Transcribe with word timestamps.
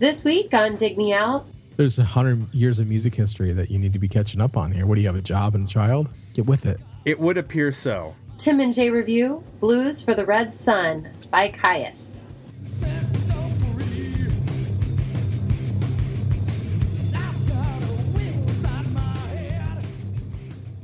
This 0.00 0.24
week 0.24 0.54
on 0.54 0.76
Dig 0.76 0.96
Me 0.96 1.12
Out, 1.12 1.44
There's 1.76 1.98
a 1.98 2.04
hundred 2.04 2.54
years 2.54 2.78
of 2.78 2.88
music 2.88 3.14
history 3.14 3.52
that 3.52 3.70
you 3.70 3.78
need 3.78 3.92
to 3.92 3.98
be 3.98 4.08
catching 4.08 4.40
up 4.40 4.56
on 4.56 4.72
here. 4.72 4.86
What 4.86 4.94
do 4.94 5.02
you 5.02 5.06
have 5.08 5.14
a 5.14 5.20
job 5.20 5.54
and 5.54 5.68
a 5.68 5.70
child? 5.70 6.08
Get 6.32 6.46
with 6.46 6.64
it. 6.64 6.80
It 7.04 7.20
would 7.20 7.36
appear 7.36 7.70
so. 7.70 8.16
Tim 8.38 8.60
and 8.60 8.72
Jay 8.72 8.88
review 8.88 9.44
Blues 9.60 10.02
for 10.02 10.14
the 10.14 10.24
Red 10.24 10.54
Sun 10.54 11.10
by 11.30 11.50
Kyuss. 11.50 12.22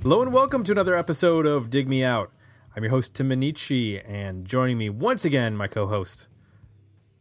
Hello 0.02 0.20
and 0.20 0.30
welcome 0.30 0.62
to 0.62 0.72
another 0.72 0.94
episode 0.94 1.46
of 1.46 1.70
Dig 1.70 1.88
Me 1.88 2.04
Out. 2.04 2.30
I'm 2.76 2.82
your 2.82 2.90
host 2.90 3.14
Tim 3.14 3.30
Minichi, 3.30 4.06
and 4.06 4.44
joining 4.44 4.76
me 4.76 4.90
once 4.90 5.24
again, 5.24 5.56
my 5.56 5.68
co-host, 5.68 6.28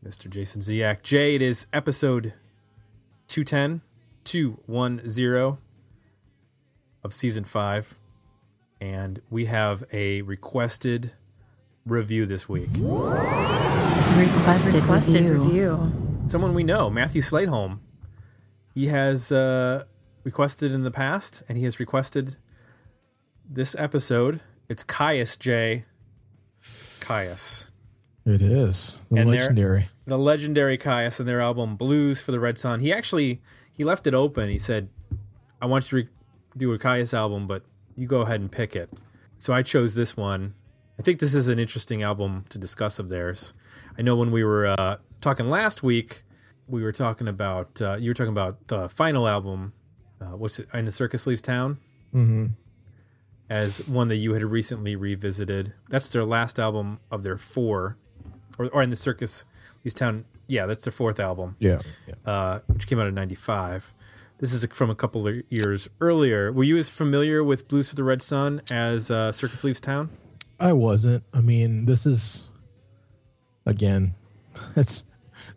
Mr. 0.05 0.30
Jason 0.30 0.62
Ziak. 0.62 1.02
Jay, 1.02 1.34
it 1.34 1.41
is 1.41 1.66
episode 1.73 2.34
210, 3.27 3.82
210 4.23 5.58
of 7.04 7.12
season 7.12 7.44
five, 7.44 7.98
and 8.80 9.20
we 9.32 9.46
have 9.46 9.84
a 9.91 10.22
requested 10.22 11.13
review 11.88 12.27
this 12.27 12.48
week. 12.48 12.70
Requested, 14.16 14.76
requested 14.76 15.26
review. 15.26 15.44
review. 15.44 15.91
Someone 16.27 16.54
we 16.54 16.63
know, 16.63 16.91
Matthew 16.91 17.24
Slateholm. 17.24 17.80
He 18.76 18.88
has 18.88 19.32
uh, 19.32 19.85
requested 20.24 20.72
in 20.72 20.84
the 20.84 20.91
past, 20.91 21.41
and 21.49 21.58
he 21.58 21.63
has 21.63 21.80
requested 21.80 22.35
this 23.49 23.76
episode. 23.80 24.41
It's 24.70 24.84
Kyuss 24.84 25.40
J. 25.40 25.85
Kyuss. 26.62 27.72
It 28.26 28.41
is 28.41 28.99
the 29.12 29.18
And 29.21 29.29
legendary. 29.29 29.90
the 30.05 30.18
legendary 30.18 30.77
Kyuss 30.77 31.20
and 31.20 31.29
their 31.29 31.41
album 31.41 31.76
Blues 31.76 32.21
for 32.21 32.32
the 32.32 32.40
Red 32.40 32.57
Sun. 32.57 32.79
He 32.79 32.91
actually 32.91 33.41
he 33.71 33.84
left 33.84 34.07
it 34.07 34.13
open. 34.13 34.49
He 34.49 34.57
said, 34.57 34.90
"I 35.62 35.65
want 35.67 35.85
you 35.85 35.90
to 35.90 35.95
re- 36.07 36.09
do 36.57 36.73
a 36.73 36.79
Kyuss 36.79 37.13
album, 37.13 37.45
but 37.48 37.63
you 37.95 38.07
go 38.07 38.21
ahead 38.21 38.40
and 38.41 38.51
pick 38.51 38.76
it." 38.76 38.90
So 39.37 39.54
I 39.54 39.62
chose 39.62 39.95
this 39.95 40.15
one. 40.17 40.54
I 40.98 41.04
think 41.04 41.20
this 41.20 41.35
is 41.35 41.49
an 41.49 41.59
interesting 41.59 42.01
album 42.04 42.45
to 42.49 42.57
discuss 42.57 42.99
of 42.99 43.09
theirs. 43.09 43.54
I 43.99 44.01
know 44.01 44.15
when 44.15 44.32
we 44.32 44.43
were 44.43 44.67
uh, 44.67 44.98
talking 45.21 45.49
last 45.49 45.84
week, 45.84 46.23
we 46.67 46.82
were 46.82 46.93
talking 46.93 47.27
about 47.27 47.82
uh, 47.82 47.98
you 47.99 48.10
were 48.10 48.13
talking 48.15 48.32
about 48.32 48.67
the 48.70 48.89
final 48.89 49.27
album. 49.27 49.73
Uh, 50.21 50.37
what's 50.37 50.57
it? 50.60 50.67
And 50.73 50.87
the 50.87 50.91
Circus 50.91 51.27
Leaves 51.27 51.41
Town 51.41 51.77
hmm 52.12 52.48
as 53.49 53.87
one 53.87 54.07
that 54.07 54.15
you 54.15 54.34
had 54.34 54.43
recently 54.43 54.95
revisited. 54.95 55.73
That's 55.89 56.10
their 56.10 56.26
last 56.26 56.57
album 56.57 56.99
of 57.12 57.21
their 57.21 57.37
four, 57.37 57.95
or, 58.57 58.67
or 58.70 58.81
in 58.84 58.89
the 58.89 58.95
Circus 58.95 59.43
Leaves 59.84 59.93
Town. 59.95 60.25
Yeah, 60.48 60.65
that's 60.65 60.84
their 60.85 60.91
fourth 60.91 61.20
album 61.20 61.55
Yeah. 61.59 61.79
yeah. 62.07 62.13
uh, 62.31 62.59
which 62.67 62.87
came 62.87 62.99
out 62.99 63.07
in 63.07 63.15
'95. 63.15 63.93
This 64.38 64.51
is 64.51 64.66
from 64.73 64.89
a 64.89 64.95
couple 64.95 65.28
of 65.28 65.35
years 65.50 65.88
earlier. 66.01 66.51
Were 66.51 66.63
you 66.66 66.78
as 66.78 66.89
familiar 66.89 67.44
with 67.44 67.67
Blues 67.69 67.89
for 67.89 67.95
the 67.95 68.03
Red 68.03 68.22
Sun 68.22 68.61
as 68.69 69.09
uh, 69.09 69.31
Circus 69.31 69.63
Leaves 69.63 69.79
Town? 69.79 70.09
I 70.59 70.73
wasn't. 70.73 71.23
I 71.33 71.41
mean, 71.41 71.85
this 71.85 72.06
is 72.06 72.47
again, 73.66 74.13
let's 74.75 75.03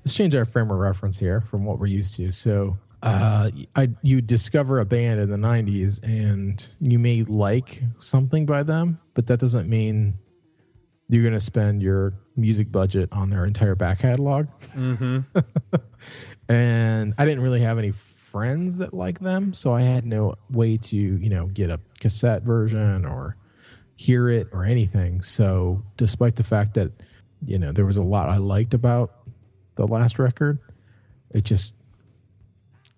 let's 0.05 0.15
change 0.15 0.35
our 0.35 0.45
frame 0.45 0.71
of 0.71 0.79
reference 0.79 1.19
here 1.19 1.41
from 1.41 1.65
what 1.65 1.79
we're 1.79 1.87
used 1.87 2.17
to. 2.17 2.33
So, 2.33 2.79
uh, 3.03 3.51
I 3.77 3.91
you 4.03 4.21
discover 4.21 4.79
a 4.81 4.85
band 4.85 5.21
in 5.21 5.31
the 5.31 5.37
'90s, 5.37 6.01
and 6.03 6.67
you 6.81 6.99
may 6.99 7.23
like 7.25 7.83
something 7.99 8.47
by 8.47 8.63
them, 8.63 9.01
but 9.15 9.27
that 9.27 9.39
doesn't 9.41 9.69
mean 9.69 10.15
you're 11.09 11.23
going 11.23 11.35
to 11.35 11.41
spend 11.41 11.83
your 11.83 12.15
music 12.37 12.71
budget 12.71 13.09
on 13.13 13.31
their 13.31 13.45
entire 13.45 13.75
back 13.75 14.01
catalog. 14.01 14.47
Mm-hmm. 14.75 15.21
and 16.49 17.15
I 17.17 17.25
didn't 17.25 17.43
really 17.43 17.61
have 17.61 17.79
any 17.79 17.93
friends 17.93 18.79
that 18.79 18.93
like 18.93 19.19
them, 19.21 19.55
so 19.55 19.73
I 19.73 19.83
had 19.83 20.05
no 20.05 20.35
way 20.51 20.77
to, 20.77 20.97
you 20.97 21.31
know, 21.31 21.47
get 21.47 21.71
a 21.71 21.81
cassette 21.99 22.43
version 22.43 23.07
or 23.07 23.37
hear 23.97 24.29
it 24.29 24.49
or 24.53 24.65
anything. 24.65 25.23
So, 25.23 25.83
despite 25.97 26.37
the 26.37 26.45
fact 26.45 26.75
that, 26.75 26.93
you 27.45 27.59
know, 27.59 27.73
there 27.73 27.87
was 27.87 27.97
a 27.97 28.03
lot 28.03 28.29
I 28.29 28.37
liked 28.37 28.75
about 28.75 29.13
the 29.77 29.87
last 29.87 30.19
record, 30.19 30.59
it 31.31 31.45
just 31.45 31.75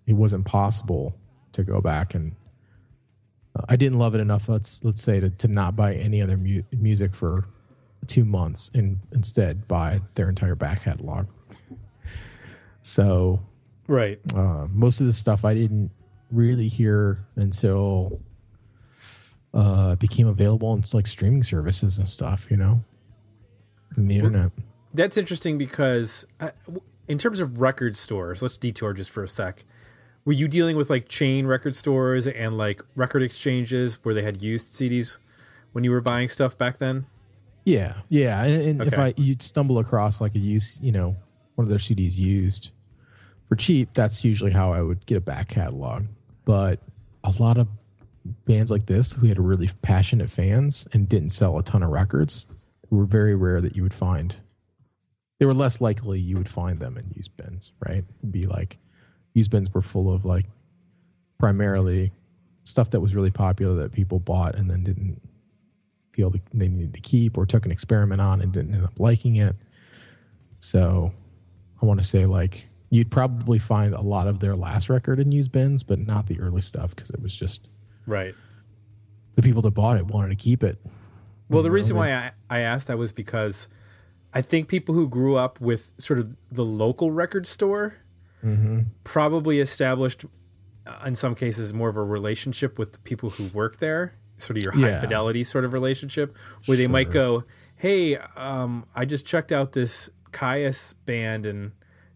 it 0.07 0.15
wasn't 0.15 0.45
possible 0.45 1.15
to 1.53 1.63
go 1.63 1.81
back 1.81 2.15
and 2.15 2.35
uh, 3.57 3.63
I 3.69 3.77
didn't 3.77 3.99
love 3.99 4.15
it 4.15 4.21
enough. 4.21 4.49
Let's 4.49 4.83
let's 4.83 5.03
say 5.03 5.21
to, 5.21 5.31
to 5.31 5.49
not 5.49 5.77
buy 5.77 5.95
any 5.95 6.23
other 6.23 6.37
mu- 6.37 6.63
music 6.73 7.15
for 7.15 7.47
two 8.11 8.25
months 8.25 8.71
and 8.75 8.99
instead 9.13 9.69
buy 9.69 10.01
their 10.17 10.29
entire 10.29 10.57
back 10.57 10.83
catalog. 10.83 11.27
So 12.83 13.41
Right. 13.87 14.19
uh, 14.35 14.67
most 14.73 15.01
of 15.01 15.07
the 15.07 15.13
stuff 15.13 15.45
I 15.45 15.55
didn't 15.55 15.91
really 16.33 16.69
hear 16.69 17.25
until 17.37 18.21
uh, 19.55 19.97
became 19.97 20.27
available 20.27 20.69
on 20.69 20.83
like 20.93 21.07
streaming 21.07 21.43
services 21.43 21.99
and 21.99 22.09
stuff, 22.09 22.49
you 22.51 22.57
know, 22.57 22.83
and 23.97 24.11
the 24.11 24.17
internet. 24.17 24.53
That's 24.95 25.17
interesting 25.17 25.59
because, 25.59 26.25
uh, 26.41 26.51
w- 26.67 26.83
in 27.09 27.19
terms 27.19 27.41
of 27.41 27.61
record 27.61 27.97
stores, 27.97 28.43
let's 28.43 28.57
detour 28.57 28.93
just 28.93 29.11
for 29.11 29.23
a 29.25 29.29
sec. 29.29 29.65
Were 30.25 30.33
you 30.33 30.47
dealing 30.49 30.77
with 30.77 30.91
like 30.91 31.09
chain 31.09 31.47
record 31.47 31.75
stores 31.75 32.27
and 32.27 32.57
like 32.57 32.83
record 32.95 33.23
exchanges 33.23 34.05
where 34.05 34.15
they 34.15 34.23
had 34.23 34.43
used 34.43 34.69
CDs 34.69 35.19
when 35.73 35.83
you 35.85 35.91
were 35.91 36.01
buying 36.01 36.29
stuff 36.29 36.57
back 36.59 36.79
then? 36.79 37.07
Yeah, 37.71 37.95
yeah. 38.09 38.43
And, 38.45 38.81
and 38.81 38.93
if 38.93 38.99
I 38.99 39.15
you 39.17 39.37
stumble 39.39 39.79
across 39.79 40.21
like 40.21 40.35
a 40.35 40.39
use, 40.39 40.79
you 40.83 40.93
know, 40.93 41.17
one 41.55 41.65
of 41.65 41.69
their 41.69 41.79
CDs 41.79 42.17
used 42.17 42.71
for 43.49 43.57
cheap, 43.57 43.91
that's 43.95 44.25
usually 44.25 44.51
how 44.51 44.73
I 44.73 44.83
would 44.83 45.07
get 45.07 45.17
a 45.17 45.21
back 45.21 45.49
catalog. 45.49 46.05
But 46.45 46.81
a 47.25 47.33
lot 47.39 47.59
of 47.59 47.69
bands 48.45 48.71
like 48.71 48.87
this 48.87 49.13
who 49.13 49.27
had 49.27 49.39
really 49.39 49.69
passionate 49.83 50.31
fans 50.31 50.87
and 50.93 51.09
didn't 51.09 51.31
sell 51.31 51.59
a 51.59 51.63
ton 51.63 51.83
of 51.83 51.91
records 51.91 52.47
were 52.91 53.05
very 53.05 53.35
rare 53.35 53.61
that 53.61 53.77
you 53.77 53.83
would 53.83 53.95
find. 53.95 54.37
They 55.39 55.47
were 55.47 55.55
less 55.55 55.81
likely 55.81 56.19
you 56.19 56.37
would 56.37 56.49
find 56.49 56.81
them 56.81 56.99
in 56.99 57.11
used 57.15 57.37
bins, 57.37 57.73
right? 57.87 58.05
It'd 58.19 58.33
be 58.33 58.47
like 58.47 58.79
used 59.35 59.51
bins 59.51 59.73
were 59.73 59.83
full 59.83 60.13
of 60.13 60.25
like 60.25 60.47
primarily 61.39 62.13
stuff 62.65 62.91
that 62.91 63.01
was 63.01 63.15
really 63.15 63.31
popular 63.31 63.75
that 63.83 63.93
people 63.93 64.19
bought 64.19 64.55
and 64.55 64.71
then 64.71 64.85
didn't 64.85 65.21
feel 66.13 66.31
that 66.31 66.43
they 66.53 66.69
needed 66.69 66.95
to 66.95 67.01
keep 67.01 67.39
or 67.39 67.47
took 67.47 67.65
an 67.67 67.73
experiment 67.73 68.21
on 68.21 68.41
and 68.41 68.53
didn't 68.53 68.75
end 68.75 68.85
up 68.85 68.99
liking 68.99 69.37
it. 69.37 69.57
So 70.59 71.13
I 71.81 71.87
want 71.87 72.01
to 72.01 72.07
say 72.07 72.27
like 72.27 72.67
you'd 72.91 73.11
probably 73.11 73.59
find 73.59 73.95
a 73.95 74.01
lot 74.01 74.27
of 74.27 74.41
their 74.41 74.57
last 74.57 74.89
record 74.89 75.21
in 75.21 75.31
used 75.33 75.53
bins, 75.53 75.83
but 75.83 75.99
not 75.99 76.27
the 76.27 76.41
early 76.41 76.61
stuff 76.61 76.95
because 76.95 77.11
it 77.11 77.21
was 77.23 77.35
just 77.35 77.69
Right. 78.07 78.35
the 79.37 79.43
people 79.43 79.63
that 79.63 79.71
bought 79.73 79.97
it 79.97 80.07
wanted 80.07 80.31
to 80.31 80.37
keep 80.37 80.63
it. 80.63 80.79
Well, 81.49 81.63
the 81.63 81.69
know, 81.69 81.75
reason 81.75 81.95
they- 81.95 82.01
why 82.01 82.13
I, 82.13 82.31
I 82.49 82.61
asked 82.61 82.89
that 82.89 82.99
was 82.99 83.13
because 83.13 83.69
I 84.35 84.43
think 84.43 84.69
people 84.69 84.95
who 84.95 85.09
grew 85.09 85.37
up 85.37 85.61
with 85.61 85.93
sort 85.99 86.19
of 86.19 86.35
the 86.51 86.65
local 86.65 87.11
record 87.11 87.47
store 87.47 87.95
Mm-hmm. 88.45 88.81
probably 89.05 89.61
established, 89.61 90.25
uh, 90.87 91.05
in 91.05 91.15
some 91.15 91.35
cases, 91.35 91.75
more 91.75 91.91
of 91.91 91.97
a 91.99 92.03
relationship 92.03 92.79
with 92.79 92.93
the 92.93 92.99
people 93.01 93.29
who 93.29 93.47
work 93.49 93.77
there, 93.77 94.15
sort 94.41 94.57
of 94.57 94.63
your 94.63 94.73
high 94.73 94.91
Yeah. 94.91 95.01
fidelity 95.01 95.45
sort 95.45 95.65
of 95.65 95.73
relationship, 95.73 96.35
where 96.67 96.77
they 96.77 96.87
might 96.87 97.11
go, 97.11 97.45
"Hey, 97.77 98.17
um, 98.37 98.87
I 98.95 99.05
just 99.05 99.27
checked 99.27 99.53
out 99.53 99.73
this 99.73 100.11
Kyuss 100.33 100.95
band, 101.07 101.47
and 101.47 101.73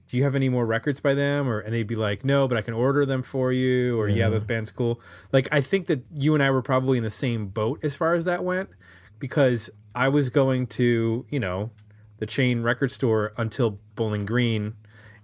do 0.08 0.16
you 0.16 0.24
have 0.24 0.34
any 0.34 0.48
more 0.48 0.66
records 0.66 1.00
by 1.00 1.14
them?" 1.14 1.48
Or 1.48 1.58
and 1.60 1.72
they'd 1.74 1.86
be 1.86 1.94
like, 1.96 2.24
"No, 2.24 2.46
but 2.48 2.56
I 2.58 2.62
can 2.62 2.74
order 2.74 3.04
them 3.06 3.22
for 3.22 3.52
you." 3.52 3.98
Or, 3.98 4.08
"Yeah, 4.08 4.16
Yeah. 4.16 4.28
this 4.30 4.42
band's 4.42 4.70
cool." 4.70 5.00
Like 5.32 5.48
I 5.52 5.60
think 5.60 5.86
that 5.86 6.04
you 6.14 6.34
and 6.34 6.42
I 6.42 6.50
were 6.50 6.62
probably 6.62 6.98
in 6.98 7.04
the 7.04 7.10
same 7.10 7.46
boat 7.48 7.80
as 7.82 7.96
far 7.96 8.14
as 8.14 8.24
that 8.24 8.44
went, 8.44 8.70
because 9.18 9.70
I 9.94 10.08
was 10.08 10.28
going 10.30 10.66
to, 10.68 11.24
you 11.30 11.40
know, 11.40 11.70
the 12.18 12.26
chain 12.26 12.62
record 12.62 12.90
store 12.90 13.32
until 13.36 13.78
Bowling 13.96 14.24
Green, 14.26 14.74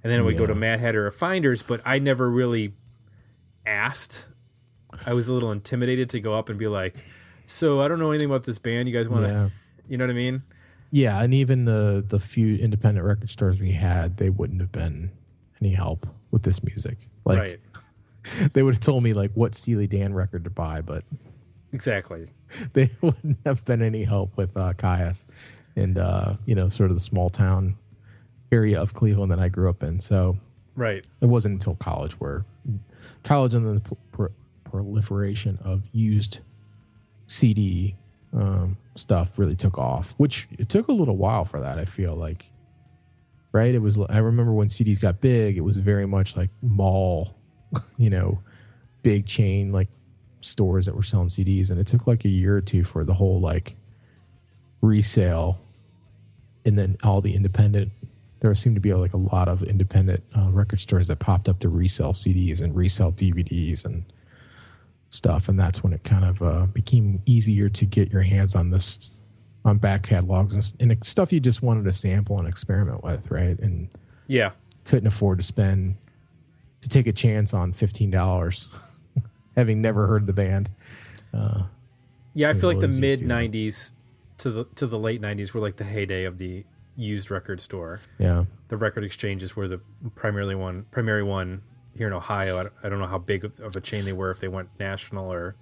and 0.03 0.13
then 0.13 0.25
we'd 0.25 0.39
go 0.39 0.47
to 0.47 0.55
Mad 0.55 0.81
Hatter 0.81 1.07
or 1.07 1.11
Finders, 1.11 1.63
but 1.63 1.81
I 1.85 1.99
never 1.99 2.31
really 2.31 2.75
asked. 3.67 4.29
I 5.07 5.15
was 5.15 5.29
a 5.29 5.33
little 5.33 5.53
intimidated 5.53 6.11
to 6.11 6.21
go 6.21 6.35
up 6.35 6.49
and 6.49 6.59
be 6.59 6.67
like, 6.69 7.05
"So 7.47 7.81
I 7.81 7.89
don't 7.89 7.99
know 7.99 8.11
anything 8.11 8.29
about 8.29 8.45
this 8.45 8.59
band. 8.59 8.89
You 8.89 8.95
guys 8.97 9.09
want 9.09 9.27
to?" 9.27 9.33
Yeah. 9.33 9.49
You 9.89 9.99
know 9.99 10.05
what 10.05 10.11
I 10.11 10.15
mean? 10.15 10.43
Yeah, 10.93 11.23
and 11.23 11.33
even 11.35 11.65
the 11.65 12.05
the 12.07 12.19
few 12.21 12.57
independent 12.57 13.07
record 13.07 13.31
stores 13.31 13.61
we 13.61 13.73
had, 13.73 14.17
they 14.17 14.31
wouldn't 14.31 14.61
have 14.61 14.73
been 14.73 15.11
any 15.61 15.73
help 15.73 16.07
with 16.31 16.43
this 16.43 16.63
music. 16.63 17.09
Like 17.25 17.39
right. 17.39 17.61
they 18.53 18.63
would 18.63 18.75
have 18.75 18.81
told 18.81 19.03
me 19.03 19.13
like 19.13 19.33
what 19.35 19.55
Steely 19.55 19.87
Dan 19.87 20.15
record 20.15 20.45
to 20.45 20.51
buy, 20.51 20.81
but 20.81 21.05
Exactly. 21.73 22.29
they 22.73 22.91
wouldn't 23.01 23.39
have 23.47 23.65
been 23.65 23.83
any 23.83 24.05
help 24.05 24.37
with 24.37 24.57
uh, 24.57 24.73
Kyuss 24.75 25.27
and 25.77 25.99
uh, 25.99 26.35
you 26.47 26.55
know 26.55 26.69
sort 26.69 26.91
of 26.91 26.97
the 26.97 27.01
small 27.01 27.29
town 27.29 27.77
area 28.53 28.81
of 28.81 28.95
Cleveland 28.95 29.31
that 29.31 29.39
I 29.39 29.49
grew 29.49 29.71
up 29.71 29.83
in. 29.83 30.01
So 30.01 30.37
Right. 30.77 31.07
it 31.21 31.27
wasn't 31.27 31.55
until 31.55 31.75
college 31.77 32.13
where 32.15 32.45
college 33.23 33.55
and 33.55 33.67
then 33.67 33.83
the 34.15 34.31
proliferation 34.71 35.59
of 35.65 35.83
used 35.93 36.41
CD 37.27 37.97
um, 38.33 38.77
stuff 38.95 39.39
really 39.39 39.57
took 39.57 39.79
off, 39.79 40.15
which 40.17 40.49
it 40.59 40.69
took 40.69 40.89
a 40.89 40.93
little 40.93 41.17
while 41.17 41.45
for 41.45 41.61
that. 41.61 41.79
I 41.79 41.85
feel 41.85 42.15
like 42.15 42.51
right? 43.53 43.75
It 43.75 43.81
was. 43.81 43.99
I 44.09 44.19
remember 44.19 44.53
when 44.53 44.69
CDs 44.69 45.01
got 45.01 45.21
big, 45.21 45.57
it 45.57 45.63
was 45.63 45.77
very 45.77 46.07
much 46.07 46.37
like 46.37 46.51
mall, 46.63 47.35
you 47.97 48.11
know, 48.11 48.41
big 49.03 49.27
chain 49.27 49.73
like 49.73 49.89
stores 50.41 50.87
that 50.87 50.95
were 50.95 51.03
selling 51.03 51.29
CDs, 51.29 51.71
and 51.71 51.79
it 51.79 51.87
took 51.87 52.07
like 52.07 52.25
a 52.25 52.29
year 52.29 52.57
or 52.57 52.61
two 52.61 52.85
for 52.85 53.05
the 53.05 53.15
whole 53.15 53.41
like 53.41 53.77
resale, 54.81 55.59
and 56.65 56.79
then 56.79 56.97
all 57.03 57.21
the 57.21 57.35
independent. 57.35 57.91
There 58.41 58.55
seemed 58.55 58.77
to 58.77 58.81
be 58.81 58.95
like 58.95 59.13
a 59.13 59.19
lot 59.19 59.49
of 59.49 59.63
independent 59.63 60.25
uh, 60.35 60.49
record 60.51 60.81
stores 60.81 61.09
that 61.09 61.19
popped 61.19 61.47
up 61.47 61.59
to 61.59 61.69
resell 61.69 62.15
CDs 62.15 62.63
and 62.63 62.75
resell 62.75 63.13
DVDs 63.13 63.85
and 63.85 64.03
stuff, 65.11 65.49
and 65.49 65.59
that's 65.59 65.83
when 65.83 65.93
it 65.93 66.03
kind 66.05 66.25
of 66.25 66.41
uh, 66.43 66.67
became 66.67 67.21
easier 67.27 67.69
to 67.69 67.85
get 67.85 68.11
your 68.13 68.23
hands 68.23 68.55
on 68.55 68.71
this 68.71 69.11
on 69.65 69.77
back 69.77 70.03
catalogs 70.05 70.57
and, 70.57 70.91
and 70.93 71.05
stuff 71.05 71.33
you 71.33 71.39
just 71.41 71.63
wanted 71.63 71.85
to 71.85 71.93
sample 71.93 72.39
and 72.39 72.49
experiment 72.49 73.05
with, 73.05 73.31
right? 73.31 73.59
And 73.59 73.89
Yeah. 74.27 74.53
couldn't 74.85 75.07
afford 75.09 75.39
to 75.39 75.45
spend 75.45 75.97
to 76.81 76.89
take 76.89 77.07
a 77.07 77.13
chance 77.13 77.53
on 77.53 77.73
fifteen 77.75 78.11
dollars, 78.11 78.75
having 79.57 79.83
never 79.83 80.07
heard 80.07 80.27
the 80.27 80.33
band. 80.33 80.71
Uh, 81.35 81.65
Yeah, 82.35 82.49
I 82.51 82.55
feel 82.55 82.71
like 82.71 82.81
the 82.81 82.89
mid 82.89 83.21
'90s 83.21 83.93
to 84.39 84.51
the 84.51 84.65
to 84.77 84.87
the 84.87 84.99
late 84.99 85.21
'90s 85.21 85.53
were 85.53 85.61
like 85.61 85.77
the 85.77 85.85
heyday 85.85 86.25
of 86.25 86.39
the 86.39 86.65
used 86.97 87.31
record 87.31 87.61
store. 87.61 88.01
yeah, 88.19 88.45
The 88.69 88.77
record 88.77 89.05
exchanges 89.05 89.57
were 89.57 89.69
the 89.69 89.81
primarily 90.15 90.55
one, 90.55 90.85
primary 90.91 91.23
one 91.23 91.63
here 91.97 92.07
in 92.07 92.13
Ohio. 92.13 92.71
I 92.83 92.89
don't, 92.89 92.99
know 92.99 93.07
how 93.07 93.19
big 93.19 93.45
of, 93.45 93.77
a 93.77 93.81
chain 93.81 94.05
they 94.05 94.13
were 94.13 94.31
if 94.31 94.41
they 94.41 94.49
went 94.49 94.69
national 94.79 95.33
or 95.33 95.57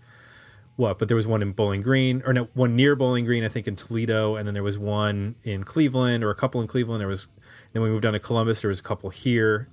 what, 0.77 0.99
but 0.99 1.09
there 1.09 1.17
was 1.17 1.27
one 1.27 1.43
in 1.43 1.53
Bowling 1.53 1.81
Green 1.81 2.23
or 2.25 2.33
no, 2.33 2.49
one 2.55 2.77
near 2.77 2.95
Bowling 2.95 3.25
Green, 3.25 3.45
I 3.45 3.49
think 3.49 3.67
in 3.67 3.77
Toledo, 3.77 4.37
and 4.37 4.47
then 4.47 4.55
there 4.55 4.63
was 4.63 4.79
one 4.79 5.35
in 5.43 5.65
Cleveland 5.65 6.23
or 6.23 6.31
a 6.31 6.35
couple 6.35 6.61
in 6.61 6.67
Cleveland. 6.67 7.01
There 7.01 7.09
was 7.09 7.27
then 7.73 7.83
we 7.83 7.89
moved 7.89 8.03
down 8.03 8.13
to 8.15 8.21
Columbus. 8.21 8.61
There 8.63 8.69
was 8.69 8.81
a 8.81 8.83
couple 8.85 9.11
here 9.11 9.69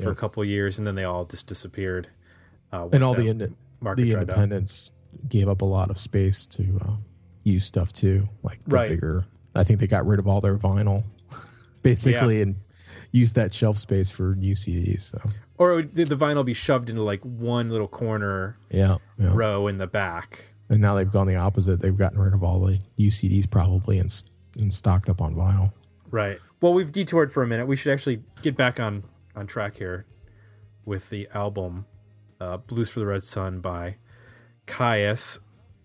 for 0.00 0.10
a 0.10 0.14
couple 0.14 0.44
years, 0.44 0.78
and 0.78 0.86
then 0.86 0.94
they 0.94 1.04
all 1.04 1.24
just 1.24 1.46
disappeared. 1.46 2.08
Uh, 2.72 2.88
and 2.92 3.02
all 3.02 3.14
the 3.14 3.28
ind- 3.28 3.40
the 3.40 3.48
dried 3.80 3.98
up. 3.98 4.14
independents 4.20 4.92
gave 5.28 5.48
up 5.48 5.62
a 5.62 5.64
lot 5.64 5.90
of 5.90 5.98
space 5.98 6.46
to 6.46 6.80
uh, 6.84 6.92
use 7.44 7.64
stuff 7.64 7.92
too, 7.92 8.28
like 8.42 8.62
the 8.64 8.70
Right. 8.70 8.88
bigger. 8.90 9.24
I 9.54 9.64
think 9.64 9.80
they 9.80 9.86
got 9.86 10.06
rid 10.06 10.18
of 10.18 10.28
all 10.28 10.40
their 10.40 10.56
vinyl, 10.56 11.04
basically, 11.82 12.42
and 12.42 12.56
used 13.10 13.34
that 13.34 13.54
shelf 13.54 13.78
space 13.78 14.10
for 14.10 14.34
new 14.34 14.54
CDs. 14.54 15.02
So 15.02 15.20
or 15.56 15.74
would, 15.76 15.92
the 15.92 16.04
the 16.04 16.16
vinyl 16.16 16.44
be 16.44 16.52
shoved 16.52 16.88
into 16.88 17.02
like 17.02 17.20
one 17.22 17.70
little 17.70 17.88
corner 17.88 18.58
yeah, 18.70 18.98
yeah. 19.18 19.30
row 19.32 19.66
in 19.66 19.78
the 19.78 19.86
back. 19.86 20.46
And 20.68 20.80
now 20.80 20.94
they've 20.94 21.10
gone 21.10 21.26
the 21.26 21.36
opposite. 21.36 21.80
They've 21.80 21.96
gotten 21.96 22.18
rid 22.18 22.34
of 22.34 22.42
all 22.42 22.60
the 22.60 22.78
UCDs 22.98 23.50
probably 23.50 23.98
and, 23.98 24.24
and 24.58 24.72
stocked 24.72 25.08
up 25.08 25.22
on 25.22 25.34
vinyl. 25.34 25.72
Right. 26.10 26.38
Well, 26.60 26.74
we've 26.74 26.92
detoured 26.92 27.32
for 27.32 27.42
a 27.42 27.46
minute. 27.46 27.66
We 27.66 27.76
should 27.76 27.92
actually 27.92 28.22
get 28.42 28.56
back 28.56 28.80
on 28.80 29.04
on 29.34 29.46
track 29.46 29.76
here 29.76 30.06
with 30.84 31.10
the 31.10 31.28
album 31.34 31.86
uh, 32.40 32.58
"Blues 32.58 32.88
for 32.88 33.00
the 33.00 33.06
Red 33.06 33.22
Sun" 33.22 33.60
by 33.60 33.96
Kyuss, 34.66 35.38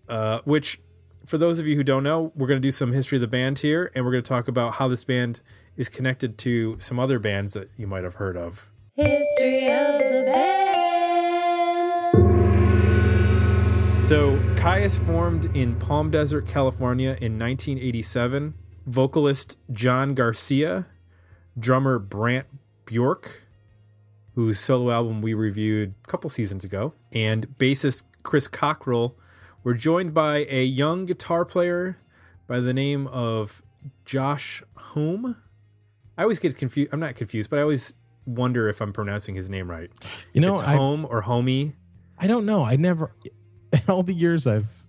uh, 0.08 0.40
which, 0.44 0.80
for 1.26 1.38
those 1.38 1.58
of 1.58 1.66
you 1.66 1.76
who 1.76 1.84
don't 1.84 2.02
know, 2.02 2.32
we're 2.34 2.46
going 2.46 2.60
to 2.60 2.66
do 2.66 2.70
some 2.70 2.92
history 2.92 3.16
of 3.16 3.20
the 3.20 3.28
band 3.28 3.60
here, 3.60 3.90
and 3.94 4.04
we're 4.04 4.12
going 4.12 4.22
to 4.22 4.28
talk 4.28 4.48
about 4.48 4.74
how 4.74 4.88
this 4.88 5.04
band 5.04 5.40
is 5.76 5.88
connected 5.88 6.38
to 6.38 6.76
some 6.78 6.98
other 6.98 7.18
bands 7.18 7.52
that 7.52 7.70
you 7.76 7.86
might 7.86 8.04
have 8.04 8.14
heard 8.14 8.36
of. 8.36 8.70
History 8.94 9.66
of 9.70 9.98
the 9.98 10.22
band. 10.26 10.74
So, 14.04 14.38
Kyuss 14.56 14.98
formed 14.98 15.46
in 15.56 15.76
Palm 15.76 16.10
Desert, 16.10 16.46
California 16.46 17.16
in 17.20 17.38
1987. 17.38 18.54
Vocalist 18.86 19.56
John 19.72 20.12
Garcia, 20.14 20.86
drummer 21.58 21.98
Brant 21.98 22.46
Bjork, 22.84 23.42
whose 24.34 24.60
solo 24.60 24.90
album 24.92 25.22
we 25.22 25.32
reviewed 25.32 25.94
a 26.04 26.06
couple 26.06 26.28
seasons 26.28 26.64
ago, 26.64 26.92
and 27.12 27.48
bassist 27.58 28.04
Chris 28.22 28.46
Cockrell 28.46 29.16
were 29.62 29.74
joined 29.74 30.12
by 30.12 30.44
a 30.50 30.62
young 30.64 31.06
guitar 31.06 31.46
player 31.46 31.98
by 32.46 32.60
the 32.60 32.74
name 32.74 33.06
of 33.06 33.62
Josh 34.04 34.62
Homme. 34.76 35.36
I 36.16 36.22
always 36.22 36.38
get 36.38 36.56
confused. 36.56 36.92
I'm 36.92 37.00
not 37.00 37.14
confused, 37.14 37.50
but 37.50 37.58
I 37.58 37.62
always 37.62 37.94
wonder 38.26 38.68
if 38.68 38.80
I'm 38.80 38.92
pronouncing 38.92 39.34
his 39.34 39.50
name 39.50 39.70
right. 39.70 39.90
You 40.32 40.40
know, 40.40 40.54
it's 40.54 40.62
I, 40.62 40.76
Home 40.76 41.06
or 41.08 41.22
Homie. 41.22 41.74
I 42.18 42.26
don't 42.26 42.46
know. 42.46 42.62
I 42.62 42.76
never, 42.76 43.14
in 43.72 43.80
all 43.88 44.02
the 44.02 44.14
years 44.14 44.46
I've 44.46 44.84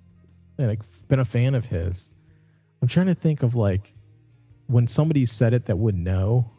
like 0.58 0.82
been 1.08 1.20
a 1.20 1.26
fan 1.26 1.56
of 1.56 1.66
his, 1.66 2.10
I'm 2.82 2.88
trying 2.88 3.08
to 3.08 3.16
think 3.16 3.44
of 3.44 3.56
like 3.56 3.94
when 4.68 4.88
somebody 4.88 5.26
said 5.26 5.54
it 5.54 5.66
that 5.66 5.78
would 5.78 5.96
know. 5.96 6.52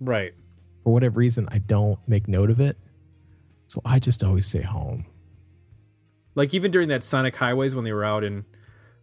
Right. 0.00 0.34
For 0.82 0.92
whatever 0.92 1.18
reason, 1.18 1.48
I 1.50 1.58
don't 1.58 1.98
make 2.06 2.28
note 2.28 2.50
of 2.50 2.60
it. 2.60 2.76
So 3.66 3.80
I 3.84 3.98
just 3.98 4.22
always 4.22 4.46
say 4.46 4.60
home. 4.62 5.06
Like 6.34 6.52
even 6.52 6.70
during 6.70 6.88
that 6.88 7.04
Sonic 7.04 7.36
Highways 7.36 7.74
when 7.74 7.84
they 7.84 7.92
were 7.92 8.04
out 8.04 8.24
in 8.24 8.44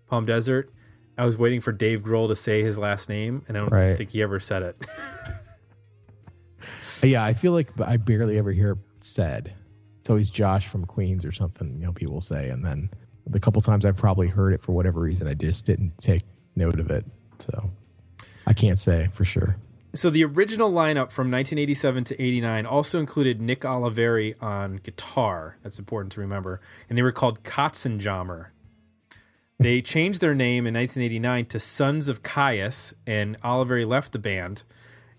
Palm 0.08 0.26
Desert, 0.26 0.72
I 1.18 1.26
was 1.26 1.38
waiting 1.38 1.62
for 1.62 1.72
Dave 1.72 2.02
Grohl 2.04 2.28
to 2.30 2.36
say 2.36 2.64
his 2.64 2.78
last 2.78 3.10
name, 3.10 3.44
and 3.48 3.58
I 3.58 3.62
don't 3.62 3.70
Right. 3.72 3.98
think 3.98 4.12
he 4.12 4.22
ever 4.22 4.40
said 4.40 4.64
it. 4.64 4.76
Yeah, 7.04 7.24
I 7.24 7.34
feel 7.34 7.52
like 7.52 7.70
I 7.82 7.98
barely 7.98 8.38
ever 8.38 8.52
hear 8.52 8.74
it 8.74 8.78
said. 9.02 9.54
It's 10.02 10.10
always 10.12 10.30
Josh 10.30 10.68
from 10.68 10.86
Queens 10.86 11.26
or 11.26 11.32
something, 11.32 11.76
you 11.76 11.88
know, 11.88 11.94
people 11.94 12.22
say. 12.22 12.50
And 12.50 12.64
then 12.64 12.92
the 13.26 13.40
couple 13.40 13.60
times 13.62 13.86
I've 13.86 13.98
probably 13.98 14.28
heard 14.28 14.54
it 14.54 14.62
for 14.62 14.74
whatever 14.74 15.00
reason, 15.02 15.28
I 15.28 15.34
just 15.34 15.66
didn't 15.66 15.98
take 15.98 16.22
note 16.56 16.80
of 16.80 16.92
it. 16.92 17.04
So 17.40 17.72
I 18.46 18.54
can't 18.54 18.78
say 18.78 19.10
for 19.14 19.26
sure. 19.26 19.56
so 19.96 20.12
the 20.12 20.24
original 20.24 20.72
lineup 20.72 21.12
from 21.12 21.32
1987 21.32 22.04
to 22.04 22.22
89 22.22 22.66
also 22.68 23.00
included 23.00 23.42
Nick 23.42 23.62
Oliveri 23.62 24.36
on 24.40 24.76
guitar. 24.84 25.58
That's 25.64 25.80
important 25.80 26.12
to 26.14 26.20
remember, 26.22 26.62
and 26.88 26.96
they 26.98 27.02
were 27.02 27.12
called 27.12 27.44
Katzenjammer. 27.44 28.48
They 29.62 29.84
changed 29.84 30.22
their 30.22 30.34
name 30.34 30.66
in 30.66 30.74
1989 30.74 31.46
to 31.46 31.60
Sons 31.60 32.08
of 32.08 32.24
Kyuss, 32.24 32.96
and 33.06 33.40
Oliveri 33.42 33.88
left 33.88 34.12
the 34.12 34.18
band, 34.18 34.64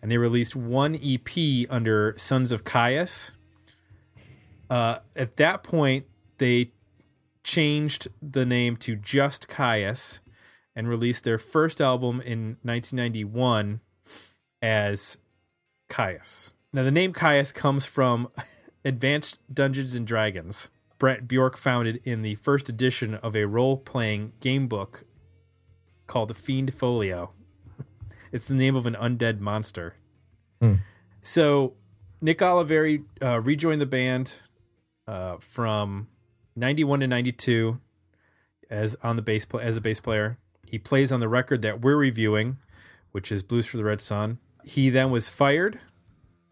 and 0.02 0.10
they 0.10 0.18
released 0.18 0.56
one 0.56 0.96
EP 0.96 1.70
under 1.70 2.16
Sons 2.18 2.50
of 2.50 2.64
Kyuss. 2.64 3.30
Uh, 4.68 4.98
at 5.14 5.36
that 5.36 5.62
point, 5.62 6.06
they 6.38 6.72
changed 7.44 8.08
the 8.20 8.44
name 8.44 8.76
to 8.78 8.96
just 8.96 9.46
Kyuss 9.46 10.18
and 10.74 10.88
released 10.88 11.22
their 11.22 11.38
first 11.38 11.80
album 11.80 12.20
in 12.20 12.56
1991 12.62 13.78
as 14.60 15.18
Kyuss. 15.88 16.50
Now, 16.72 16.82
the 16.82 16.90
name 16.90 17.12
Kyuss 17.12 17.54
comes 17.54 17.86
from 17.86 18.28
Advanced 18.84 19.38
Dungeons 19.54 19.94
and 19.94 20.04
Dragons. 20.04 20.68
Brant 21.02 21.26
Bjork 21.26 21.56
founded 21.56 22.00
in 22.04 22.22
the 22.22 22.36
first 22.36 22.68
edition 22.68 23.16
of 23.16 23.34
a 23.34 23.44
role 23.44 23.76
playing 23.76 24.34
game 24.38 24.68
book 24.68 25.04
called 26.06 26.28
The 26.28 26.34
Fiend 26.34 26.72
Folio. 26.72 27.32
It's 28.30 28.46
the 28.46 28.54
name 28.54 28.76
of 28.76 28.86
an 28.86 28.94
undead 28.94 29.40
monster. 29.40 29.96
Hmm. 30.60 30.74
So, 31.20 31.74
Nick 32.20 32.38
Oliveri 32.38 33.02
uh, 33.20 33.40
rejoined 33.40 33.80
the 33.80 33.86
band 33.86 34.42
uh, 35.08 35.38
from 35.40 36.06
91 36.54 37.00
to 37.00 37.08
92 37.08 37.80
as 38.70 38.94
on 39.02 39.16
the 39.16 39.22
bass 39.22 39.44
as 39.60 39.76
a 39.76 39.80
bass 39.80 39.98
player. 39.98 40.38
He 40.68 40.78
plays 40.78 41.10
on 41.10 41.18
the 41.18 41.28
record 41.28 41.62
that 41.62 41.80
we're 41.80 41.96
reviewing, 41.96 42.58
which 43.10 43.32
is 43.32 43.42
Blues 43.42 43.66
for 43.66 43.76
the 43.76 43.84
Red 43.84 44.00
Sun. 44.00 44.38
He 44.62 44.88
then 44.88 45.10
was 45.10 45.28
fired 45.28 45.80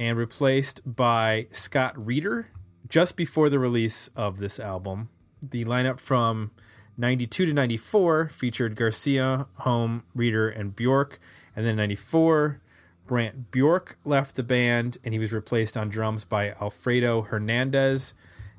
and 0.00 0.18
replaced 0.18 0.80
by 0.84 1.46
Scott 1.52 1.94
Reeder 2.04 2.48
just 2.90 3.16
before 3.16 3.48
the 3.48 3.58
release 3.58 4.10
of 4.16 4.38
this 4.38 4.58
album. 4.58 5.08
The 5.40 5.64
lineup 5.64 6.00
from 6.00 6.50
92 6.98 7.46
to 7.46 7.54
94 7.54 8.28
featured 8.28 8.76
Garcia, 8.76 9.46
Homme, 9.60 10.02
Reeder, 10.14 10.50
and 10.50 10.74
Bjork. 10.74 11.20
And 11.54 11.64
then 11.64 11.76
94, 11.76 12.60
Brant 13.06 13.50
Bjork 13.52 13.96
left 14.04 14.34
the 14.34 14.42
band 14.42 14.98
and 15.04 15.14
he 15.14 15.20
was 15.20 15.32
replaced 15.32 15.76
on 15.76 15.88
drums 15.88 16.24
by 16.24 16.50
Alfredo 16.60 17.22
Hernandez, 17.22 18.12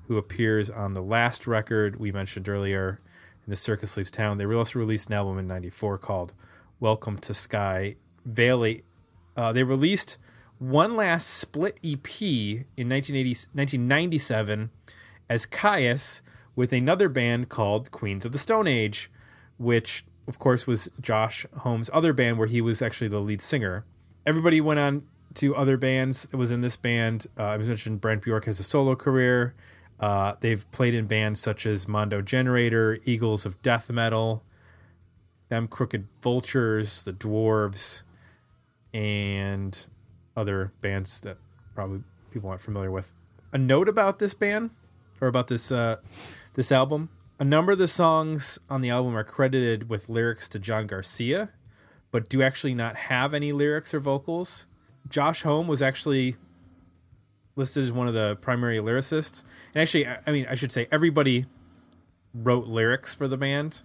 who 0.07 0.17
appears 0.17 0.69
on 0.69 0.93
the 0.93 1.03
last 1.03 1.45
record 1.45 1.99
we 1.99 2.11
mentioned 2.11 2.47
earlier 2.47 3.01
in 3.45 3.49
the 3.49 3.55
Circus 3.55 3.97
Leaves 3.97 4.11
Town. 4.11 4.37
They 4.37 4.45
also 4.45 4.79
released 4.79 5.09
an 5.09 5.13
album 5.13 5.39
in 5.39 5.47
94 5.47 5.97
called 5.97 6.33
Welcome 6.79 7.17
to 7.19 7.33
Sky 7.33 7.97
Valley. 8.25 8.83
Uh, 9.35 9.51
they 9.51 9.63
released 9.63 10.17
one 10.61 10.95
last 10.95 11.27
split 11.27 11.79
EP 11.83 12.21
in 12.21 12.87
1980, 12.87 13.29
1997 13.53 14.69
as 15.27 15.47
Kyuss 15.47 16.21
with 16.55 16.71
another 16.71 17.09
band 17.09 17.49
called 17.49 17.89
Queens 17.89 18.25
of 18.25 18.31
the 18.31 18.37
Stone 18.37 18.67
Age, 18.67 19.09
which, 19.57 20.05
of 20.27 20.37
course, 20.37 20.67
was 20.67 20.87
Josh 21.01 21.47
Homme's 21.61 21.89
other 21.91 22.13
band 22.13 22.37
where 22.37 22.47
he 22.47 22.61
was 22.61 22.79
actually 22.79 23.07
the 23.07 23.19
lead 23.19 23.41
singer. 23.41 23.85
Everybody 24.23 24.61
went 24.61 24.79
on 24.79 25.07
to 25.35 25.55
other 25.55 25.77
bands 25.77 26.27
that 26.29 26.37
was 26.37 26.51
in 26.51 26.61
this 26.61 26.77
band. 26.77 27.25
Uh, 27.35 27.43
I 27.43 27.57
mentioned 27.57 27.99
Brant 27.99 28.21
Bjork 28.21 28.45
has 28.45 28.59
a 28.59 28.63
solo 28.63 28.95
career. 28.95 29.55
Uh, 29.99 30.35
they've 30.41 30.69
played 30.71 30.93
in 30.93 31.07
bands 31.07 31.39
such 31.39 31.65
as 31.65 31.87
Mondo 31.87 32.21
Generator, 32.21 32.99
Eagles 33.03 33.47
of 33.47 33.59
Death 33.63 33.89
Metal, 33.89 34.43
Them 35.49 35.67
Crooked 35.67 36.07
Vultures, 36.21 37.01
The 37.01 37.13
Dwarves, 37.13 38.03
and 38.93 39.87
other 40.35 40.71
bands 40.81 41.19
that 41.21 41.37
probably 41.75 42.03
people 42.31 42.49
aren't 42.49 42.61
familiar 42.61 42.91
with. 42.91 43.11
A 43.51 43.57
note 43.57 43.89
about 43.89 44.19
this 44.19 44.33
band 44.33 44.71
or 45.19 45.27
about 45.27 45.47
this 45.47 45.71
uh, 45.71 45.97
this 46.53 46.71
album: 46.71 47.09
a 47.39 47.43
number 47.43 47.71
of 47.73 47.77
the 47.77 47.87
songs 47.87 48.59
on 48.69 48.81
the 48.81 48.89
album 48.89 49.15
are 49.15 49.23
credited 49.23 49.89
with 49.89 50.09
lyrics 50.09 50.47
to 50.49 50.59
John 50.59 50.87
Garcia, 50.87 51.49
but 52.11 52.29
do 52.29 52.41
actually 52.41 52.73
not 52.73 52.95
have 52.95 53.33
any 53.33 53.51
lyrics 53.51 53.93
or 53.93 53.99
vocals. 53.99 54.65
Josh 55.09 55.43
Homme 55.43 55.67
was 55.67 55.81
actually 55.81 56.37
listed 57.55 57.83
as 57.83 57.91
one 57.91 58.07
of 58.07 58.13
the 58.13 58.37
primary 58.41 58.77
lyricists, 58.77 59.43
and 59.73 59.81
actually, 59.81 60.07
I 60.07 60.19
I 60.25 60.31
mean, 60.31 60.45
I 60.49 60.55
should 60.55 60.71
say 60.71 60.87
everybody 60.91 61.45
wrote 62.33 62.67
lyrics 62.67 63.13
for 63.13 63.27
the 63.27 63.37
band. 63.37 63.81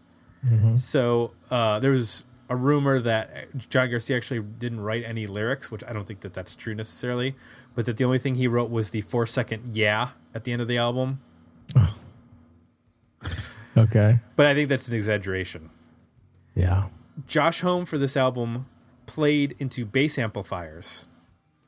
So 0.78 1.32
uh, 1.50 1.80
there 1.80 1.90
was 1.90 2.24
a 2.48 2.56
rumor 2.56 3.00
that 3.00 3.68
John 3.70 3.90
Garcia 3.90 4.16
actually 4.16 4.40
didn't 4.40 4.80
write 4.80 5.04
any 5.04 5.26
lyrics, 5.26 5.70
which 5.70 5.82
I 5.84 5.92
don't 5.92 6.06
think 6.06 6.20
that 6.20 6.32
that's 6.34 6.54
true 6.56 6.74
necessarily, 6.74 7.34
but 7.74 7.84
that 7.86 7.96
the 7.96 8.04
only 8.04 8.18
thing 8.18 8.36
he 8.36 8.46
wrote 8.46 8.70
was 8.70 8.90
the 8.90 9.00
four 9.00 9.26
second 9.26 9.74
"yeah" 9.74 10.10
at 10.34 10.44
the 10.44 10.52
end 10.52 10.62
of 10.62 10.68
the 10.68 10.78
album. 10.78 11.20
Okay. 13.76 14.20
But 14.36 14.46
I 14.46 14.54
think 14.54 14.68
that's 14.70 14.88
an 14.88 14.94
exaggeration. 14.94 15.68
Yeah. 16.54 16.88
Josh 17.26 17.60
Homme 17.60 17.84
for 17.84 17.98
this 17.98 18.16
album 18.16 18.66
played 19.06 19.54
into 19.58 19.84
bass 19.84 20.18
amplifiers 20.18 21.06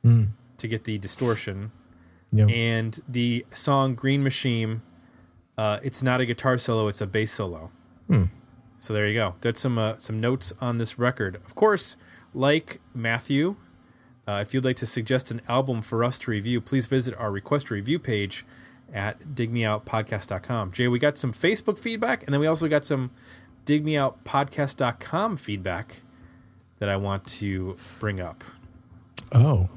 to 0.03 0.67
get 0.67 0.85
the 0.85 0.97
distortion, 0.97 1.71
Yeah. 2.31 2.45
and 2.47 2.99
the 3.07 3.45
song 3.53 3.93
"Green 3.95 4.23
Machine." 4.23 4.81
Uh, 5.57 5.79
it's 5.83 6.01
not 6.01 6.19
a 6.21 6.25
guitar 6.25 6.57
solo; 6.57 6.87
it's 6.87 7.01
a 7.01 7.05
bass 7.05 7.31
solo. 7.31 7.69
So 8.79 8.93
there 8.93 9.07
you 9.07 9.13
go. 9.13 9.35
That's 9.41 9.59
some 9.59 9.77
uh, 9.77 9.95
some 9.97 10.19
notes 10.19 10.53
on 10.61 10.77
this 10.77 10.97
record. 10.97 11.35
Of 11.45 11.55
course, 11.55 11.95
like 12.33 12.79
Matthew, 12.93 13.55
uh, 14.27 14.39
if 14.41 14.53
you'd 14.53 14.65
like 14.65 14.77
to 14.77 14.85
suggest 14.85 15.31
an 15.31 15.41
album 15.47 15.81
for 15.81 16.03
us 16.03 16.17
to 16.19 16.31
review, 16.31 16.61
please 16.61 16.85
visit 16.85 17.13
our 17.17 17.31
request 17.31 17.69
review 17.69 17.99
page 17.99 18.45
at 18.93 19.19
digmeoutpodcast.com. 19.35 20.71
Jay, 20.71 20.87
we 20.87 20.97
got 20.99 21.17
some 21.17 21.33
Facebook 21.33 21.77
feedback, 21.77 22.23
and 22.23 22.33
then 22.33 22.39
we 22.39 22.47
also 22.47 22.67
got 22.67 22.85
some 22.85 23.11
digmeoutpodcast.com 23.65 25.37
feedback 25.37 26.01
that 26.79 26.89
I 26.89 26.95
want 26.95 27.27
to 27.27 27.77
bring 27.99 28.19
up. 28.19 28.43
oh. 29.33 29.69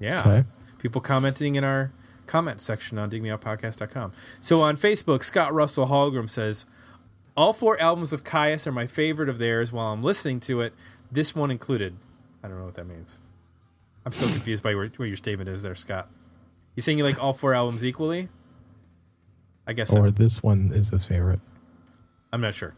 Yeah. 0.00 0.20
Okay. 0.20 0.44
People 0.78 1.00
commenting 1.00 1.56
in 1.56 1.64
our 1.64 1.90
comment 2.28 2.60
section 2.60 2.98
on 2.98 3.10
digmeoutpodcast.com. 3.10 4.12
So 4.38 4.60
on 4.60 4.76
Facebook, 4.76 5.24
Scott 5.24 5.52
Russell 5.52 5.88
Hallgrim 5.88 6.30
says, 6.30 6.66
All 7.38 7.52
four 7.52 7.80
albums 7.80 8.12
of 8.12 8.24
Kyuss 8.24 8.66
are 8.66 8.72
my 8.72 8.88
favorite 8.88 9.28
of 9.28 9.38
theirs 9.38 9.72
while 9.72 9.92
I'm 9.92 10.02
listening 10.02 10.40
to 10.40 10.60
it, 10.60 10.74
this 11.12 11.36
one 11.36 11.52
included. 11.52 11.96
I 12.42 12.48
don't 12.48 12.58
know 12.58 12.64
what 12.64 12.74
that 12.74 12.88
means. 12.88 13.20
I'm 14.04 14.10
so 14.10 14.26
confused 14.26 14.60
by 14.60 14.74
where, 14.74 14.88
where 14.96 15.06
your 15.06 15.16
statement 15.16 15.48
is 15.48 15.62
there, 15.62 15.76
Scott. 15.76 16.08
You 16.74 16.82
saying 16.82 16.98
you 16.98 17.04
like 17.04 17.22
all 17.22 17.32
four 17.32 17.54
albums 17.54 17.86
equally? 17.86 18.28
I 19.68 19.72
guess 19.72 19.90
so. 19.90 20.00
Or 20.00 20.10
this 20.10 20.42
one 20.42 20.72
is 20.74 20.88
his 20.88 21.06
favorite. 21.06 21.38
I'm 22.32 22.40
not 22.40 22.54
sure. 22.56 22.74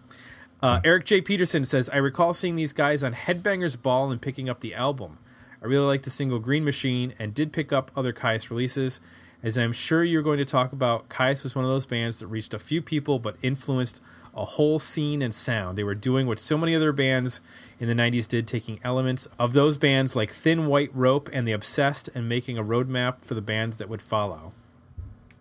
Uh, 0.62 0.82
Eric 0.84 1.06
J. 1.06 1.22
Peterson 1.22 1.64
says, 1.64 1.88
I 1.88 1.96
recall 1.96 2.34
seeing 2.34 2.56
these 2.56 2.74
guys 2.74 3.02
on 3.02 3.14
Headbangers 3.14 3.80
Ball 3.80 4.10
and 4.10 4.20
picking 4.20 4.50
up 4.50 4.60
the 4.60 4.74
album. 4.74 5.16
I 5.62 5.68
really 5.68 5.86
like 5.86 6.02
the 6.02 6.10
single 6.10 6.38
Green 6.38 6.66
Machine 6.66 7.14
and 7.18 7.32
did 7.32 7.54
pick 7.54 7.72
up 7.72 7.90
other 7.96 8.12
Kyuss 8.12 8.50
releases. 8.50 9.00
As 9.42 9.56
I'm 9.56 9.72
sure 9.72 10.04
you're 10.04 10.20
going 10.20 10.36
to 10.36 10.44
talk 10.44 10.74
about, 10.74 11.08
Kyuss 11.08 11.44
was 11.44 11.54
one 11.54 11.64
of 11.64 11.70
those 11.70 11.86
bands 11.86 12.18
that 12.18 12.26
reached 12.26 12.52
a 12.52 12.58
few 12.58 12.82
people 12.82 13.18
but 13.18 13.36
influenced 13.40 14.02
a 14.34 14.44
whole 14.44 14.78
scene 14.78 15.22
and 15.22 15.34
sound. 15.34 15.76
They 15.76 15.84
were 15.84 15.94
doing 15.94 16.26
what 16.26 16.38
so 16.38 16.56
many 16.56 16.74
other 16.74 16.92
bands 16.92 17.40
in 17.78 17.88
the 17.88 17.94
90s 17.94 18.28
did, 18.28 18.46
taking 18.46 18.80
elements 18.84 19.26
of 19.38 19.52
those 19.52 19.78
bands 19.78 20.14
like 20.14 20.32
Thin 20.32 20.66
White 20.66 20.90
Rope 20.94 21.28
and 21.32 21.46
The 21.46 21.52
Obsessed 21.52 22.08
and 22.14 22.28
making 22.28 22.58
a 22.58 22.64
roadmap 22.64 23.22
for 23.22 23.34
the 23.34 23.40
bands 23.40 23.78
that 23.78 23.88
would 23.88 24.02
follow. 24.02 24.52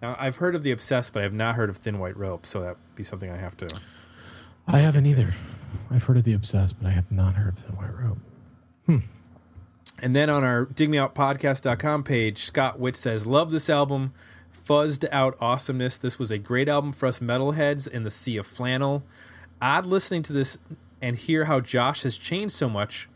Now, 0.02 0.16
I've 0.18 0.38
heard 0.38 0.56
of 0.56 0.64
The 0.64 0.72
Obsessed, 0.72 1.14
but 1.14 1.20
I 1.20 1.24
have 1.24 1.34
not 1.34 1.56
heard 1.56 1.70
of 1.70 1.78
Thin 1.78 2.00
White 2.00 2.18
Rope, 2.18 2.46
so 2.46 2.62
that'd 2.62 2.78
be 2.96 3.04
something 3.04 3.30
I 3.30 3.38
have 3.38 3.58
to 3.58 3.68
I 4.72 4.80
haven't 4.80 5.08
either. 5.08 5.34
I've 5.90 6.04
heard 6.04 6.18
of 6.18 6.24
the 6.24 6.34
obsessed, 6.34 6.80
but 6.80 6.88
I 6.88 6.92
have 6.92 7.12
not 7.12 7.36
heard 7.36 7.58
of 7.58 7.66
the 7.66 7.74
white 7.74 7.96
rope. 7.98 8.20
Hmm. 8.86 8.98
And 9.98 10.16
then 10.16 10.30
on 10.30 10.44
our 10.44 10.68
digmeoutpodcast.com 10.68 12.04
page, 12.04 12.44
Scott 12.44 12.80
Witt 12.80 12.96
says, 12.96 13.26
Love 13.26 13.50
this 13.50 13.70
album. 13.70 14.14
Fuzzed 14.70 15.08
out 15.12 15.36
awesomeness. 15.42 15.98
This 15.98 16.20
was 16.20 16.30
a 16.30 16.38
great 16.38 16.70
album 16.70 16.92
for 16.94 17.08
us 17.08 17.20
metalheads 17.20 17.88
in 17.88 18.04
the 18.04 18.12
sea 18.12 18.38
of 18.38 18.46
flannel. 18.46 19.04
Odd 19.60 19.88
listening 19.88 20.22
to 20.24 20.34
this 20.34 20.60
and 21.02 21.16
hear 21.16 21.46
how 21.46 21.60
Josh 21.60 22.04
has 22.04 22.18
changed 22.18 22.54
so 22.54 22.70
much, 22.70 23.10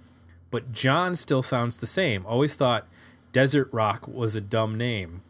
but 0.49 0.71
John 0.71 1.15
still 1.15 1.43
sounds 1.43 1.77
the 1.77 1.85
same. 1.85 2.25
Always 2.25 2.55
thought 2.55 2.87
Desert 3.31 3.69
Rock 3.71 4.07
was 4.07 4.35
a 4.35 4.41
dumb 4.41 4.77
name. 4.79 5.21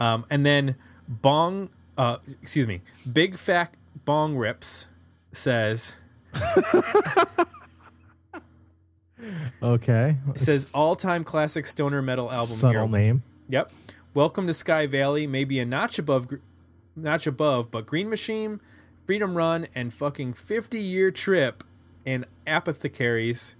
Um, 0.00 0.26
and 0.28 0.44
then 0.44 0.74
Bong, 1.06 1.70
uh, 1.96 2.16
excuse 2.42 2.66
me, 2.66 2.80
Big 3.10 3.38
Fat 3.38 3.72
Bong 4.04 4.36
Rips 4.36 4.88
says, 5.32 5.94
Okay. 9.62 10.16
it 10.34 10.40
says 10.40 10.70
all 10.74 10.94
time 10.96 11.24
classic 11.24 11.66
stoner 11.66 12.02
metal 12.02 12.30
album 12.30 12.54
subtle 12.56 12.88
here. 12.88 12.98
name. 12.98 13.22
Yep. 13.48 13.70
Welcome 14.16 14.46
to 14.46 14.54
Sky 14.54 14.86
Valley. 14.86 15.26
Maybe 15.26 15.60
a 15.60 15.66
notch 15.66 15.98
above, 15.98 16.28
notch 16.96 17.26
above, 17.26 17.70
but 17.70 17.84
Green 17.84 18.08
Machine, 18.08 18.62
Freedom 19.06 19.36
Run, 19.36 19.66
and 19.74 19.92
fucking 19.92 20.32
fifty 20.32 20.78
year 20.78 21.10
trip, 21.10 21.62
and 22.06 22.24
Apothecaries, 22.46 23.56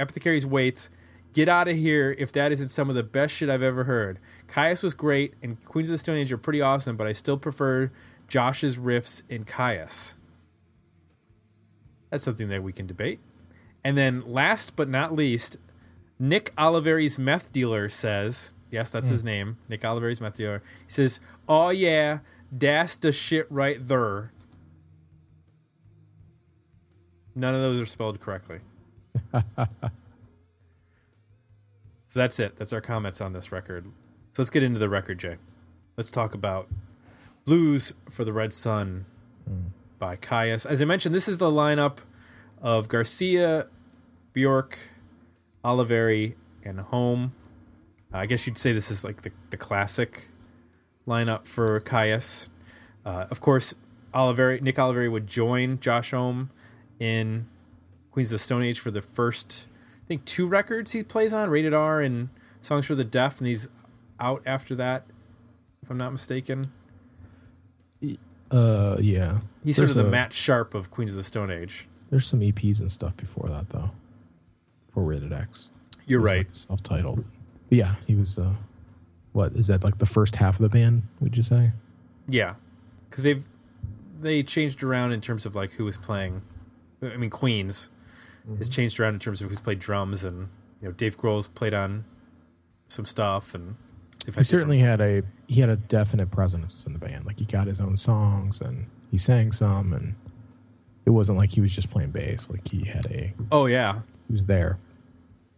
Apothecaries 0.00 0.44
waits. 0.44 0.90
Get 1.34 1.48
out 1.48 1.68
of 1.68 1.76
here 1.76 2.16
if 2.18 2.32
that 2.32 2.50
isn't 2.50 2.70
some 2.70 2.88
of 2.88 2.96
the 2.96 3.04
best 3.04 3.32
shit 3.32 3.48
I've 3.48 3.62
ever 3.62 3.84
heard. 3.84 4.18
Kyuss 4.48 4.82
was 4.82 4.92
great, 4.92 5.34
and 5.40 5.64
Queens 5.64 5.88
of 5.88 5.92
the 5.92 5.98
Stone 5.98 6.16
Age 6.16 6.32
are 6.32 6.36
pretty 6.36 6.60
awesome, 6.60 6.96
but 6.96 7.06
I 7.06 7.12
still 7.12 7.36
prefer 7.36 7.92
Josh's 8.26 8.74
riffs 8.74 9.22
in 9.28 9.44
Kyuss. 9.44 10.14
That's 12.10 12.24
something 12.24 12.48
that 12.48 12.64
we 12.64 12.72
can 12.72 12.88
debate. 12.88 13.20
And 13.84 13.96
then, 13.96 14.24
last 14.26 14.74
but 14.74 14.88
not 14.88 15.14
least, 15.14 15.58
Nick 16.18 16.52
Oliveri's 16.56 17.20
meth 17.20 17.52
dealer 17.52 17.88
says, 17.88 18.52
yes, 18.72 18.90
that's 18.90 19.06
mm. 19.06 19.10
his 19.10 19.22
name, 19.22 19.58
Nick 19.68 19.82
Oliveri's 19.82 20.18
dealer. 20.34 20.62
He 20.86 20.92
says, 20.92 21.20
"Oh 21.48 21.68
yeah, 21.68 22.18
that's 22.50 22.96
the 22.96 23.12
shit 23.12 23.46
right 23.50 23.86
there." 23.86 24.32
None 27.34 27.54
of 27.54 27.60
those 27.60 27.80
are 27.80 27.86
spelled 27.86 28.20
correctly. 28.20 28.58
so 29.32 29.44
that's 32.14 32.38
it. 32.40 32.56
That's 32.56 32.72
our 32.72 32.80
comments 32.80 33.20
on 33.20 33.32
this 33.32 33.52
record. 33.52 33.86
So 34.34 34.42
let's 34.42 34.50
get 34.50 34.62
into 34.62 34.78
the 34.78 34.88
record, 34.88 35.18
Jay. 35.18 35.36
Let's 35.96 36.10
talk 36.10 36.34
about 36.34 36.68
Blues 37.44 37.94
for 38.10 38.24
the 38.24 38.32
Red 38.32 38.52
Sun 38.52 39.06
mm. 39.48 39.70
by 39.98 40.16
Kyuss. 40.16 40.66
As 40.66 40.82
I 40.82 40.84
mentioned, 40.84 41.14
this 41.14 41.28
is 41.28 41.38
the 41.38 41.50
lineup 41.50 41.98
of 42.60 42.88
Garcia, 42.88 43.66
Bjork, 44.32 44.78
Oliveri, 45.64 46.34
and 46.64 46.80
Homme. 46.80 47.32
I 48.12 48.26
guess 48.26 48.46
you'd 48.46 48.58
say 48.58 48.72
this 48.72 48.90
is 48.90 49.04
like 49.04 49.22
the, 49.22 49.32
the 49.50 49.56
classic 49.56 50.28
lineup 51.06 51.46
for 51.46 51.80
Kyuss. 51.80 52.48
Uh, 53.04 53.26
of 53.30 53.40
course, 53.40 53.74
Oliveri, 54.14 54.60
Nick 54.60 54.76
Oliveri 54.76 55.10
would 55.10 55.26
join 55.26 55.80
Josh 55.80 56.10
Homme 56.10 56.50
in 57.00 57.46
Queens 58.10 58.28
of 58.28 58.34
the 58.34 58.38
Stone 58.38 58.62
Age 58.62 58.78
for 58.78 58.90
the 58.90 59.00
first, 59.02 59.66
I 60.04 60.06
think, 60.06 60.24
two 60.26 60.46
records 60.46 60.92
he 60.92 61.02
plays 61.02 61.32
on, 61.32 61.48
Rated 61.50 61.72
R 61.74 62.00
and 62.00 62.28
Songs 62.60 62.84
for 62.86 62.94
the 62.94 63.04
Deaf, 63.04 63.38
and 63.38 63.46
he's 63.48 63.68
out 64.20 64.42
after 64.46 64.74
that, 64.76 65.06
if 65.82 65.90
I'm 65.90 65.96
not 65.98 66.12
mistaken. 66.12 66.66
Uh, 68.50 68.98
yeah. 69.00 69.40
He's 69.64 69.76
sort 69.76 69.88
of 69.88 69.96
the 69.96 70.06
a- 70.06 70.10
Matt 70.10 70.32
Sharp 70.32 70.74
of 70.74 70.90
Queens 70.90 71.12
of 71.12 71.16
the 71.16 71.24
Stone 71.24 71.50
Age. 71.50 71.88
There's 72.10 72.26
some 72.26 72.40
EPs 72.40 72.80
and 72.80 72.92
stuff 72.92 73.16
before 73.16 73.48
that 73.48 73.70
though. 73.70 73.90
For 74.92 75.02
Rated 75.02 75.32
X. 75.32 75.70
You're 76.06 76.20
It 76.20 76.24
right. 76.24 76.36
like, 76.46 76.54
self-titled. 76.54 77.24
But 77.72 77.78
yeah, 77.78 77.94
he 78.06 78.14
was. 78.14 78.38
uh 78.38 78.52
What 79.32 79.52
is 79.52 79.68
that? 79.68 79.82
Like 79.82 79.96
the 79.96 80.04
first 80.04 80.36
half 80.36 80.56
of 80.56 80.62
the 80.62 80.68
band? 80.68 81.04
Would 81.20 81.38
you 81.38 81.42
say? 81.42 81.72
Yeah, 82.28 82.56
because 83.08 83.24
they've 83.24 83.48
they 84.20 84.42
changed 84.42 84.82
around 84.82 85.12
in 85.12 85.22
terms 85.22 85.46
of 85.46 85.54
like 85.56 85.70
who 85.72 85.86
was 85.86 85.96
playing. 85.96 86.42
I 87.02 87.16
mean, 87.16 87.30
Queens 87.30 87.88
has 88.58 88.68
changed 88.68 89.00
around 89.00 89.14
in 89.14 89.20
terms 89.20 89.40
of 89.40 89.48
who's 89.48 89.58
played 89.58 89.78
drums, 89.78 90.22
and 90.22 90.48
you 90.82 90.88
know, 90.88 90.92
Dave 90.92 91.16
Grohl's 91.16 91.48
played 91.48 91.72
on 91.72 92.04
some 92.88 93.06
stuff, 93.06 93.54
and 93.54 93.76
He 94.26 94.42
certainly 94.42 94.80
had 94.80 95.00
a 95.00 95.22
he 95.48 95.62
had 95.62 95.70
a 95.70 95.76
definite 95.76 96.30
presence 96.30 96.84
in 96.84 96.92
the 96.92 96.98
band. 96.98 97.24
Like 97.24 97.38
he 97.38 97.46
got 97.46 97.68
his 97.68 97.80
own 97.80 97.96
songs 97.96 98.60
and 98.60 98.84
he 99.10 99.16
sang 99.16 99.50
some, 99.50 99.94
and 99.94 100.14
it 101.06 101.10
wasn't 101.10 101.38
like 101.38 101.48
he 101.52 101.62
was 101.62 101.74
just 101.74 101.90
playing 101.90 102.10
bass. 102.10 102.50
Like 102.50 102.68
he 102.68 102.84
had 102.84 103.06
a 103.06 103.32
Oh 103.50 103.64
yeah, 103.64 104.00
he 104.26 104.34
was 104.34 104.44
there. 104.44 104.78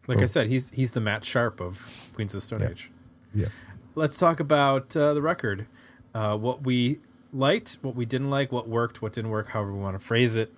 Like 0.06 0.23
I 0.23 0.26
said, 0.26 0.49
he's 0.49 0.70
he's 0.70 0.92
the 0.92 1.00
Matt 1.00 1.25
Sharp 1.25 1.61
of 1.61 2.11
Queens 2.14 2.32
of 2.34 2.40
the 2.40 2.46
Stone 2.46 2.61
Yeah. 2.61 2.68
Age. 2.70 2.90
Yeah. 3.34 3.46
Let's 3.94 4.18
talk 4.18 4.40
about 4.40 4.96
uh, 4.96 5.14
the 5.14 5.23
record. 5.23 5.66
Uh, 6.14 6.37
what 6.37 6.62
we 6.62 7.00
liked, 7.32 7.78
what 7.82 7.94
we 7.96 8.04
didn't 8.06 8.30
like, 8.30 8.52
what 8.52 8.68
worked, 8.68 9.02
what 9.02 9.12
didn't 9.12 9.30
work, 9.30 9.49
however 9.49 9.73
we 9.73 9.80
want 9.80 9.99
to 9.99 10.04
phrase 10.04 10.37
it. 10.37 10.52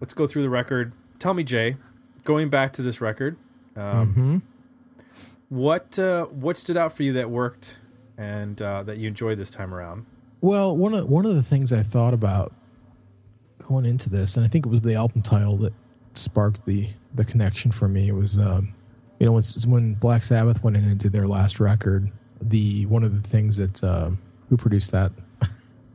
Let's 0.00 0.14
go 0.14 0.26
through 0.26 0.42
the 0.42 0.50
record. 0.50 0.92
Tell 1.18 1.34
me, 1.34 1.44
Jay, 1.44 1.76
going 2.24 2.48
back 2.50 2.72
to 2.74 2.82
this 2.82 3.00
record, 3.00 3.36
um, 3.76 4.12
hmm 4.14 4.38
What 5.48 5.98
uh, 5.98 6.26
what 6.26 6.56
stood 6.58 6.76
out 6.76 6.92
for 6.96 7.02
you 7.02 7.12
that 7.14 7.30
worked 7.30 7.78
and 8.16 8.60
uh, 8.60 8.82
that 8.84 8.98
you 8.98 9.08
enjoyed 9.08 9.38
this 9.38 9.50
time 9.50 9.74
around? 9.74 10.06
Well, 10.40 10.76
one 10.76 10.94
of 10.94 11.08
one 11.08 11.26
of 11.26 11.34
the 11.34 11.42
things 11.42 11.72
I 11.72 11.82
thought 11.82 12.14
about 12.14 12.52
going 13.66 13.86
into 13.86 14.10
this, 14.10 14.36
and 14.36 14.44
I 14.44 14.48
think 14.48 14.66
it 14.66 14.68
was 14.68 14.82
the 14.82 14.94
album 14.94 15.22
title 15.22 15.56
that 15.58 15.72
sparked 16.14 16.66
the 16.66 16.88
the 17.14 17.24
connection 17.24 17.70
for 17.70 17.88
me. 17.88 18.08
It 18.08 18.14
was, 18.14 18.38
um, 18.38 18.74
you 19.24 19.30
know, 19.30 19.38
it's 19.38 19.66
when 19.66 19.94
Black 19.94 20.22
Sabbath 20.22 20.62
went 20.62 20.76
in 20.76 20.84
and 20.84 20.98
did 20.98 21.10
their 21.10 21.26
last 21.26 21.58
record. 21.58 22.12
The 22.42 22.84
one 22.84 23.02
of 23.02 23.22
the 23.22 23.26
things 23.26 23.56
that 23.56 23.82
uh, 23.82 24.10
who 24.50 24.58
produced 24.58 24.92
that, 24.92 25.12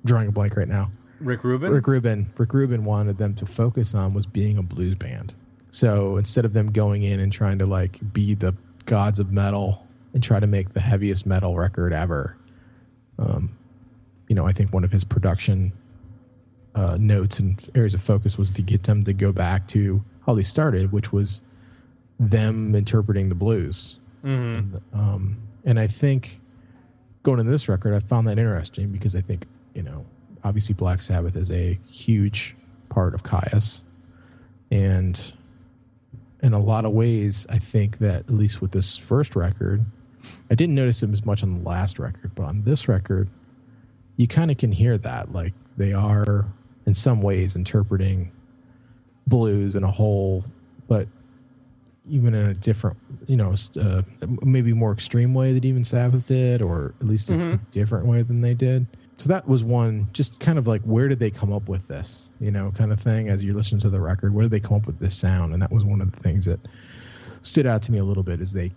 drawing 0.03 0.29
a 0.29 0.31
blank 0.31 0.57
right 0.57 0.67
now. 0.67 0.89
Rick 1.19 1.43
Rubin. 1.43 1.71
Rick 1.71 1.85
Rubin. 1.85 2.33
Rick 2.35 2.55
Rubin 2.55 2.85
wanted 2.85 3.19
them 3.19 3.35
to 3.35 3.45
focus 3.45 3.93
on 3.93 4.15
was 4.15 4.25
being 4.25 4.57
a 4.57 4.63
blues 4.63 4.95
band. 4.95 5.35
So 5.69 6.17
instead 6.17 6.43
of 6.43 6.53
them 6.53 6.71
going 6.71 7.03
in 7.03 7.19
and 7.19 7.31
trying 7.31 7.59
to 7.59 7.67
like 7.67 7.99
be 8.11 8.33
the 8.33 8.55
gods 8.85 9.19
of 9.19 9.31
metal 9.31 9.85
and 10.15 10.23
try 10.23 10.39
to 10.39 10.47
make 10.47 10.69
the 10.69 10.79
heaviest 10.79 11.27
metal 11.27 11.55
record 11.55 11.93
ever, 11.93 12.35
um, 13.19 13.55
you 14.27 14.33
know, 14.33 14.47
I 14.47 14.53
think 14.53 14.73
one 14.73 14.83
of 14.83 14.91
his 14.91 15.03
production 15.03 15.71
uh, 16.73 16.97
notes 16.99 17.37
and 17.37 17.59
areas 17.75 17.93
of 17.93 18.01
focus 18.01 18.39
was 18.39 18.49
to 18.51 18.63
get 18.63 18.85
them 18.85 19.03
to 19.03 19.13
go 19.13 19.31
back 19.31 19.67
to 19.67 20.03
how 20.25 20.33
they 20.33 20.41
started, 20.41 20.91
which 20.91 21.13
was 21.13 21.43
them 22.19 22.75
interpreting 22.75 23.29
the 23.29 23.35
blues. 23.35 23.97
Mm-hmm. 24.23 24.75
Um, 24.97 25.37
and 25.63 25.79
I 25.79 25.87
think 25.87 26.41
going 27.23 27.39
into 27.39 27.51
this 27.51 27.69
record, 27.69 27.93
I 27.93 27.99
found 27.99 28.27
that 28.27 28.37
interesting 28.37 28.89
because 28.89 29.15
I 29.15 29.21
think, 29.21 29.45
you 29.73 29.83
know, 29.83 30.05
obviously 30.43 30.73
Black 30.73 31.01
Sabbath 31.01 31.35
is 31.35 31.51
a 31.51 31.79
huge 31.89 32.55
part 32.89 33.13
of 33.13 33.23
Kyuss. 33.23 33.83
And 34.71 35.33
in 36.41 36.53
a 36.53 36.59
lot 36.59 36.85
of 36.85 36.91
ways, 36.91 37.47
I 37.49 37.57
think 37.57 37.99
that 37.99 38.15
at 38.21 38.31
least 38.31 38.61
with 38.61 38.71
this 38.71 38.97
first 38.97 39.35
record, 39.35 39.85
I 40.51 40.55
didn't 40.55 40.75
notice 40.75 41.01
it 41.01 41.09
as 41.11 41.25
much 41.25 41.43
on 41.43 41.63
the 41.63 41.69
last 41.69 41.99
record, 41.99 42.35
but 42.35 42.43
on 42.43 42.63
this 42.63 42.87
record, 42.87 43.29
you 44.17 44.27
kind 44.27 44.51
of 44.51 44.57
can 44.57 44.71
hear 44.71 44.97
that. 44.97 45.31
Like 45.31 45.53
they 45.77 45.93
are, 45.93 46.45
in 46.85 46.93
some 46.93 47.21
ways, 47.21 47.55
interpreting 47.55 48.31
blues 49.27 49.75
in 49.75 49.83
a 49.83 49.91
whole, 49.91 50.43
but 50.87 51.07
even 52.09 52.33
in 52.33 52.47
a 52.47 52.53
different, 52.53 52.97
you 53.27 53.35
know, 53.37 53.53
uh, 53.79 54.01
maybe 54.43 54.73
more 54.73 54.91
extreme 54.91 55.33
way 55.33 55.53
that 55.53 55.65
even 55.65 55.83
Sabbath 55.83 56.25
did, 56.25 56.61
or 56.61 56.93
at 56.99 57.07
least 57.07 57.29
a, 57.29 57.33
Mhm. 57.33 57.53
a 57.53 57.57
different 57.71 58.05
way 58.05 58.21
than 58.21 58.41
they 58.41 58.53
did. 58.53 58.85
So 59.17 59.27
that 59.29 59.47
was 59.47 59.63
one, 59.63 60.07
just 60.13 60.39
kind 60.39 60.57
of 60.57 60.65
like, 60.67 60.81
where 60.83 61.07
did 61.07 61.19
they 61.19 61.29
come 61.29 61.51
up 61.51 61.67
with 61.67 61.87
this, 61.87 62.29
you 62.39 62.51
know, 62.51 62.71
kind 62.71 62.91
of 62.91 62.99
thing 62.99 63.27
as 63.29 63.43
you're 63.43 63.55
listening 63.55 63.81
to 63.81 63.89
the 63.89 63.99
record? 63.99 64.33
Where 64.33 64.43
did 64.43 64.51
they 64.51 64.59
come 64.61 64.77
up 64.77 64.87
with 64.87 64.99
this 64.99 65.13
sound? 65.13 65.53
And 65.53 65.61
that 65.61 65.71
was 65.71 65.83
one 65.83 65.99
of 66.01 66.11
the 66.11 66.19
things 66.19 66.45
that 66.45 66.59
stood 67.41 67.65
out 67.65 67.81
to 67.83 67.91
me 67.91 67.97
a 67.97 68.03
little 68.03 68.23
bit 68.23 68.39
is 68.41 68.53
they, 68.53 68.71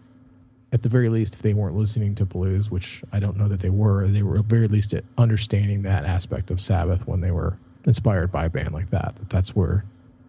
at 0.73 0.83
the 0.83 0.89
very 0.89 1.09
least, 1.09 1.35
if 1.35 1.43
they 1.43 1.55
weren't 1.55 1.77
listening 1.77 2.15
to 2.17 2.25
blues, 2.25 2.71
which 2.71 3.03
I 3.13 3.21
don't 3.21 3.37
know 3.37 3.47
that 3.49 3.61
they 3.61 3.71
were, 3.71 4.09
they 4.09 4.23
were 4.23 4.39
at 4.39 4.49
the 4.49 4.55
very 4.57 4.69
least 4.69 4.95
understanding 5.19 5.83
that 5.83 6.05
aspect 6.05 6.51
of 6.51 6.61
Sabbath 6.61 7.07
when 7.07 7.21
they 7.21 7.31
were 7.31 7.57
inspired 7.85 8.33
by 8.33 8.47
a 8.47 8.51
band 8.51 8.73
like 8.73 8.91
that. 8.91 9.15
That 9.17 9.29
that's 9.31 9.55
where 9.55 9.85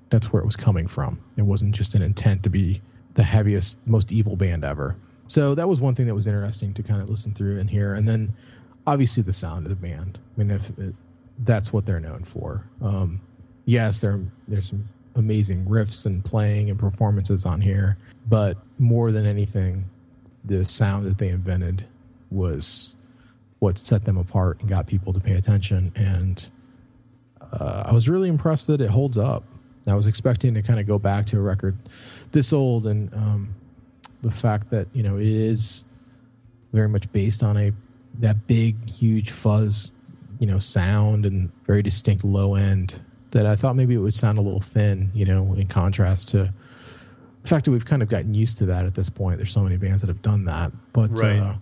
that's 0.10 0.32
where 0.32 0.42
it 0.42 0.46
was 0.46 0.56
coming 0.56 0.86
from. 0.88 1.18
It 1.38 1.42
wasn't 1.44 1.74
just 1.74 1.96
an 1.96 2.04
intent 2.04 2.44
to 2.44 2.50
be 2.52 2.82
the 3.16 3.24
heaviest, 3.24 3.86
most 3.88 4.12
evil 4.12 4.36
band 4.36 4.64
ever. 4.64 4.96
So 5.28 5.56
that 5.56 5.68
was 5.68 5.80
one 5.80 5.96
thing 5.96 6.08
that 6.08 6.16
was 6.16 6.28
interesting 6.28 6.74
to 6.74 6.84
kind 6.84 7.02
of 7.02 7.10
listen 7.10 7.34
through 7.34 7.60
and 7.60 7.70
hear. 7.70 7.94
And 7.94 8.08
then 8.08 8.34
obviously 8.86 9.24
the 9.24 9.34
sound 9.34 9.66
of 9.66 9.70
the 9.70 9.76
band. 9.76 10.20
I 10.36 10.40
mean, 10.40 10.52
if 10.52 10.70
it, 10.78 10.96
that's 11.40 11.74
what 11.74 11.86
they're 11.86 12.00
known 12.00 12.24
for. 12.24 12.68
Um, 12.82 13.22
yes, 13.66 14.02
there 14.02 14.20
there's 14.48 14.70
some 14.70 14.86
amazing 15.16 15.66
riffs 15.66 16.06
and 16.06 16.24
playing 16.24 16.70
and 16.70 16.80
performances 16.80 17.46
on 17.46 17.62
here, 17.62 17.98
but 18.28 18.58
more 18.80 19.12
than 19.12 19.26
anything, 19.26 19.86
the 20.46 20.66
sound 20.66 21.06
that 21.06 21.18
they 21.18 21.30
invented 21.30 21.86
was 22.32 22.96
what 23.60 23.78
set 23.78 24.04
them 24.06 24.18
apart 24.18 24.60
and 24.60 24.70
got 24.70 24.88
people 24.88 25.14
to 25.14 25.20
pay 25.20 25.36
attention. 25.36 25.92
And 25.96 26.50
uh, 27.54 27.84
I 27.86 27.94
was 27.94 28.10
really 28.10 28.28
impressed 28.28 28.68
that 28.68 28.82
it 28.82 28.90
holds 28.90 29.18
up. 29.18 29.44
I 29.88 29.96
was 29.96 30.08
expecting 30.08 30.54
to 30.54 30.62
kind 30.62 30.80
of 30.80 30.88
go 30.88 30.98
back 30.98 31.26
to 31.28 31.38
a 31.38 31.42
record 31.42 31.78
this 32.32 32.54
old, 32.54 32.86
and 32.88 33.14
um, 33.14 33.56
the 34.22 34.32
fact 34.32 34.70
that 34.70 34.88
you 34.94 35.04
know 35.04 35.18
it 35.18 35.28
is 35.28 35.84
very 36.72 36.90
much 36.90 37.12
based 37.12 37.44
on 37.44 37.58
a 37.58 37.72
that 38.20 38.48
big, 38.48 38.90
huge 38.90 39.32
fuzz, 39.32 39.92
you 40.40 40.48
know, 40.48 40.60
sound 40.60 41.26
and 41.26 41.52
very 41.66 41.82
distinct 41.82 42.24
low 42.24 42.56
end. 42.56 43.02
That 43.32 43.46
I 43.48 43.56
thought 43.56 43.76
maybe 43.76 43.96
it 43.96 43.98
would 44.00 44.14
sound 44.14 44.38
a 44.38 44.42
little 44.42 44.62
thin, 44.62 45.10
you 45.14 45.26
know, 45.26 45.54
in 45.54 45.66
contrast 45.68 46.30
to 46.30 46.54
the 47.42 47.48
fact 47.50 47.66
that 47.66 47.72
we've 47.72 47.86
kind 47.86 48.02
of 48.04 48.08
gotten 48.08 48.34
used 48.36 48.60
to 48.60 48.68
that 48.68 48.86
at 48.86 48.94
this 48.96 49.10
point. 49.10 49.38
There's 49.38 49.52
so 49.52 49.62
many 49.62 49.76
bands 49.76 50.02
that 50.04 50.08
have 50.08 50.22
done 50.22 50.46
that, 50.46 50.72
but 50.94 51.20
Right. 51.20 51.40
uh, 51.40 51.56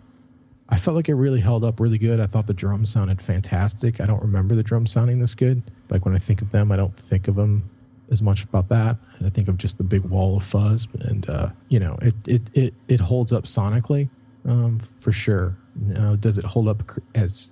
I 0.68 0.78
felt 0.78 0.96
like 0.96 1.08
it 1.10 1.16
really 1.16 1.40
held 1.40 1.64
up 1.64 1.80
really 1.80 1.98
good. 1.98 2.20
I 2.20 2.28
thought 2.28 2.46
the 2.48 2.54
drums 2.54 2.90
sounded 2.92 3.22
fantastic. 3.22 4.00
I 4.02 4.06
don't 4.06 4.22
remember 4.22 4.54
the 4.56 4.64
drums 4.64 4.92
sounding 4.92 5.20
this 5.20 5.34
good. 5.34 5.64
Like 5.90 6.06
when 6.06 6.14
I 6.16 6.20
think 6.20 6.42
of 6.42 6.52
them, 6.52 6.72
I 6.72 6.76
don't 6.78 6.96
think 6.96 7.28
of 7.30 7.36
them 7.36 7.70
as 8.12 8.22
much 8.22 8.44
about 8.44 8.70
that. 8.70 8.98
I 9.26 9.30
think 9.30 9.48
of 9.48 9.58
just 9.58 9.78
the 9.78 9.84
big 9.84 10.02
wall 10.02 10.38
of 10.38 10.44
fuzz, 10.44 10.88
and 11.00 11.28
uh, 11.30 11.50
you 11.70 11.80
know, 11.80 11.98
it 12.02 12.16
it 12.28 12.42
it 12.54 12.74
it 12.88 13.00
holds 13.00 13.32
up 13.32 13.46
sonically 13.46 14.10
um, 14.48 14.80
for 14.80 15.12
sure. 15.12 15.58
Now, 15.76 16.16
does 16.16 16.38
it 16.38 16.46
hold 16.46 16.68
up 16.68 16.84
as 17.16 17.52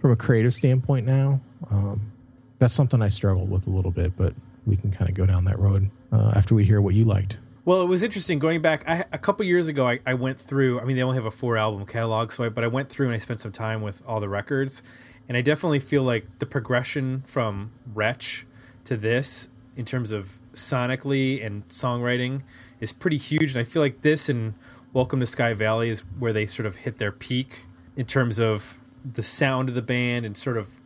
from 0.00 0.10
a 0.10 0.16
creative 0.16 0.52
standpoint 0.52 1.06
now? 1.06 1.40
Um, 1.70 2.12
that's 2.58 2.74
something 2.74 3.00
I 3.00 3.08
struggled 3.08 3.50
with 3.50 3.66
a 3.66 3.70
little 3.70 3.90
bit, 3.90 4.16
but 4.16 4.34
we 4.66 4.76
can 4.76 4.90
kind 4.90 5.08
of 5.08 5.14
go 5.14 5.26
down 5.26 5.44
that 5.44 5.58
road 5.58 5.90
uh, 6.12 6.32
after 6.34 6.54
we 6.54 6.64
hear 6.64 6.80
what 6.80 6.94
you 6.94 7.04
liked. 7.04 7.38
Well, 7.64 7.82
it 7.82 7.86
was 7.86 8.02
interesting 8.02 8.38
going 8.38 8.62
back. 8.62 8.84
I, 8.88 9.04
a 9.12 9.18
couple 9.18 9.44
years 9.44 9.66
ago, 9.66 9.88
I, 9.88 9.98
I 10.06 10.14
went 10.14 10.40
through. 10.40 10.80
I 10.80 10.84
mean, 10.84 10.96
they 10.96 11.02
only 11.02 11.16
have 11.16 11.26
a 11.26 11.30
four 11.30 11.56
album 11.56 11.84
catalog, 11.86 12.32
so 12.32 12.44
I, 12.44 12.48
but 12.48 12.64
I 12.64 12.68
went 12.68 12.88
through 12.88 13.06
and 13.06 13.14
I 13.14 13.18
spent 13.18 13.40
some 13.40 13.52
time 13.52 13.82
with 13.82 14.02
all 14.06 14.20
the 14.20 14.28
records, 14.28 14.82
and 15.28 15.36
I 15.36 15.40
definitely 15.40 15.80
feel 15.80 16.02
like 16.02 16.38
the 16.38 16.46
progression 16.46 17.24
from 17.26 17.72
Wretch 17.92 18.46
to 18.84 18.96
this, 18.96 19.48
in 19.76 19.84
terms 19.84 20.12
of 20.12 20.38
sonically 20.54 21.44
and 21.44 21.66
songwriting, 21.68 22.42
is 22.80 22.92
pretty 22.92 23.16
huge. 23.18 23.52
And 23.52 23.60
I 23.60 23.64
feel 23.64 23.82
like 23.82 24.02
this 24.02 24.28
and 24.28 24.54
Welcome 24.92 25.20
to 25.20 25.26
Sky 25.26 25.52
Valley 25.52 25.90
is 25.90 26.00
where 26.18 26.32
they 26.32 26.46
sort 26.46 26.64
of 26.64 26.76
hit 26.76 26.96
their 26.96 27.12
peak 27.12 27.66
in 27.96 28.06
terms 28.06 28.38
of 28.38 28.78
the 29.04 29.22
sound 29.22 29.68
of 29.68 29.74
the 29.74 29.82
band 29.82 30.24
and 30.24 30.36
sort 30.36 30.56
of 30.56 30.80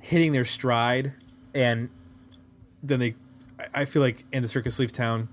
hitting 0.00 0.32
their 0.32 0.46
stride. 0.46 1.12
And 1.54 1.90
then 2.82 3.00
they, 3.00 3.14
I- 3.74 3.84
feel 3.84 4.00
like, 4.02 4.24
in 4.32 4.42
the 4.42 4.48
Circus 4.48 4.78
Leaves 4.78 4.92
Town 4.92 5.28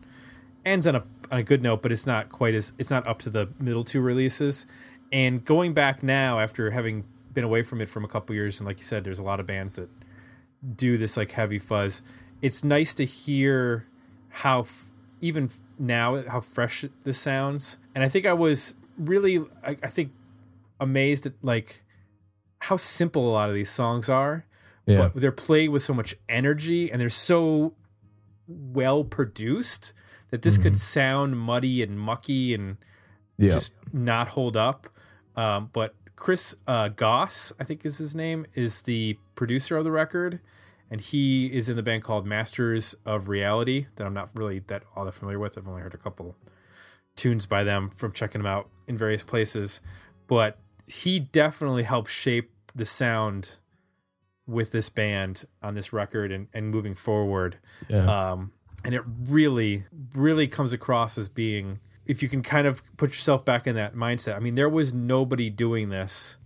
ends 0.65 0.85
on 0.85 0.95
a 0.95 1.03
on 1.31 1.37
a 1.39 1.43
good 1.43 1.61
note, 1.61 1.81
but 1.81 1.91
it's 1.91 2.05
not 2.05 2.29
quite 2.29 2.53
as 2.55 2.73
it's 2.77 2.89
not 2.89 3.07
up 3.07 3.19
to 3.19 3.29
the 3.29 3.49
middle 3.59 3.83
two 3.85 4.01
releases. 4.01 4.65
And 5.11 5.45
going 5.45 5.73
back 5.73 6.03
now 6.03 6.39
after 6.39 6.71
having 6.71 7.05
been 7.33 7.43
away 7.45 7.61
from 7.63 7.81
it 7.81 7.89
from 7.89 8.03
a 8.03 8.07
couple 8.07 8.35
years, 8.35 8.59
and 8.59 8.67
like 8.67 8.79
you 8.79 8.85
said, 8.85 9.03
there's 9.03 9.19
a 9.19 9.23
lot 9.23 9.39
of 9.39 9.45
bands 9.47 9.75
that 9.75 9.89
do 10.75 10.97
this 10.97 11.15
like 11.17 11.31
heavy 11.31 11.59
fuzz. 11.59 12.01
It's 12.41 12.63
nice 12.63 12.93
to 12.95 13.05
hear 13.05 13.85
how 14.29 14.61
f- 14.61 14.87
even 15.21 15.49
now 15.77 16.23
how 16.23 16.41
fresh 16.41 16.85
this 17.03 17.17
sounds. 17.17 17.77
And 17.93 18.03
I 18.03 18.09
think 18.09 18.25
I 18.25 18.33
was 18.33 18.75
really 18.97 19.39
I, 19.63 19.77
I 19.83 19.87
think 19.87 20.11
amazed 20.79 21.25
at 21.25 21.33
like 21.41 21.83
how 22.59 22.77
simple 22.77 23.29
a 23.29 23.31
lot 23.31 23.49
of 23.49 23.55
these 23.55 23.69
songs 23.69 24.09
are 24.09 24.45
Yeah, 24.85 25.09
but 25.13 25.15
they're 25.15 25.31
played 25.31 25.69
with 25.69 25.83
so 25.83 25.93
much 25.93 26.15
energy 26.27 26.91
and 26.91 26.99
they're 26.99 27.09
so 27.09 27.73
well 28.47 29.03
produced 29.03 29.93
that 30.31 30.41
this 30.41 30.57
could 30.57 30.77
sound 30.77 31.37
muddy 31.39 31.81
and 31.81 31.99
mucky 31.99 32.53
and 32.53 32.77
yeah, 33.37 33.51
just 33.51 33.73
not 33.93 34.29
hold 34.29 34.55
up. 34.55 34.87
Um, 35.35 35.69
but 35.73 35.95
Chris 36.15 36.55
uh, 36.67 36.89
Goss, 36.89 37.53
I 37.59 37.63
think 37.63 37.85
is 37.85 37.97
his 37.97 38.13
name, 38.13 38.45
is 38.53 38.83
the 38.83 39.17
producer 39.35 39.77
of 39.77 39.85
the 39.85 39.91
record, 39.91 40.39
and 40.91 41.01
he 41.01 41.47
is 41.47 41.69
in 41.69 41.75
the 41.75 41.83
band 41.83 42.03
called 42.03 42.25
Masters 42.25 42.95
of 43.05 43.29
Reality 43.29 43.87
that 43.95 44.05
I'm 44.05 44.13
not 44.13 44.29
really 44.33 44.59
that 44.67 44.83
all 44.95 45.05
that 45.05 45.13
familiar 45.13 45.39
with. 45.39 45.57
I've 45.57 45.67
only 45.67 45.81
heard 45.81 45.93
a 45.93 45.97
couple 45.97 46.35
tunes 47.15 47.45
by 47.45 47.63
them 47.63 47.89
from 47.95 48.11
checking 48.11 48.41
them 48.41 48.51
out 48.51 48.69
in 48.87 48.97
various 48.97 49.23
places, 49.23 49.81
but 50.27 50.57
he 50.87 51.19
definitely 51.19 51.83
helped 51.83 52.09
shape 52.09 52.51
the 52.73 52.85
sound 52.85 53.57
with 54.47 54.71
this 54.71 54.89
band 54.89 55.45
on 55.61 55.75
this 55.75 55.93
record 55.93 56.31
and, 56.31 56.47
and 56.53 56.69
moving 56.69 56.95
forward 56.95 57.57
yeah. 57.87 58.31
um, 58.31 58.51
and 58.83 58.95
it 58.95 59.03
really 59.27 59.85
really 60.15 60.47
comes 60.47 60.73
across 60.73 61.17
as 61.17 61.29
being 61.29 61.79
if 62.05 62.23
you 62.23 62.27
can 62.29 62.41
kind 62.41 62.65
of 62.65 62.81
put 62.97 63.11
yourself 63.11 63.45
back 63.45 63.67
in 63.67 63.75
that 63.75 63.93
mindset 63.93 64.35
i 64.35 64.39
mean 64.39 64.55
there 64.55 64.69
was 64.69 64.91
nobody 64.91 65.49
doing 65.49 65.89
this 65.89 66.37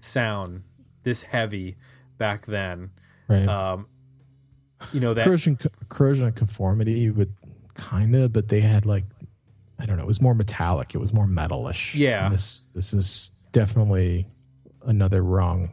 sound 0.00 0.64
this 1.04 1.24
heavy 1.24 1.76
back 2.18 2.46
then 2.46 2.90
right. 3.28 3.46
um, 3.46 3.86
you 4.92 5.00
know 5.00 5.14
that 5.14 5.24
corrosion, 5.24 5.58
corrosion 5.88 6.26
and 6.26 6.36
conformity 6.36 7.10
would 7.10 7.32
kind 7.74 8.14
of, 8.14 8.32
but 8.32 8.48
they 8.48 8.60
had 8.60 8.86
like, 8.86 9.04
I 9.78 9.86
don't 9.86 9.96
know, 9.96 10.02
it 10.02 10.08
was 10.08 10.20
more 10.20 10.34
metallic. 10.34 10.94
It 10.94 10.98
was 10.98 11.12
more 11.12 11.26
metalish. 11.26 11.94
Yeah. 11.94 12.26
And 12.26 12.34
this 12.34 12.66
this 12.74 12.94
is 12.94 13.30
definitely 13.52 14.26
another 14.84 15.22
rung, 15.22 15.70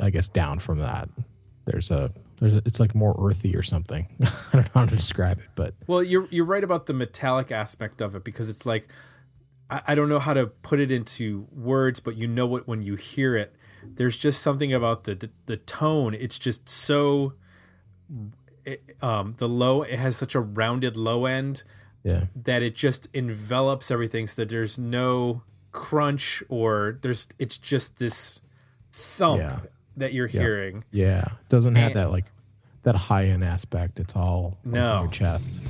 I 0.00 0.10
guess, 0.10 0.28
down 0.28 0.58
from 0.58 0.78
that. 0.78 1.08
There's 1.66 1.90
a 1.90 2.10
there's 2.40 2.56
a, 2.56 2.62
it's 2.64 2.80
like 2.80 2.94
more 2.94 3.16
earthy 3.18 3.56
or 3.56 3.62
something. 3.62 4.06
I 4.20 4.28
don't 4.52 4.74
know 4.74 4.80
how 4.80 4.86
to 4.86 4.96
describe 4.96 5.38
it, 5.38 5.48
but 5.54 5.74
well 5.86 6.02
you're 6.02 6.28
you're 6.30 6.44
right 6.44 6.64
about 6.64 6.86
the 6.86 6.94
metallic 6.94 7.52
aspect 7.52 8.00
of 8.00 8.14
it 8.14 8.24
because 8.24 8.48
it's 8.48 8.64
like 8.64 8.88
I, 9.70 9.82
I 9.88 9.94
don't 9.94 10.08
know 10.08 10.18
how 10.20 10.34
to 10.34 10.46
put 10.46 10.80
it 10.80 10.90
into 10.90 11.46
words, 11.52 12.00
but 12.00 12.16
you 12.16 12.26
know 12.26 12.56
it 12.56 12.66
when 12.66 12.82
you 12.82 12.94
hear 12.96 13.36
it. 13.36 13.54
There's 13.84 14.16
just 14.16 14.42
something 14.42 14.72
about 14.72 15.04
the 15.04 15.14
the, 15.14 15.30
the 15.46 15.56
tone. 15.56 16.14
It's 16.14 16.38
just 16.38 16.68
so. 16.68 17.34
It, 18.64 18.96
um, 19.02 19.34
the 19.38 19.48
low 19.48 19.82
it 19.82 19.98
has 19.98 20.16
such 20.16 20.34
a 20.34 20.40
rounded 20.40 20.96
low 20.96 21.24
end 21.26 21.62
Yeah. 22.04 22.26
that 22.44 22.62
it 22.62 22.74
just 22.74 23.08
envelops 23.14 23.90
everything 23.90 24.26
so 24.26 24.42
that 24.42 24.48
there's 24.50 24.78
no 24.78 25.42
crunch 25.72 26.42
or 26.48 26.98
there's 27.02 27.28
it's 27.38 27.56
just 27.56 27.98
this 27.98 28.40
thump 28.92 29.40
Yeah. 29.40 29.60
that 29.96 30.12
you're 30.12 30.26
Yeah. 30.28 30.40
hearing. 30.40 30.84
Yeah. 30.90 31.22
It 31.24 31.48
doesn't 31.48 31.76
have 31.76 31.92
And- 31.92 31.96
that 31.96 32.10
like 32.10 32.26
that 32.82 32.94
high 32.94 33.26
end 33.26 33.42
aspect. 33.44 33.98
It's 34.00 34.14
all 34.14 34.58
No. 34.64 34.96
in 34.96 35.02
your 35.04 35.12
chest. 35.12 35.60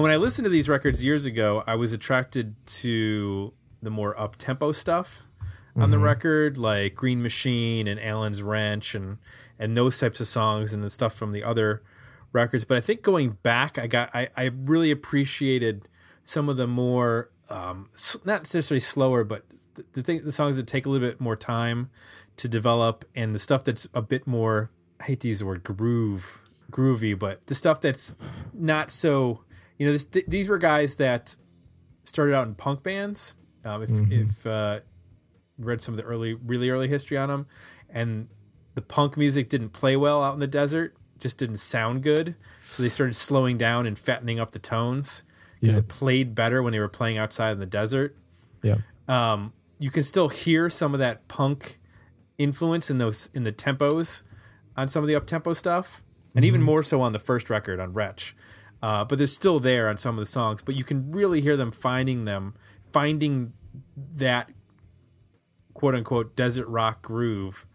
And 0.00 0.04
when 0.04 0.12
I 0.12 0.16
listened 0.16 0.46
to 0.46 0.48
these 0.48 0.66
records 0.66 1.04
years 1.04 1.26
ago, 1.26 1.62
I 1.66 1.74
was 1.74 1.92
attracted 1.92 2.54
to 2.78 3.52
the 3.82 3.90
more 3.90 4.18
up 4.18 4.36
tempo 4.36 4.72
stuff 4.72 5.24
on 5.76 5.90
the 5.90 5.98
record, 5.98 6.56
like 6.56 6.94
Green 6.94 7.22
Machine 7.22 7.86
and 7.86 8.00
Allen's 8.00 8.42
Wrench 8.42 8.94
and 8.94 9.18
and 9.58 9.76
those 9.76 10.00
types 10.00 10.18
of 10.18 10.26
songs 10.26 10.72
and 10.72 10.82
the 10.82 10.88
stuff 10.88 11.12
from 11.12 11.32
the 11.32 11.44
other 11.44 11.82
records. 12.32 12.64
But 12.64 12.78
I 12.78 12.80
think 12.80 13.02
going 13.02 13.36
back, 13.42 13.76
I 13.76 13.86
got 13.86 14.08
I, 14.14 14.30
I 14.38 14.44
really 14.44 14.90
appreciated 14.90 15.86
some 16.24 16.48
of 16.48 16.56
the 16.56 16.66
more 16.66 17.28
um, 17.50 17.90
not 18.24 18.44
necessarily 18.44 18.80
slower, 18.80 19.22
but 19.22 19.44
the, 19.74 19.84
the 19.92 20.02
thing 20.02 20.24
the 20.24 20.32
songs 20.32 20.56
that 20.56 20.66
take 20.66 20.86
a 20.86 20.88
little 20.88 21.06
bit 21.06 21.20
more 21.20 21.36
time 21.36 21.90
to 22.38 22.48
develop 22.48 23.04
and 23.14 23.34
the 23.34 23.38
stuff 23.38 23.64
that's 23.64 23.86
a 23.92 24.00
bit 24.00 24.26
more 24.26 24.70
I 24.98 25.04
hate 25.04 25.20
to 25.20 25.28
use 25.28 25.40
the 25.40 25.44
word 25.44 25.62
groove 25.62 26.40
groovy, 26.70 27.18
but 27.18 27.46
the 27.48 27.54
stuff 27.54 27.82
that's 27.82 28.14
not 28.54 28.90
so 28.90 29.40
you 29.80 29.86
know 29.86 29.92
this, 29.92 30.04
th- 30.04 30.26
these 30.28 30.46
were 30.46 30.58
guys 30.58 30.96
that 30.96 31.36
started 32.04 32.34
out 32.34 32.46
in 32.46 32.54
punk 32.54 32.82
bands. 32.82 33.34
Um, 33.64 33.82
if 33.82 33.90
if 34.12 34.46
uh, 34.46 34.80
read 35.58 35.80
some 35.80 35.94
of 35.94 35.96
the 35.96 36.02
early 36.04 36.34
really 36.34 36.68
early 36.68 36.86
history 36.86 37.16
on 37.16 37.30
them, 37.30 37.46
and 37.88 38.28
the 38.74 38.82
punk 38.82 39.16
music 39.16 39.48
didn't 39.48 39.70
play 39.70 39.96
well 39.96 40.22
out 40.22 40.34
in 40.34 40.40
the 40.40 40.46
desert, 40.46 40.94
just 41.18 41.38
didn't 41.38 41.58
sound 41.58 42.02
good. 42.02 42.36
So 42.68 42.82
they 42.82 42.90
started 42.90 43.14
slowing 43.14 43.56
down 43.56 43.86
and 43.86 43.98
fattening 43.98 44.38
up 44.38 44.52
the 44.52 44.58
tones 44.58 45.22
because 45.60 45.74
Yeah. 45.76 45.80
it 45.80 45.88
played 45.88 46.34
better 46.34 46.62
when 46.62 46.72
they 46.72 46.78
were 46.78 46.88
playing 46.88 47.16
outside 47.18 47.52
in 47.52 47.58
the 47.58 47.66
desert 47.66 48.16
Yeah. 48.62 48.76
um, 49.08 49.52
you 49.78 49.90
can 49.90 50.02
still 50.02 50.28
hear 50.28 50.68
some 50.70 50.92
of 50.94 51.00
that 51.00 51.26
punk 51.26 51.78
influence 52.38 52.90
in 52.90 52.98
those 52.98 53.28
in 53.34 53.44
the 53.44 53.52
tempos 53.52 54.22
on 54.76 54.88
some 54.88 55.02
of 55.02 55.08
the 55.08 55.14
up 55.16 55.26
tempo 55.26 55.52
stuff, 55.54 56.02
and 56.34 56.44
even 56.44 56.62
more 56.62 56.82
so 56.82 57.00
on 57.00 57.12
the 57.12 57.18
first 57.18 57.48
record 57.50 57.80
on 57.80 57.92
Wretch. 57.94 58.36
Uh, 58.82 59.04
but 59.04 59.18
they're 59.18 59.26
still 59.26 59.60
there 59.60 59.88
on 59.88 59.96
some 59.96 60.18
of 60.18 60.24
the 60.24 60.30
songs. 60.30 60.62
But 60.62 60.74
you 60.74 60.84
can 60.84 61.12
really 61.12 61.40
hear 61.40 61.56
them 61.56 61.70
finding 61.70 62.24
them, 62.24 62.54
finding 62.92 63.52
that 64.16 64.50
quote 65.74 65.94
unquote 65.94 66.34
desert 66.36 66.66
rock 66.66 67.02
groove 67.02 67.66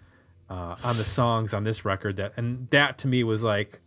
uh, 0.49 0.75
on 0.83 0.97
the 0.97 1.03
songs 1.03 1.53
on 1.53 1.63
this 1.63 1.85
record. 1.85 2.17
That 2.17 2.33
and 2.37 2.69
that 2.71 2.97
to 2.99 3.07
me 3.07 3.23
was 3.23 3.43
like, 3.43 3.79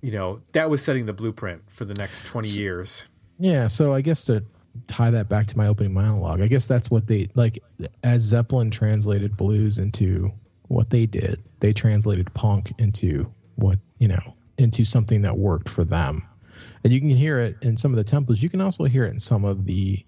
you 0.00 0.12
know, 0.12 0.40
that 0.52 0.70
was 0.70 0.82
setting 0.82 1.06
the 1.06 1.12
blueprint 1.12 1.62
for 1.70 1.84
the 1.84 1.94
next 1.94 2.26
twenty 2.26 2.48
years. 2.48 3.06
Yeah, 3.38 3.68
so 3.68 3.94
I 3.94 4.00
guess 4.00 4.24
to 4.24 4.42
tie 4.86 5.10
that 5.10 5.28
back 5.28 5.46
to 5.46 5.56
my 5.56 5.68
opening 5.68 5.92
monologue, 5.92 6.40
I 6.40 6.48
guess 6.48 6.66
that's 6.66 6.90
what 6.90 7.06
they 7.06 7.28
like 7.34 7.62
as 8.02 8.22
Zeppelin 8.22 8.70
translated 8.70 9.36
blues 9.36 9.78
into 9.78 10.32
what 10.66 10.90
they 10.90 11.06
did. 11.06 11.42
They 11.60 11.72
translated 11.72 12.32
punk 12.34 12.72
into 12.78 13.32
what, 13.56 13.78
you 13.98 14.08
know, 14.08 14.34
into 14.58 14.84
something 14.84 15.22
that 15.22 15.38
worked 15.38 15.68
for 15.68 15.84
them. 15.84 16.28
And 16.84 16.92
you 16.92 17.00
can 17.00 17.10
hear 17.10 17.38
it 17.40 17.56
in 17.62 17.76
some 17.76 17.92
of 17.92 17.96
the 17.96 18.04
tempos. 18.04 18.42
You 18.42 18.48
can 18.48 18.60
also 18.60 18.84
hear 18.84 19.04
it 19.04 19.12
in 19.12 19.20
some 19.20 19.44
of 19.44 19.64
the 19.64 20.04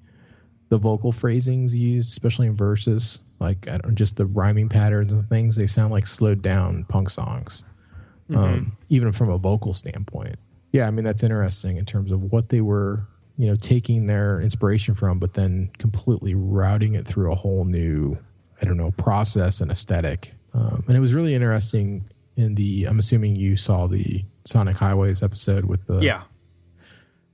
the 0.68 0.78
vocal 0.78 1.10
phrasings 1.10 1.74
used, 1.74 2.10
especially 2.10 2.46
in 2.46 2.56
verses, 2.56 3.18
like 3.40 3.68
I 3.68 3.78
don't 3.78 3.96
just 3.96 4.16
the 4.16 4.26
rhyming 4.26 4.68
patterns 4.68 5.10
and 5.10 5.28
things. 5.28 5.56
They 5.56 5.66
sound 5.66 5.92
like 5.92 6.06
slowed 6.06 6.42
down 6.42 6.84
punk 6.84 7.10
songs, 7.10 7.64
um, 8.34 8.72
even 8.88 9.10
from 9.10 9.30
a 9.30 9.38
vocal 9.38 9.74
standpoint. 9.74 10.36
Yeah, 10.72 10.86
I 10.86 10.92
mean 10.92 11.04
that's 11.04 11.24
interesting 11.24 11.76
in 11.76 11.84
terms 11.84 12.12
of 12.12 12.30
what 12.30 12.50
they 12.50 12.60
were, 12.60 13.04
you 13.36 13.48
know, 13.48 13.56
taking 13.56 14.06
their 14.06 14.40
inspiration 14.40 14.94
from, 14.94 15.18
but 15.18 15.34
then 15.34 15.70
completely 15.78 16.36
routing 16.36 16.94
it 16.94 17.06
through 17.06 17.32
a 17.32 17.36
whole 17.36 17.64
new, 17.64 18.16
I 18.62 18.64
don't 18.64 18.76
know, 18.76 18.92
process 18.92 19.60
and 19.60 19.72
aesthetic. 19.72 20.32
Um, 20.54 20.84
and 20.86 20.96
it 20.96 21.00
was 21.00 21.14
really 21.14 21.34
interesting 21.34 22.08
in 22.36 22.54
the. 22.54 22.84
I'm 22.84 23.00
assuming 23.00 23.34
you 23.34 23.56
saw 23.56 23.88
the 23.88 24.24
Sonic 24.46 24.76
Highways 24.76 25.22
episode 25.22 25.64
with 25.64 25.86
the 25.86 26.00
Yeah, 26.00 26.22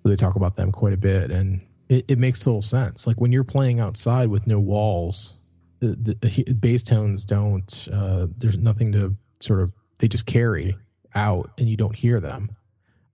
they 0.04 0.16
talk 0.16 0.36
about 0.36 0.56
them 0.56 0.72
quite 0.72 0.92
a 0.92 0.98
bit 0.98 1.30
and 1.30 1.60
it, 1.88 2.04
it 2.08 2.18
makes 2.18 2.42
total 2.42 2.62
sense. 2.62 3.06
Like 3.06 3.20
when 3.20 3.32
you're 3.32 3.44
playing 3.44 3.80
outside 3.80 4.28
with 4.28 4.46
no 4.46 4.58
walls 4.58 5.34
the, 5.80 6.16
the, 6.20 6.54
bass 6.54 6.82
tones 6.82 7.24
don't 7.24 7.88
uh, 7.92 8.26
there's 8.38 8.58
nothing 8.58 8.92
to 8.92 9.14
sort 9.40 9.60
of 9.60 9.72
they 9.98 10.08
just 10.08 10.26
carry 10.26 10.76
out 11.14 11.50
and 11.58 11.68
you 11.68 11.76
don't 11.76 11.94
hear 11.94 12.20
them. 12.20 12.50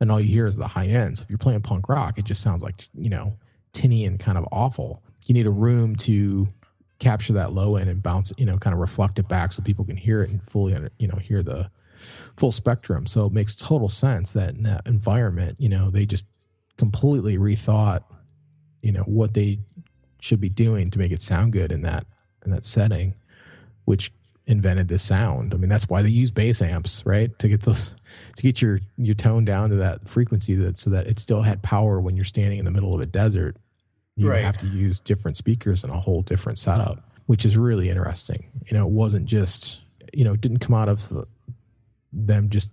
And 0.01 0.11
all 0.11 0.21
you 0.21 0.29
hear 0.29 0.47
is 0.47 0.57
the 0.57 0.67
high 0.67 0.87
end. 0.87 1.19
So 1.19 1.23
if 1.23 1.31
you're 1.31 1.39
playing 1.39 1.63
punk 1.63 1.89
rock 1.89 2.19
it 2.19 2.25
just 2.25 2.43
sounds 2.43 2.63
like 2.63 2.81
you 2.95 3.11
know 3.11 3.37
tinny 3.73 4.05
and 4.05 4.19
kind 4.19 4.39
of 4.39 4.47
awful. 4.53 5.03
You 5.27 5.35
need 5.35 5.47
a 5.47 5.51
room 5.51 5.97
to 5.97 6.49
capture 6.99 7.33
that 7.33 7.53
low 7.53 7.77
end 7.77 7.91
and 7.91 8.03
bounce 8.03 8.33
you 8.37 8.47
know 8.47 8.59
kind 8.59 8.75
of 8.75 8.81
reflect 8.81 9.19
it 9.19 9.29
back 9.29 9.53
so 9.53 9.63
people 9.63 9.85
can 9.85 9.97
hear 9.97 10.23
it 10.23 10.31
and 10.31 10.43
fully 10.43 10.75
under, 10.75 10.91
you 10.99 11.09
know 11.09 11.17
hear 11.17 11.43
the 11.43 11.69
full 12.37 12.53
spectrum. 12.53 13.07
So 13.07 13.27
it 13.27 13.33
makes 13.33 13.55
total 13.55 13.89
sense 13.89 14.33
that 14.33 14.55
in 14.55 14.63
that 14.65 14.87
environment 14.87 15.57
you 15.61 15.69
know 15.69 15.91
they 15.91 16.07
just 16.07 16.27
completely 16.77 17.39
rethought 17.39 18.03
you 18.83 18.93
know 18.93 19.03
what 19.03 19.35
they 19.35 19.59
should 20.21 20.41
be 20.41 20.49
doing 20.49 20.91
to 20.91 20.99
make 20.99 21.13
it 21.13 21.21
sound 21.23 21.53
good 21.53 21.71
in 21.73 21.83
that 21.83 22.07
in 22.45 22.51
that 22.51 22.65
setting 22.65 23.15
which 23.85 24.13
invented 24.47 24.89
this 24.89 25.03
sound. 25.03 25.55
I 25.55 25.57
mean 25.57 25.69
that's 25.69 25.89
why 25.89 26.03
they 26.03 26.09
use 26.09 26.31
bass 26.31 26.63
amps 26.63 27.03
right? 27.07 27.37
To 27.39 27.49
get 27.49 27.61
those 27.63 27.95
to 28.37 28.43
get 28.43 28.61
your 28.63 28.81
your 28.97 29.15
tone 29.15 29.45
down 29.45 29.71
to 29.71 29.77
that 29.77 30.09
frequency 30.09 30.55
that 30.57 30.77
so 30.77 30.91
that 30.91 31.07
it 31.07 31.19
still 31.19 31.43
had 31.43 31.63
power 31.63 32.01
when 32.01 32.17
you're 32.17 32.25
standing 32.25 32.59
in 32.59 32.65
the 32.65 32.71
middle 32.71 32.95
of 32.95 33.01
a 33.01 33.07
desert. 33.07 33.57
You 34.17 34.29
Right. 34.29 34.45
have 34.45 34.59
to 34.59 34.67
use 34.67 35.01
different 35.01 35.37
speakers 35.39 35.85
and 35.85 35.93
a 35.93 35.99
whole 35.99 36.23
different 36.23 36.59
setup 36.59 37.03
which 37.27 37.45
is 37.45 37.57
really 37.57 37.89
interesting. 37.89 38.51
You 38.67 38.77
know 38.77 38.85
it 38.87 38.93
wasn't 38.93 39.27
just 39.27 39.81
you 40.13 40.25
know 40.25 40.33
it 40.35 40.41
didn't 40.41 40.59
come 40.59 40.75
out 40.75 40.89
of 40.89 41.27
them 42.13 42.51
just 42.51 42.71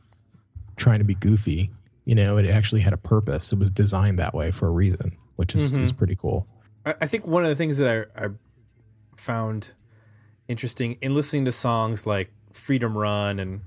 trying 0.75 0.99
to 0.99 1.05
be 1.05 1.15
goofy 1.15 1.71
you 2.05 2.15
know 2.15 2.37
it 2.37 2.45
actually 2.47 2.81
had 2.81 2.93
a 2.93 2.97
purpose. 2.97 3.51
It 3.51 3.59
was 3.59 3.69
designed 3.69 4.17
that 4.19 4.33
way 4.33 4.49
for 4.51 4.67
a 4.67 4.71
reason 4.71 5.15
which 5.39 5.55
is, 5.55 5.71
is 5.71 5.93
pretty 5.93 6.17
cool. 6.17 6.45
I, 6.85 7.07
think 7.07 7.25
one 7.25 7.43
of 7.43 7.49
the 7.49 7.55
things 7.55 7.77
that 7.77 8.09
I, 8.13 8.25
I 8.25 8.27
found 9.15 9.71
interesting 10.49 10.97
in 10.99 11.13
listening 11.13 11.45
to 11.45 11.51
songs 11.53 12.05
like 12.05 12.29
Freedom 12.51 12.97
Run 12.97 13.39
and 13.39 13.61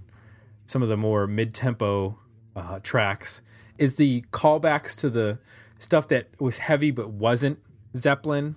some 0.67 0.83
of 0.83 0.91
the 0.91 0.99
more 0.99 1.27
mid-tempo 1.27 2.19
uh, 2.55 2.81
tracks 2.83 3.41
is 3.79 3.95
the 3.95 4.21
callbacks 4.33 4.95
to 4.97 5.09
the 5.09 5.39
stuff 5.79 6.09
that 6.09 6.29
was 6.39 6.59
heavy 6.59 6.91
but 6.91 7.09
wasn't 7.09 7.59
Zeppelin. 7.97 8.57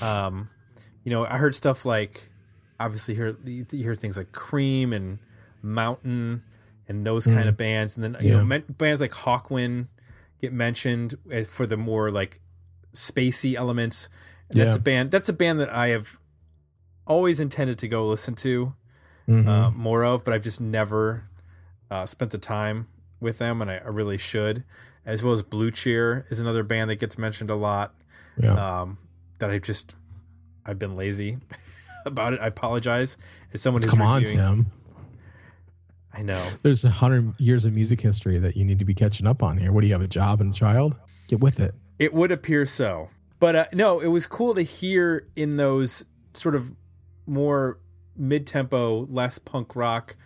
Um, 0.00 0.48
you 1.02 1.10
know, 1.10 1.26
I 1.26 1.38
heard 1.38 1.56
stuff 1.56 1.84
like 1.84 2.30
obviously 2.78 3.16
hear 3.16 3.36
you 3.44 3.66
hear 3.72 3.96
things 3.96 4.16
like 4.16 4.30
Cream 4.30 4.92
and 4.92 5.18
Mountain 5.64 6.42
and 6.86 7.06
those 7.06 7.26
kind 7.26 7.48
of 7.48 7.56
bands, 7.56 7.96
and 7.96 8.04
then 8.04 8.16
you 8.20 8.36
know 8.36 8.44
men, 8.44 8.62
bands 8.68 9.00
like 9.00 9.12
Hawkwind 9.12 9.88
get 10.40 10.52
mentioned 10.52 11.14
for 11.46 11.66
the 11.66 11.76
more 11.76 12.10
like 12.10 12.40
spacey 12.92 13.54
elements. 13.54 14.08
And 14.50 14.60
that's 14.60 14.74
Yeah. 14.74 14.78
a 14.80 14.82
band. 14.82 15.10
That's 15.10 15.28
a 15.28 15.32
band 15.32 15.58
that 15.60 15.70
I 15.70 15.88
have 15.88 16.18
always 17.06 17.40
intended 17.40 17.78
to 17.78 17.88
go 17.88 18.06
listen 18.06 18.34
to 18.36 18.74
Mhm. 19.28 19.48
uh, 19.48 19.70
more 19.70 20.04
of, 20.04 20.22
but 20.24 20.34
I've 20.34 20.42
just 20.42 20.60
never 20.60 21.24
uh, 21.90 22.04
spent 22.06 22.30
the 22.30 22.38
time 22.38 22.88
with 23.20 23.38
them, 23.38 23.62
and 23.62 23.70
I, 23.70 23.76
I 23.76 23.88
really 23.88 24.18
should. 24.18 24.64
As 25.06 25.22
well 25.22 25.32
as 25.34 25.42
Blue 25.42 25.70
Cheer 25.70 26.26
is 26.30 26.38
another 26.38 26.62
band 26.62 26.90
that 26.90 26.96
gets 26.96 27.16
mentioned 27.18 27.50
a 27.50 27.54
lot. 27.54 27.94
Yeah. 28.38 28.80
Um, 28.82 28.98
that 29.38 29.50
I've 29.50 29.62
just 29.62 29.94
I've 30.66 30.78
been 30.78 30.96
lazy 30.96 31.38
about 32.06 32.32
it. 32.34 32.40
I 32.40 32.46
apologize. 32.48 33.16
As 33.52 33.60
someone 33.62 33.82
who's 33.82 33.90
Come 33.90 34.02
on, 34.02 34.24
Tim. 34.24 34.66
I 36.14 36.22
know. 36.22 36.46
There's 36.62 36.84
a 36.84 36.90
hundred 36.90 37.34
years 37.38 37.64
of 37.64 37.72
music 37.72 38.00
history 38.00 38.38
that 38.38 38.56
you 38.56 38.64
need 38.64 38.78
to 38.78 38.84
be 38.84 38.94
catching 38.94 39.26
up 39.26 39.42
on 39.42 39.58
here. 39.58 39.72
What 39.72 39.80
do 39.80 39.88
you 39.88 39.92
have 39.94 40.02
a 40.02 40.08
job 40.08 40.40
and 40.40 40.52
a 40.52 40.56
child? 40.56 40.94
Get 41.28 41.40
with 41.40 41.58
it. 41.58 41.74
It 41.98 42.14
would 42.14 42.30
appear 42.30 42.66
so. 42.66 43.10
But 43.40 43.56
uh, 43.56 43.66
no, 43.72 44.00
it 44.00 44.06
was 44.06 44.26
cool 44.26 44.54
to 44.54 44.62
hear 44.62 45.28
in 45.34 45.56
those 45.56 46.04
sort 46.34 46.54
of 46.54 46.72
more 47.26 47.80
mid 48.16 48.46
tempo, 48.46 49.06
less 49.06 49.38
punk 49.38 49.74
rock 49.74 50.16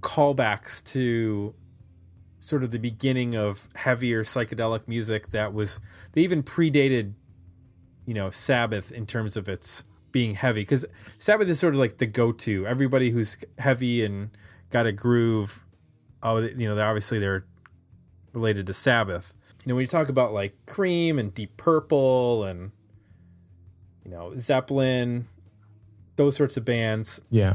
callbacks 0.00 0.84
to 0.84 1.54
sort 2.38 2.62
of 2.62 2.70
the 2.70 2.78
beginning 2.78 3.34
of 3.34 3.68
heavier 3.74 4.22
psychedelic 4.22 4.86
music 4.86 5.28
that 5.28 5.52
was, 5.54 5.80
they 6.12 6.20
even 6.20 6.42
predated, 6.42 7.14
you 8.06 8.14
know, 8.14 8.30
Sabbath 8.30 8.92
in 8.92 9.06
terms 9.06 9.36
of 9.36 9.48
its 9.48 9.84
being 10.12 10.34
heavy. 10.34 10.60
Because 10.60 10.84
Sabbath 11.18 11.48
is 11.48 11.58
sort 11.58 11.74
of 11.74 11.80
like 11.80 11.98
the 11.98 12.06
go 12.06 12.32
to. 12.32 12.66
Everybody 12.66 13.10
who's 13.10 13.38
heavy 13.58 14.04
and 14.04 14.30
got 14.74 14.86
a 14.86 14.92
groove, 14.92 15.64
oh, 16.22 16.36
you 16.38 16.68
know, 16.68 16.74
they're 16.74 16.86
obviously 16.86 17.18
they're 17.18 17.46
related 18.34 18.66
to 18.66 18.74
Sabbath 18.74 19.32
you 19.64 19.70
know 19.70 19.76
when 19.76 19.82
you 19.82 19.88
talk 19.88 20.10
about 20.10 20.34
like 20.34 20.52
cream 20.66 21.18
and 21.18 21.32
deep 21.32 21.56
purple 21.56 22.44
and 22.44 22.70
you 24.04 24.10
know 24.10 24.36
zeppelin 24.36 25.26
those 26.16 26.36
sorts 26.36 26.56
of 26.58 26.64
bands 26.66 27.20
Yeah. 27.30 27.54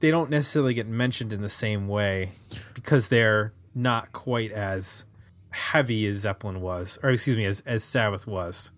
they 0.00 0.10
don't 0.12 0.30
necessarily 0.30 0.74
get 0.74 0.86
mentioned 0.86 1.32
in 1.32 1.42
the 1.42 1.48
same 1.48 1.88
way 1.88 2.30
because 2.74 3.08
they're 3.08 3.52
not 3.74 4.12
quite 4.12 4.52
as 4.52 5.04
heavy 5.50 6.06
as 6.06 6.16
zeppelin 6.18 6.60
was 6.60 6.98
or 7.02 7.10
excuse 7.10 7.36
me 7.36 7.44
as, 7.46 7.62
as 7.66 7.82
sabbath 7.82 8.26
was 8.26 8.70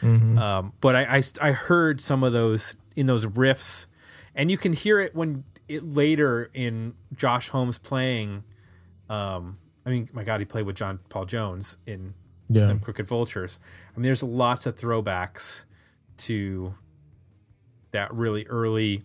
Mhm. 0.00 0.38
um, 0.38 0.72
but 0.80 0.96
I, 0.96 1.18
I 1.18 1.22
I 1.40 1.52
heard 1.52 2.00
some 2.00 2.24
of 2.24 2.32
those 2.32 2.76
in 2.96 3.06
those 3.06 3.26
riffs 3.26 3.86
and 4.34 4.50
you 4.50 4.56
can 4.56 4.72
hear 4.72 5.00
it 5.00 5.14
when 5.14 5.44
it 5.74 5.84
later 5.84 6.50
in 6.54 6.94
josh 7.14 7.48
homme's 7.50 7.78
playing 7.78 8.44
um, 9.08 9.58
i 9.86 9.90
mean 9.90 10.08
my 10.12 10.22
god 10.24 10.40
he 10.40 10.44
played 10.44 10.66
with 10.66 10.76
john 10.76 10.98
paul 11.08 11.24
jones 11.24 11.78
in 11.86 12.14
Yeah. 12.48 12.66
them 12.66 12.80
Crooked 12.80 13.06
Vultures. 13.06 13.58
I 13.94 13.98
mean, 13.98 14.04
there's 14.04 14.22
lots 14.22 14.66
of 14.66 14.76
throwbacks 14.76 15.64
to 16.18 16.74
that 17.92 18.12
really 18.12 18.44
early, 18.46 19.02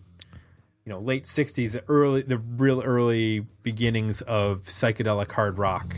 you 0.84 0.92
know, 0.92 0.98
late 0.98 1.24
'60s, 1.24 1.72
the 1.72 1.82
early, 1.88 2.22
the 2.22 2.36
real 2.38 2.82
early 2.82 3.46
beginnings 3.62 4.20
of 4.22 4.64
psychedelic 4.64 5.32
hard 5.32 5.56
rock. 5.58 5.96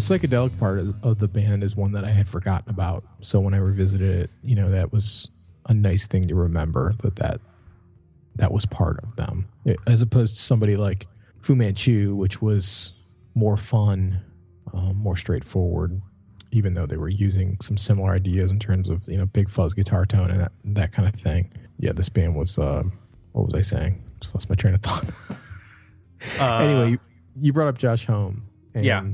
Psychedelic 0.00 0.58
part 0.58 0.78
of, 0.78 0.94
of 1.04 1.18
the 1.18 1.28
band 1.28 1.62
is 1.62 1.76
one 1.76 1.92
that 1.92 2.04
I 2.04 2.10
had 2.10 2.28
forgotten 2.28 2.70
about. 2.70 3.04
So 3.20 3.40
when 3.40 3.54
I 3.54 3.58
revisited 3.58 4.10
it, 4.24 4.30
you 4.42 4.54
know, 4.54 4.68
that 4.70 4.92
was 4.92 5.30
a 5.68 5.74
nice 5.74 6.06
thing 6.06 6.26
to 6.28 6.34
remember 6.34 6.94
that 7.02 7.16
that 7.16 7.40
that 8.36 8.52
was 8.52 8.64
part 8.66 8.98
of 9.02 9.16
them, 9.16 9.46
It- 9.64 9.78
as 9.86 10.02
opposed 10.02 10.36
to 10.36 10.42
somebody 10.42 10.76
like 10.76 11.06
Fu 11.42 11.54
Manchu, 11.54 12.14
which 12.14 12.40
was 12.40 12.92
more 13.34 13.56
fun, 13.56 14.20
um, 14.72 14.96
more 14.96 15.16
straightforward. 15.16 16.00
Even 16.52 16.74
though 16.74 16.86
they 16.86 16.96
were 16.96 17.08
using 17.08 17.56
some 17.60 17.76
similar 17.76 18.12
ideas 18.12 18.50
in 18.50 18.58
terms 18.58 18.88
of 18.88 19.02
you 19.06 19.16
know 19.16 19.26
big 19.26 19.48
fuzz 19.48 19.72
guitar 19.72 20.04
tone 20.04 20.30
and 20.30 20.40
that 20.40 20.52
that 20.64 20.92
kind 20.92 21.06
of 21.08 21.14
thing. 21.14 21.50
Yeah, 21.78 21.92
this 21.92 22.08
band 22.08 22.34
was. 22.34 22.58
Uh, 22.58 22.82
what 23.32 23.46
was 23.46 23.54
I 23.54 23.60
saying? 23.60 24.02
Just 24.20 24.34
lost 24.34 24.48
my 24.48 24.56
train 24.56 24.74
of 24.74 24.82
thought. 24.82 25.04
Uh, 26.38 26.58
anyway, 26.58 26.90
you, 26.90 26.98
you 27.40 27.52
brought 27.52 27.68
up 27.68 27.78
Josh 27.78 28.04
Homme. 28.04 28.42
And 28.74 28.84
Yeah. 28.84 29.04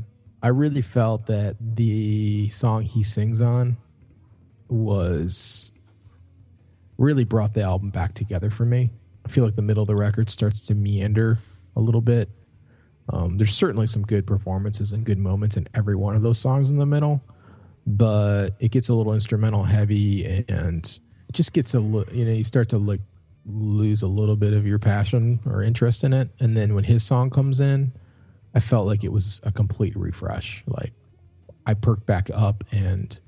I 0.42 0.49
really 0.49 0.83
felt 0.83 1.27
that 1.27 1.57
the 1.61 2.49
song 2.49 2.83
he 2.83 3.03
sings 3.03 3.40
on 3.40 3.77
was 4.68 5.72
really 6.99 7.25
brought 7.25 7.55
the 7.55 7.62
album 7.62 7.90
back 7.90 8.14
together 8.14 8.51
for 8.51 8.64
me. 8.64 8.90
I 9.25 9.29
feel 9.29 9.44
like 9.44 9.57
the 9.57 9.62
middle 9.62 9.83
of 9.83 9.88
the 9.88 9.96
record 9.96 10.31
starts 10.31 10.66
to 10.66 10.75
meander 10.75 11.38
a 11.75 11.81
little 11.81 12.01
bit. 12.01 12.29
Um, 13.09 13.38
there's 13.38 13.55
certainly 13.55 13.87
some 13.87 14.03
good 14.03 14.27
performances 14.27 14.92
and 14.92 15.05
good 15.05 15.18
moments 15.18 15.57
in 15.57 15.68
every 15.75 15.94
one 15.94 16.16
of 16.16 16.22
those 16.22 16.38
songs 16.38 16.70
in 16.70 16.79
the 16.79 16.87
middle, 16.87 17.22
but 17.87 18.51
it 18.59 18.70
gets 18.70 18.88
a 18.88 18.94
little 18.94 19.12
instrumental 19.12 19.62
heavy 19.62 20.44
and 20.49 20.87
it 21.29 21.33
just 21.33 21.53
gets 21.53 21.75
a 21.75 21.81
little, 21.81 22.12
you 22.14 22.25
know, 22.25 22.33
you 22.33 22.44
start 22.44 22.68
to 22.70 22.79
like 22.79 23.01
lose 23.46 24.03
a 24.03 24.07
little 24.07 24.37
bit 24.37 24.53
of 24.53 24.66
your 24.66 24.79
passion 24.79 25.38
or 25.46 25.62
interest 25.62 26.03
in 26.03 26.12
it. 26.12 26.31
And 26.40 26.57
then 26.57 26.75
when 26.75 26.85
his 26.85 27.05
song 27.05 27.31
comes 27.31 27.61
in, 27.61 27.92
I 28.57 28.61
felt 28.61 28.87
like 28.87 29.05
it 29.05 29.12
was 29.12 29.42
a 29.45 29.53
complete 29.53 29.95
refresh. 29.95 30.64
Like 30.66 30.95
I 31.66 31.75
perked 31.75 32.07
back 32.07 32.31
up 32.33 32.64
and 32.73 33.21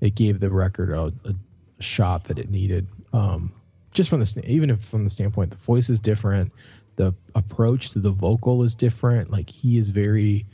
it 0.00 0.14
gave 0.14 0.38
the 0.38 0.50
record 0.50 0.90
a, 0.90 1.12
a 1.28 1.34
shot 1.82 2.24
that 2.26 2.38
it 2.38 2.48
needed. 2.48 2.86
Um, 3.12 3.52
just 3.92 4.08
from 4.08 4.20
the 4.20 4.44
even 4.46 4.70
if 4.70 4.84
from 4.84 5.02
the 5.02 5.10
standpoint 5.10 5.50
the 5.50 5.56
voice 5.56 5.90
is 5.90 5.98
different, 5.98 6.52
the 6.94 7.12
approach 7.34 7.90
to 7.90 7.98
the 7.98 8.12
vocal 8.12 8.62
is 8.62 8.76
different. 8.76 9.32
Like 9.32 9.50
he 9.50 9.78
is 9.78 9.90
very, 9.90 10.46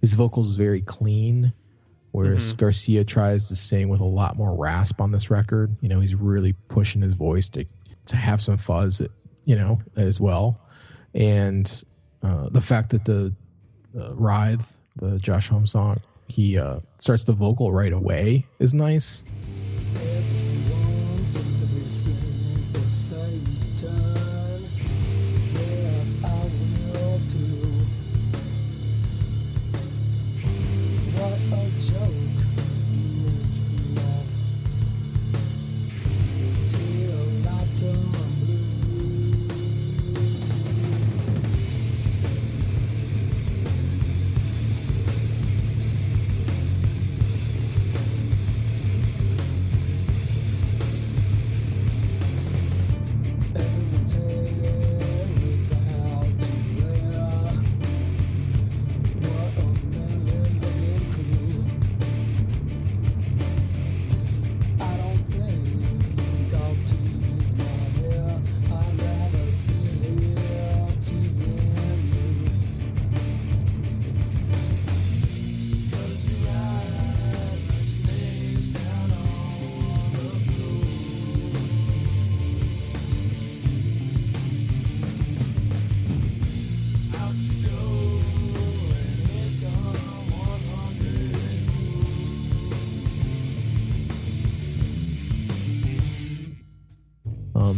his 0.00 0.14
vocals 0.14 0.50
is 0.50 0.56
very 0.56 0.80
clean, 0.80 1.52
whereas 2.12 2.52
Garcia 2.52 3.02
tries 3.02 3.48
to 3.48 3.56
sing 3.56 3.88
with 3.88 4.00
a 4.00 4.04
lot 4.04 4.36
more 4.36 4.54
rasp 4.54 5.00
on 5.00 5.10
this 5.10 5.28
record. 5.28 5.74
You 5.80 5.88
know, 5.88 5.98
he's 5.98 6.14
really 6.14 6.52
pushing 6.68 7.02
his 7.02 7.14
voice 7.14 7.48
to 7.50 7.64
to 8.06 8.14
have 8.14 8.40
some 8.40 8.58
fuzz, 8.58 9.02
you 9.44 9.56
know, 9.56 9.80
as 9.96 10.20
well. 10.20 10.60
And 11.14 11.82
uh, 12.22 12.48
the 12.50 12.60
fact 12.60 12.90
that 12.90 13.04
the 13.04 13.34
uh, 13.98 14.14
Writhe, 14.14 14.78
the 14.96 15.18
Josh 15.18 15.48
Homme's 15.48 15.72
song, 15.72 16.00
he 16.28 16.58
uh, 16.58 16.80
starts 16.98 17.24
the 17.24 17.32
vocal 17.32 17.72
right 17.72 17.92
away 17.92 18.46
is 18.58 18.74
nice. 18.74 19.24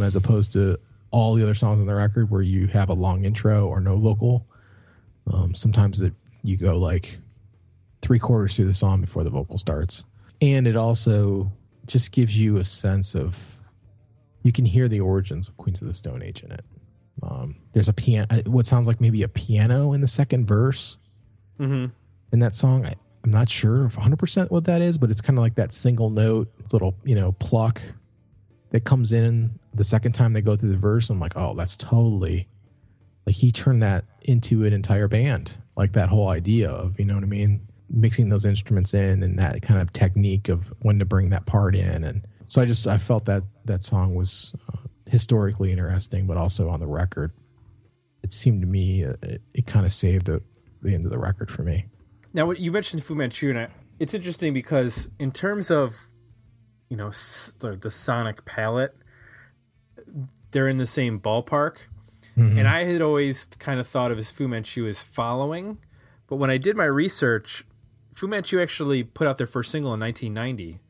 As 0.09 0.17
opposed 0.17 0.53
to 0.55 0.77
all 1.13 1.35
the 1.35 1.43
other 1.43 1.55
songs 1.55 1.81
on 1.81 1.87
the 1.87 1.95
record 1.95 2.31
where 2.31 2.43
you 2.43 2.67
have 2.67 2.89
a 2.89 2.93
long 2.95 3.25
intro 3.25 3.67
or 3.69 3.81
no 3.81 3.97
vocal. 3.99 4.45
Um, 5.33 5.55
sometimes 5.55 5.99
that 6.01 6.13
you 6.43 6.57
go 6.57 6.77
like 6.77 7.19
three 8.03 8.19
quarters 8.19 8.57
through 8.57 8.65
the 8.67 8.75
song 8.75 9.01
before 9.03 9.23
the 9.23 9.31
vocal 9.31 9.59
starts, 9.59 10.05
and 10.41 10.67
it 10.67 10.75
also 10.77 11.53
just 11.87 12.11
gives 12.13 12.39
you 12.39 12.57
a 12.57 12.65
sense 12.65 13.15
of 13.15 13.61
you 14.43 14.53
can 14.53 14.65
hear 14.65 14.89
the 14.89 15.01
origins 15.01 15.49
of 15.49 15.57
Queens 15.57 15.81
of 15.81 15.87
the 15.89 15.95
Stone 15.95 16.23
Age 16.23 16.43
in 16.43 16.51
it. 16.53 16.65
Um, 17.23 17.57
there's 17.73 17.89
a 17.89 17.93
piano, 17.93 18.27
what 18.47 18.67
sounds 18.67 18.87
like 18.87 19.01
maybe 19.01 19.23
a 19.23 19.29
piano 19.29 19.93
in 19.93 20.01
the 20.01 20.07
second 20.09 20.47
verse 20.47 20.97
Mm-hmm. 21.61 21.87
in 22.33 22.39
that 22.39 22.55
song. 22.55 22.87
I, 22.87 22.95
I'm 23.25 23.33
not 23.33 23.49
sure 23.51 23.85
if 23.87 23.97
100% 23.97 24.51
what 24.53 24.65
that 24.67 24.81
is, 24.81 24.97
but 24.97 25.11
it's 25.11 25.21
kind 25.21 25.37
of 25.37 25.43
like 25.43 25.57
that 25.57 25.73
single 25.73 26.09
note, 26.09 26.49
little, 26.73 26.95
you 27.05 27.17
know, 27.17 27.33
pluck 27.33 27.83
that 28.71 28.85
comes 28.85 29.13
in 29.13 29.59
the 29.75 29.85
second 29.85 30.13
time 30.13 30.33
they 30.33 30.43
go 30.43 30.57
through 30.57 30.71
the 30.71 30.77
verse. 30.77 31.11
I'm 31.11 31.21
like, 31.21 31.37
oh, 31.37 31.55
that's 31.55 31.77
totally 31.77 32.49
like 33.29 33.37
he 33.37 33.53
turned 33.53 33.83
that 33.83 34.07
into 34.23 34.65
an 34.65 34.73
entire 34.73 35.07
band. 35.07 35.59
Like 35.77 35.93
that 35.93 36.09
whole 36.09 36.29
idea 36.29 36.71
of, 36.71 36.99
you 36.99 37.05
know 37.05 37.15
what 37.15 37.23
I 37.23 37.27
mean? 37.27 37.61
Mixing 37.91 38.31
those 38.31 38.47
instruments 38.47 38.95
in 38.95 39.23
and 39.23 39.39
that 39.39 39.61
kind 39.61 39.83
of 39.83 39.93
technique 39.93 40.49
of 40.49 40.73
when 40.81 40.99
to 40.99 41.05
bring 41.05 41.29
that 41.29 41.45
part 41.45 41.77
in. 41.77 42.05
And 42.05 42.27
so 42.47 42.63
I 42.63 42.65
just, 42.65 42.87
I 42.87 42.97
felt 42.97 43.27
that 43.27 43.43
that 43.67 43.83
song 43.83 44.15
was 44.15 44.55
uh, 44.73 44.79
historically 45.07 45.73
interesting, 45.73 46.27
but 46.27 46.39
also 46.39 46.71
on 46.71 46.81
the 46.81 46.87
record. 46.87 47.33
It 48.23 48.33
seemed 48.33 48.63
to 48.63 48.67
me 48.67 49.05
uh, 49.05 49.13
it, 49.23 49.43
it 49.53 49.67
kind 49.67 49.85
of 49.85 49.93
saved 49.93 50.25
the, 50.25 50.43
the 50.81 50.95
end 50.95 51.05
of 51.05 51.11
the 51.11 51.19
record 51.19 51.51
for 51.51 51.63
me. 51.63 51.85
Now, 52.33 52.47
what 52.47 52.61
you 52.61 52.73
mentioned 52.73 53.05
Fu 53.05 53.15
Manchu, 53.15 53.51
and 53.51 53.59
I, 53.59 53.69
it's 53.99 54.15
interesting 54.15 54.55
because 54.55 55.11
in 55.19 55.33
terms 55.33 55.71
of, 55.71 56.08
you 56.89 56.97
know, 56.97 57.11
the, 57.11 57.79
the 57.81 57.91
sonic 57.91 58.45
palette, 58.45 58.97
they're 60.51 60.69
in 60.69 60.79
the 60.79 60.87
same 60.87 61.21
ballpark. 61.21 61.77
Mm-hmm. 62.37 62.59
And 62.59 62.69
I 62.69 62.85
had 62.85 63.03
always 63.03 63.47
kind 63.59 63.81
of 63.81 63.87
thought 63.87 64.13
of 64.13 64.19
as 64.19 64.31
Fu 64.31 64.47
Manchu 64.49 64.87
as 64.87 65.03
following, 65.03 65.79
but 66.29 66.37
when 66.37 66.51
I 66.51 66.57
did 66.57 66.77
my 66.77 66.85
research, 66.85 67.65
Fu 68.15 68.29
Manchu 68.29 68.61
actually 68.61 69.03
put 69.03 69.27
out 69.27 69.39
their 69.39 69.47
first 69.47 69.71
single 69.71 69.93
in 69.93 70.01
1990, 70.01 70.81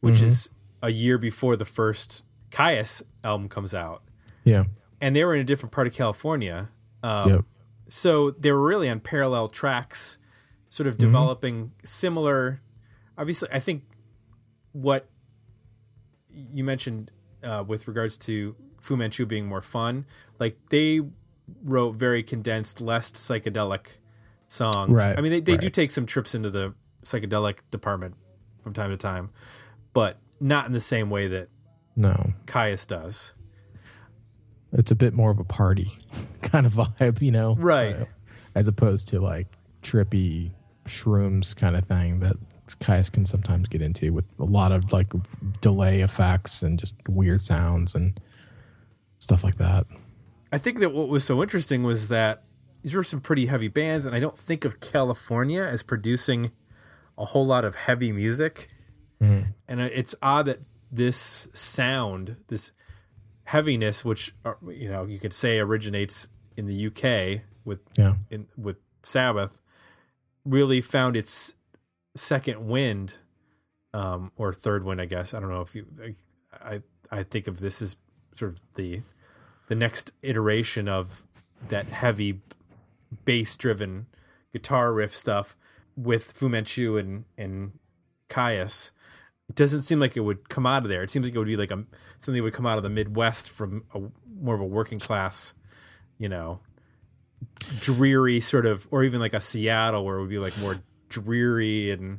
which 0.00 0.16
mm-hmm. 0.16 0.24
is 0.24 0.50
a 0.82 0.90
year 0.90 1.18
before 1.18 1.56
the 1.56 1.64
first 1.64 2.24
Kyuss 2.50 3.02
album 3.24 3.48
comes 3.48 3.74
out, 3.74 4.02
Yeah. 4.44 4.64
and 5.00 5.14
they 5.16 5.24
were 5.24 5.34
in 5.34 5.40
a 5.40 5.44
different 5.44 5.72
part 5.72 5.86
of 5.86 5.94
California. 5.94 6.68
Um, 7.02 7.30
Yep. 7.30 7.44
so 7.88 8.30
they 8.32 8.52
were 8.52 8.62
really 8.62 8.88
on 8.88 9.00
parallel 9.00 9.48
tracks, 9.48 10.18
sort 10.68 10.86
of 10.86 10.94
mm-hmm. 10.94 11.06
developing 11.06 11.72
similar. 11.84 12.60
Obviously, 13.16 13.48
I 13.52 13.60
think 13.60 13.84
what 14.72 15.08
you 16.52 16.64
mentioned 16.64 17.10
uh, 17.42 17.64
with 17.66 17.88
regards 17.88 18.16
to 18.18 18.54
Fu 18.80 18.96
Manchu 18.96 19.26
being 19.26 19.46
more 19.46 19.60
fun, 19.62 20.06
like 20.38 20.58
they 20.70 21.00
wrote 21.62 21.92
very 21.96 22.22
condensed, 22.22 22.80
less 22.80 23.10
psychedelic 23.12 23.98
songs. 24.46 24.94
Right, 24.94 25.16
I 25.16 25.20
mean, 25.20 25.32
they, 25.32 25.40
they 25.40 25.56
do 25.56 25.68
take 25.68 25.90
some 25.90 26.06
trips 26.06 26.34
into 26.34 26.50
the 26.50 26.74
psychedelic 27.04 27.58
department 27.70 28.14
from 28.62 28.72
time 28.72 28.90
to 28.90 28.96
time, 28.96 29.30
but 29.92 30.18
not 30.40 30.66
in 30.66 30.72
the 30.72 30.80
same 30.80 31.10
way 31.10 31.28
that 31.28 31.48
No. 31.96 32.32
Kyuss 32.46 32.86
does. 32.86 33.34
It's 34.72 34.90
a 34.90 34.94
bit 34.94 35.14
more 35.14 35.30
of 35.30 35.38
a 35.38 35.44
party 35.44 35.98
kind 36.42 36.66
of 36.66 36.74
vibe, 36.74 37.22
you 37.22 37.32
know? 37.32 37.54
Right. 37.56 37.96
Uh, 37.96 38.04
as 38.54 38.68
opposed 38.68 39.08
to 39.08 39.20
like 39.20 39.46
trippy 39.82 40.50
shrooms 40.86 41.54
kind 41.56 41.76
of 41.76 41.86
thing 41.86 42.20
that 42.20 42.36
Kyuss 42.74 43.10
can 43.10 43.26
sometimes 43.26 43.68
get 43.68 43.82
into 43.82 44.12
with 44.12 44.24
a 44.38 44.44
lot 44.44 44.72
of 44.72 44.92
like 44.92 45.12
delay 45.60 46.00
effects 46.00 46.62
and 46.62 46.78
just 46.78 46.96
weird 47.08 47.40
sounds 47.40 47.94
and 47.94 48.16
stuff 49.18 49.42
like 49.44 49.56
that. 49.56 49.86
I 50.52 50.58
think 50.58 50.78
that 50.80 50.92
what 50.92 51.08
was 51.08 51.24
so 51.24 51.42
interesting 51.42 51.82
was 51.82 52.08
that 52.08 52.44
these 52.82 52.94
were 52.94 53.02
some 53.04 53.20
pretty 53.20 53.46
heavy 53.46 53.68
bands, 53.68 54.04
and 54.04 54.14
I 54.14 54.20
don't 54.20 54.38
think 54.38 54.64
of 54.64 54.80
California 54.80 55.62
as 55.62 55.82
producing 55.82 56.52
a 57.18 57.24
whole 57.24 57.44
lot 57.44 57.64
of 57.64 57.74
heavy 57.74 58.12
music. 58.12 58.68
And 59.20 59.80
it's 59.80 60.14
odd 60.22 60.46
that 60.46 60.60
this 60.92 61.48
sound, 61.52 62.36
this 62.46 62.70
heaviness, 63.44 64.04
which 64.04 64.32
uh, 64.44 64.52
you 64.68 64.88
know 64.88 65.04
you 65.06 65.18
could 65.18 65.32
say 65.32 65.58
originates 65.58 66.28
in 66.56 66.66
the 66.66 66.86
UK 66.86 67.42
with 67.64 67.80
Yeah. 67.96 68.14
in, 68.30 68.46
with 68.56 68.76
Sabbath, 69.02 69.58
really 70.44 70.80
found 70.80 71.16
its 71.16 71.54
second 72.18 72.66
wind, 72.66 73.18
um, 73.94 74.32
or 74.36 74.52
third 74.52 74.84
wind, 74.84 75.00
I 75.00 75.06
guess. 75.06 75.32
I 75.32 75.40
don't 75.40 75.50
know 75.50 75.62
if 75.62 75.74
you. 75.74 75.86
I 76.52 76.82
I, 77.10 77.22
think 77.22 77.46
of 77.46 77.60
this 77.60 77.80
as 77.80 77.96
sort 78.36 78.52
of 78.52 78.60
the 78.74 79.02
the 79.68 79.74
next 79.74 80.12
iteration 80.22 80.88
of 80.88 81.26
that 81.68 81.86
heavy 81.86 82.40
bass 83.24 83.56
driven 83.56 84.06
guitar 84.52 84.92
riff 84.92 85.16
stuff 85.16 85.56
with 85.96 86.32
Fu 86.32 86.48
Manchu 86.48 86.96
and 86.96 87.24
and 87.36 87.78
Kyuss. 88.28 88.90
It 89.48 89.54
doesn't 89.54 89.82
seem 89.82 89.98
like 89.98 90.16
it 90.16 90.20
would 90.20 90.48
come 90.48 90.66
out 90.66 90.82
of 90.82 90.90
there. 90.90 91.02
It 91.02 91.10
seems 91.10 91.24
like 91.24 91.34
it 91.34 91.38
would 91.38 91.46
be 91.46 91.56
like 91.56 91.70
a 91.70 91.84
something 92.20 92.34
that 92.34 92.42
would 92.42 92.52
come 92.52 92.66
out 92.66 92.76
of 92.76 92.82
the 92.82 92.90
Midwest 92.90 93.50
from 93.50 93.84
a 93.94 94.00
more 94.40 94.54
of 94.54 94.60
a 94.60 94.66
working 94.66 94.98
class, 94.98 95.54
you 96.18 96.28
know, 96.28 96.60
dreary 97.80 98.40
sort 98.40 98.66
of, 98.66 98.86
or 98.90 99.04
even 99.04 99.20
like 99.20 99.32
a 99.34 99.40
Seattle 99.40 100.04
where 100.04 100.18
it 100.18 100.20
would 100.20 100.30
be 100.30 100.38
like 100.38 100.56
more 100.58 100.80
dreary 101.08 101.90
and. 101.90 102.18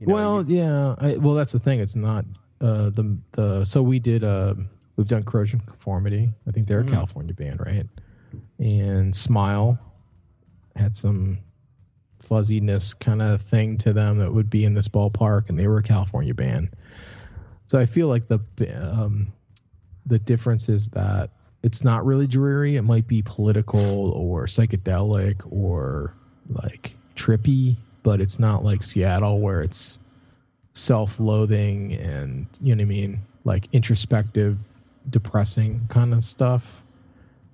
You 0.00 0.06
know, 0.06 0.14
well, 0.14 0.42
you- 0.48 0.58
yeah. 0.58 0.94
I, 0.98 1.16
well, 1.16 1.34
that's 1.34 1.52
the 1.52 1.58
thing. 1.58 1.80
It's 1.80 1.96
not 1.96 2.24
uh, 2.60 2.90
the 2.90 3.18
the. 3.32 3.64
So 3.64 3.82
we 3.82 3.98
did. 3.98 4.22
Uh, 4.24 4.54
we've 4.96 5.08
done 5.08 5.24
Corrosion 5.24 5.60
Conformity. 5.60 6.30
I 6.46 6.50
think 6.52 6.66
they're 6.68 6.80
a 6.80 6.84
California 6.84 7.34
band, 7.34 7.60
right? 7.60 7.86
And 8.60 9.14
Smile 9.16 9.78
had 10.76 10.96
some 10.96 11.38
fuzziness 12.20 12.94
kind 12.94 13.22
of 13.22 13.40
thing 13.42 13.78
to 13.78 13.92
them 13.92 14.18
that 14.18 14.32
would 14.32 14.50
be 14.50 14.64
in 14.64 14.74
this 14.74 14.88
ballpark, 14.88 15.48
and 15.48 15.58
they 15.58 15.66
were 15.66 15.78
a 15.78 15.82
California 15.82 16.34
band. 16.34 16.70
So 17.66 17.78
I 17.78 17.86
feel 17.86 18.06
like 18.08 18.28
the 18.28 18.40
um, 18.92 19.32
the 20.06 20.18
difference 20.18 20.68
is 20.68 20.88
that 20.90 21.30
it's 21.64 21.82
not 21.82 22.04
really 22.06 22.26
dreary. 22.28 22.76
It 22.76 22.82
might 22.82 23.06
be 23.08 23.20
political 23.22 24.10
or 24.12 24.46
psychedelic 24.46 25.46
or 25.50 26.14
like 26.48 26.96
trippy, 27.16 27.76
but 28.08 28.22
it's 28.22 28.38
not 28.38 28.64
like 28.64 28.82
Seattle 28.82 29.38
where 29.38 29.60
it's 29.60 29.98
self-loathing 30.72 31.92
and 31.92 32.46
you 32.58 32.74
know 32.74 32.80
what 32.80 32.86
I 32.86 32.88
mean, 32.88 33.20
like 33.44 33.68
introspective, 33.72 34.56
depressing 35.10 35.86
kind 35.90 36.14
of 36.14 36.22
stuff. 36.22 36.82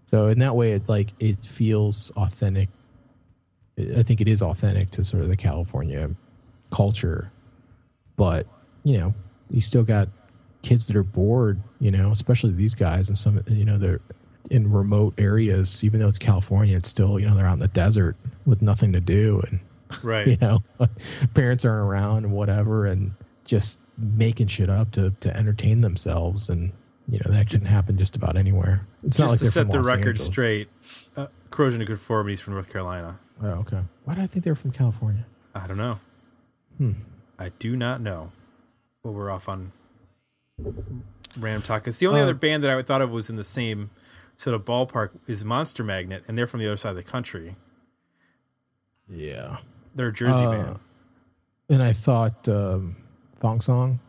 So 0.07 0.29
in 0.29 0.39
that 0.39 0.55
way, 0.55 0.71
it 0.71 0.89
like 0.89 1.13
it 1.19 1.41
feels 1.41 2.13
authentic. 2.13 2.69
I 3.97 4.05
think 4.05 4.21
it 4.21 4.29
is 4.29 4.43
authentic 4.43 4.93
to 4.93 5.03
sort 5.03 5.25
of 5.25 5.29
the 5.29 5.37
California 5.37 6.09
culture, 6.71 7.33
but 8.15 8.47
you 8.85 9.01
know, 9.01 9.13
you 9.51 9.61
still 9.61 9.83
got 9.83 10.09
kids 10.63 10.87
that 10.87 10.95
are 10.95 11.03
bored. 11.03 11.61
You 11.81 11.91
know, 11.91 12.13
especially 12.13 12.53
these 12.53 12.77
guys 12.77 13.09
and 13.09 13.19
some. 13.19 13.41
You 13.49 13.65
know, 13.65 13.77
they're 13.77 14.03
in 14.51 14.71
remote 14.71 15.15
areas. 15.19 15.83
Even 15.83 15.99
though 15.99 16.07
it's 16.07 16.21
California, 16.21 16.77
it's 16.77 16.89
still 16.89 17.19
you 17.19 17.27
know 17.27 17.35
they're 17.35 17.49
out 17.49 17.55
in 17.55 17.59
the 17.59 17.67
desert 17.67 18.15
with 18.47 18.63
nothing 18.63 18.93
to 18.93 19.01
do 19.01 19.43
and 19.49 19.59
right. 20.03 20.27
you 20.29 20.37
know 20.41 20.63
parents 21.35 21.65
aren't 21.65 21.89
around 21.89 22.25
and 22.25 22.33
whatever 22.33 22.87
and 22.87 23.13
just 23.45 23.79
making 23.99 24.47
shit 24.49 24.69
up 24.71 24.91
to 24.93 25.11
to 25.21 25.35
entertain 25.37 25.81
themselves 25.81 26.49
and 26.49 26.73
you 27.09 27.21
know 27.25 27.31
that 27.33 27.49
can 27.49 27.61
happen 27.65 27.97
just 27.99 28.17
about 28.17 28.37
anywhere 28.37 28.87
it's 29.03 29.19
not 29.19 29.31
Just 29.31 29.43
like 29.43 29.47
to 29.47 29.51
set 29.53 29.71
the 29.71 29.77
Los 29.77 29.87
record 29.87 30.07
Angeles. 30.09 30.27
straight, 30.27 30.69
uh, 31.17 31.27
Corrosion 31.51 31.81
of 31.83 31.87
Conformity 31.87 32.33
is 32.35 32.41
from 32.41 32.55
North 32.55 32.71
Carolina. 32.71 33.19
oh 33.43 33.47
okay 33.49 33.81
why 34.05 34.15
did 34.15 34.25
i 34.25 34.27
think 34.27 34.45
they 34.45 34.51
were 34.51 34.55
from 34.57 34.73
california 34.73 35.25
I 35.55 35.69
don't 35.69 35.77
know. 35.77 36.01
Hmm. 36.79 36.93
I 37.39 37.51
do 37.61 37.77
not 37.77 38.01
know. 38.01 38.33
Well, 39.05 39.15
we're 39.15 39.31
off 39.31 39.49
on 39.49 39.71
ram 41.39 41.63
talk. 41.63 41.87
It's 41.87 41.99
the 41.99 42.09
only 42.09 42.19
Uh, 42.21 42.25
other 42.25 42.35
band 42.35 42.65
that 42.65 42.71
I 42.77 42.83
thought 42.83 43.01
of 43.03 43.11
was 43.13 43.31
in 43.31 43.37
the 43.37 43.45
same 43.45 43.91
sort 44.37 44.55
of 44.55 44.65
ballpark 44.65 45.11
is 45.29 45.45
Monster 45.45 45.85
Magnet, 45.85 46.25
and 46.27 46.37
they're 46.37 46.49
from 46.49 46.59
the 46.59 46.67
other 46.67 46.77
side 46.77 46.91
of 46.91 46.97
the 46.97 47.05
country. 47.05 47.55
yeah 49.09 49.59
They're 49.95 50.09
a 50.09 50.13
Jersey 50.13 50.45
Uh, 50.45 50.51
band. 50.51 50.79
and 51.69 51.83
i 51.83 51.93
thought 51.93 52.49
um 52.49 52.97
thong 53.41 53.61
song 53.61 54.01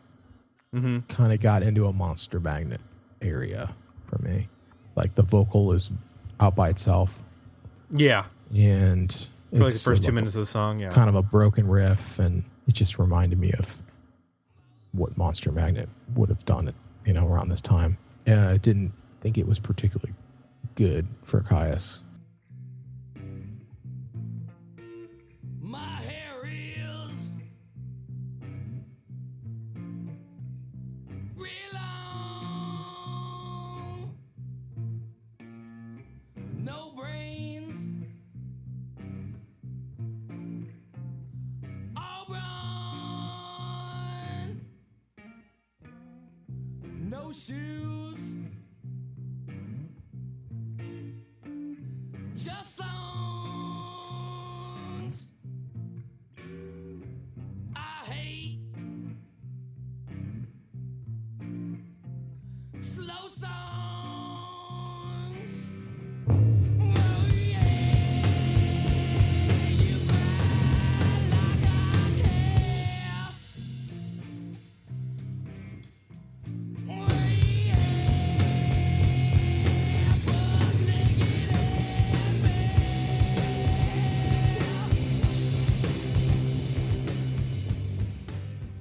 hmm 0.73 0.99
kind 1.07 1.31
of 1.31 1.39
got 1.39 1.63
into 1.63 1.85
a 1.87 1.93
monster 1.93 2.39
magnet 2.39 2.81
area 3.21 3.73
for 4.07 4.17
me 4.19 4.47
like 4.95 5.15
the 5.15 5.23
vocal 5.23 5.71
is 5.71 5.91
out 6.39 6.55
by 6.55 6.69
itself 6.69 7.19
Yeah, 7.91 8.25
and 8.53 9.11
for 9.51 9.59
like 9.63 9.73
the 9.73 9.79
first 9.79 10.03
two 10.03 10.07
like 10.07 10.15
minutes 10.15 10.35
of 10.35 10.41
the 10.41 10.45
song. 10.45 10.79
Yeah, 10.79 10.89
kind 10.89 11.07
of 11.07 11.15
a 11.15 11.21
broken 11.21 11.67
riff, 11.67 12.19
and 12.19 12.43
it 12.67 12.73
just 12.73 12.97
reminded 12.99 13.39
me 13.39 13.51
of 13.53 13.81
what 14.91 15.15
Monster 15.17 15.51
Magnet 15.51 15.87
would 16.15 16.27
have 16.29 16.43
done 16.45 16.67
it, 16.67 16.75
you 17.05 17.13
know, 17.13 17.27
around 17.27 17.49
this 17.49 17.61
time. 17.61 17.97
Yeah, 18.25 18.49
I 18.49 18.57
didn't 18.57 18.91
think 19.21 19.37
it 19.37 19.47
was 19.47 19.59
particularly 19.59 20.13
good 20.75 21.07
for 21.23 21.41
Kyuss. 21.41 22.01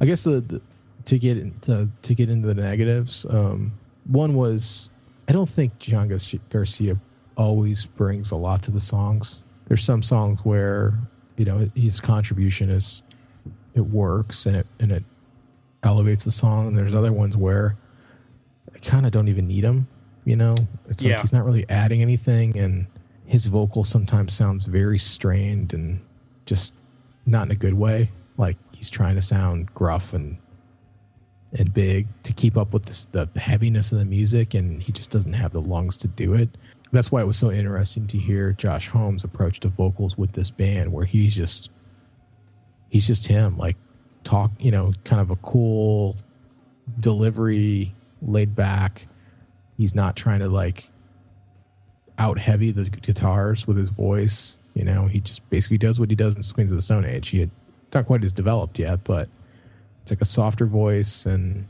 I 0.04 0.06
guess 0.06 0.24
the, 0.24 0.40
the 0.40 0.60
to 1.06 1.18
get 1.18 1.38
into 1.38 1.88
to 2.02 2.14
get 2.14 2.28
into 2.28 2.46
the 2.46 2.54
negatives, 2.54 3.24
um, 3.30 3.72
one 4.04 4.34
was 4.34 4.90
I 5.28 5.32
don't 5.32 5.48
think 5.48 5.78
John 5.78 6.14
Garcia 6.50 6.96
always 7.38 7.86
brings 7.86 8.30
a 8.30 8.36
lot 8.36 8.62
to 8.64 8.70
the 8.70 8.82
songs. 8.82 9.40
There's 9.66 9.82
some 9.82 10.02
songs 10.02 10.44
where 10.44 10.92
you 11.38 11.46
know 11.46 11.70
his 11.74 12.00
contribution 12.00 12.68
is 12.68 13.02
it 13.74 13.80
works 13.80 14.44
and 14.44 14.56
it 14.56 14.66
and 14.78 14.92
it 14.92 15.04
elevates 15.84 16.22
the 16.22 16.32
song, 16.32 16.66
and 16.66 16.76
there's 16.76 16.94
other 16.94 17.14
ones 17.14 17.34
where 17.34 17.74
I 18.74 18.78
kind 18.80 19.06
of 19.06 19.12
don't 19.12 19.28
even 19.28 19.48
need 19.48 19.64
him. 19.64 19.86
You 20.26 20.36
know, 20.36 20.54
it's 20.86 21.02
like 21.02 21.12
Yeah. 21.12 21.20
he's 21.22 21.32
not 21.32 21.46
really 21.46 21.64
adding 21.70 22.02
anything, 22.02 22.58
and 22.58 22.86
his 23.24 23.46
vocal 23.46 23.84
sometimes 23.84 24.34
sounds 24.34 24.66
very 24.66 24.98
strained 24.98 25.72
and 25.72 25.98
just 26.44 26.74
not 27.24 27.46
in 27.46 27.52
a 27.52 27.56
good 27.56 27.72
way. 27.72 28.10
Like 28.36 28.58
he's 28.84 28.90
trying 28.90 29.14
to 29.14 29.22
sound 29.22 29.72
gruff 29.72 30.12
and 30.12 30.36
and 31.56 31.72
big 31.72 32.06
to 32.24 32.32
keep 32.34 32.58
up 32.58 32.74
with 32.74 32.84
this, 32.84 33.06
the 33.06 33.30
heaviness 33.36 33.92
of 33.92 33.98
the 33.98 34.04
music, 34.04 34.54
and 34.54 34.82
he 34.82 34.92
just 34.92 35.10
doesn't 35.10 35.32
have 35.32 35.52
the 35.52 35.60
lungs 35.60 35.96
to 35.96 36.08
do 36.08 36.34
it. 36.34 36.50
That's 36.92 37.10
why 37.10 37.22
it 37.22 37.26
was 37.26 37.38
so 37.38 37.50
interesting 37.50 38.06
to 38.08 38.18
hear 38.18 38.52
Josh 38.52 38.90
Homme's 38.90 39.24
approach 39.24 39.60
to 39.60 39.68
vocals 39.68 40.18
with 40.18 40.32
this 40.32 40.50
band, 40.50 40.92
where 40.92 41.06
he's 41.06 41.34
just 41.34 41.70
he's 42.90 43.06
just 43.06 43.26
him, 43.26 43.56
like 43.56 43.76
talk, 44.22 44.50
you 44.58 44.70
know, 44.70 44.92
kind 45.04 45.22
of 45.22 45.30
a 45.30 45.36
cool 45.36 46.16
delivery, 47.00 47.94
laid 48.20 48.54
back. 48.54 49.06
He's 49.78 49.94
not 49.94 50.14
trying 50.14 50.40
to 50.40 50.48
like 50.48 50.90
out 52.18 52.38
heavy 52.38 52.70
the 52.70 52.84
guitars 52.84 53.66
with 53.66 53.78
his 53.78 53.88
voice. 53.88 54.58
You 54.74 54.84
know, 54.84 55.06
he 55.06 55.20
just 55.20 55.48
basically 55.48 55.78
does 55.78 55.98
what 55.98 56.10
he 56.10 56.16
does 56.16 56.36
in 56.36 56.42
Queens 56.54 56.70
of 56.70 56.76
the 56.76 56.82
Stone 56.82 57.06
Age. 57.06 57.30
He 57.30 57.40
had 57.40 57.50
not 57.94 58.06
quite 58.06 58.24
as 58.24 58.32
developed 58.32 58.78
yet, 58.78 59.04
but 59.04 59.28
it's 60.02 60.10
like 60.10 60.20
a 60.20 60.26
softer 60.26 60.66
voice, 60.66 61.26
and 61.26 61.66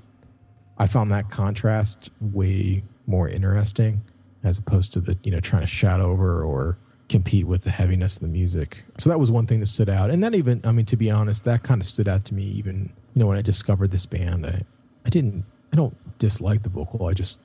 I 0.78 0.86
found 0.86 1.12
that 1.12 1.30
contrast 1.30 2.10
way 2.20 2.82
more 3.06 3.28
interesting 3.28 4.00
as 4.42 4.58
opposed 4.58 4.92
to 4.92 5.00
the 5.00 5.16
you 5.22 5.30
know 5.30 5.40
trying 5.40 5.62
to 5.62 5.66
shout 5.66 6.00
over 6.00 6.42
or 6.42 6.76
compete 7.08 7.46
with 7.46 7.62
the 7.62 7.70
heaviness 7.70 8.16
of 8.16 8.22
the 8.22 8.28
music. 8.28 8.84
So 8.98 9.10
that 9.10 9.18
was 9.18 9.30
one 9.30 9.46
thing 9.46 9.60
that 9.60 9.66
stood 9.66 9.88
out, 9.88 10.10
and 10.10 10.22
that 10.24 10.34
even 10.34 10.60
I 10.64 10.72
mean 10.72 10.86
to 10.86 10.96
be 10.96 11.10
honest, 11.10 11.44
that 11.44 11.62
kind 11.62 11.80
of 11.80 11.88
stood 11.88 12.08
out 12.08 12.24
to 12.26 12.34
me 12.34 12.44
even 12.44 12.90
you 13.14 13.20
know 13.20 13.26
when 13.26 13.38
I 13.38 13.42
discovered 13.42 13.90
this 13.90 14.06
band. 14.06 14.46
I 14.46 14.62
I 15.06 15.10
didn't 15.10 15.44
I 15.72 15.76
don't 15.76 15.96
dislike 16.18 16.62
the 16.62 16.68
vocal. 16.68 17.06
I 17.06 17.14
just 17.14 17.40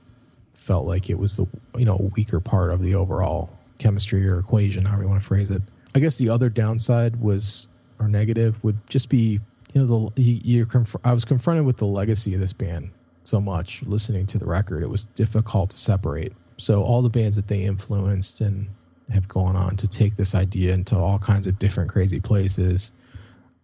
felt 0.53 0.85
like 0.85 1.09
it 1.09 1.17
was 1.17 1.37
the 1.37 1.47
you 1.77 1.85
know 1.85 2.11
weaker 2.15 2.39
part 2.39 2.71
of 2.71 2.81
the 2.81 2.95
overall 2.95 3.49
chemistry 3.77 4.27
or 4.27 4.39
equation, 4.39 4.85
however 4.85 5.03
you 5.03 5.09
want 5.09 5.21
to 5.21 5.27
phrase 5.27 5.51
it. 5.51 5.61
I 5.95 5.99
guess 5.99 6.17
the 6.17 6.29
other 6.29 6.49
downside 6.49 7.21
was 7.21 7.67
or 7.99 8.07
negative 8.07 8.63
would 8.63 8.77
just 8.89 9.09
be 9.09 9.39
you 9.73 9.81
know 9.81 10.11
the 10.15 10.21
you, 10.21 10.39
you're 10.43 10.65
conf- 10.65 10.95
I 11.03 11.13
was 11.13 11.25
confronted 11.25 11.65
with 11.65 11.77
the 11.77 11.85
legacy 11.85 12.33
of 12.33 12.39
this 12.39 12.53
band 12.53 12.91
so 13.23 13.39
much 13.39 13.83
listening 13.83 14.25
to 14.27 14.37
the 14.39 14.45
record. 14.45 14.81
It 14.81 14.89
was 14.89 15.05
difficult 15.05 15.71
to 15.71 15.77
separate. 15.77 16.33
So 16.57 16.83
all 16.83 17.01
the 17.01 17.09
bands 17.09 17.35
that 17.35 17.47
they 17.47 17.63
influenced 17.63 18.41
and 18.41 18.67
have 19.11 19.27
gone 19.27 19.55
on 19.55 19.75
to 19.77 19.87
take 19.87 20.15
this 20.15 20.35
idea 20.35 20.73
into 20.73 20.97
all 20.97 21.19
kinds 21.19 21.47
of 21.47 21.59
different 21.59 21.89
crazy 21.89 22.19
places 22.19 22.91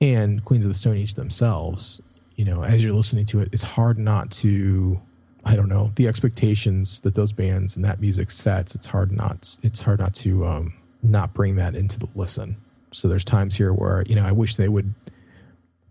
and 0.01 0.43
Queens 0.43 0.65
of 0.65 0.69
the 0.69 0.77
Stone 0.77 0.97
Age 0.97 1.13
themselves, 1.13 2.01
you 2.35 2.45
know, 2.45 2.63
as 2.63 2.83
you're 2.83 2.93
listening 2.93 3.25
to 3.27 3.41
it, 3.41 3.49
it's 3.51 3.63
hard 3.63 3.97
not 3.97 4.31
to 4.31 4.99
I 5.47 5.55
don't 5.55 5.69
know, 5.69 5.91
the 5.95 6.07
expectations 6.07 6.99
that 7.01 7.13
those 7.13 7.31
bands 7.31 7.75
and 7.75 7.85
that 7.85 8.01
music 8.01 8.31
sets, 8.31 8.73
it's 8.73 8.87
hard 8.87 9.11
not 9.11 9.57
it's 9.61 9.81
hard 9.81 9.99
not 9.99 10.13
to 10.15 10.45
um 10.45 10.73
not 11.03 11.33
bring 11.33 11.55
that 11.55 11.75
into 11.75 11.99
the 11.99 12.07
listen. 12.15 12.57
So 12.95 13.07
there's 13.09 13.25
times 13.25 13.55
here 13.55 13.73
where, 13.73 14.03
you 14.07 14.15
know, 14.15 14.23
I 14.25 14.31
wish 14.31 14.55
they 14.55 14.69
would 14.69 14.93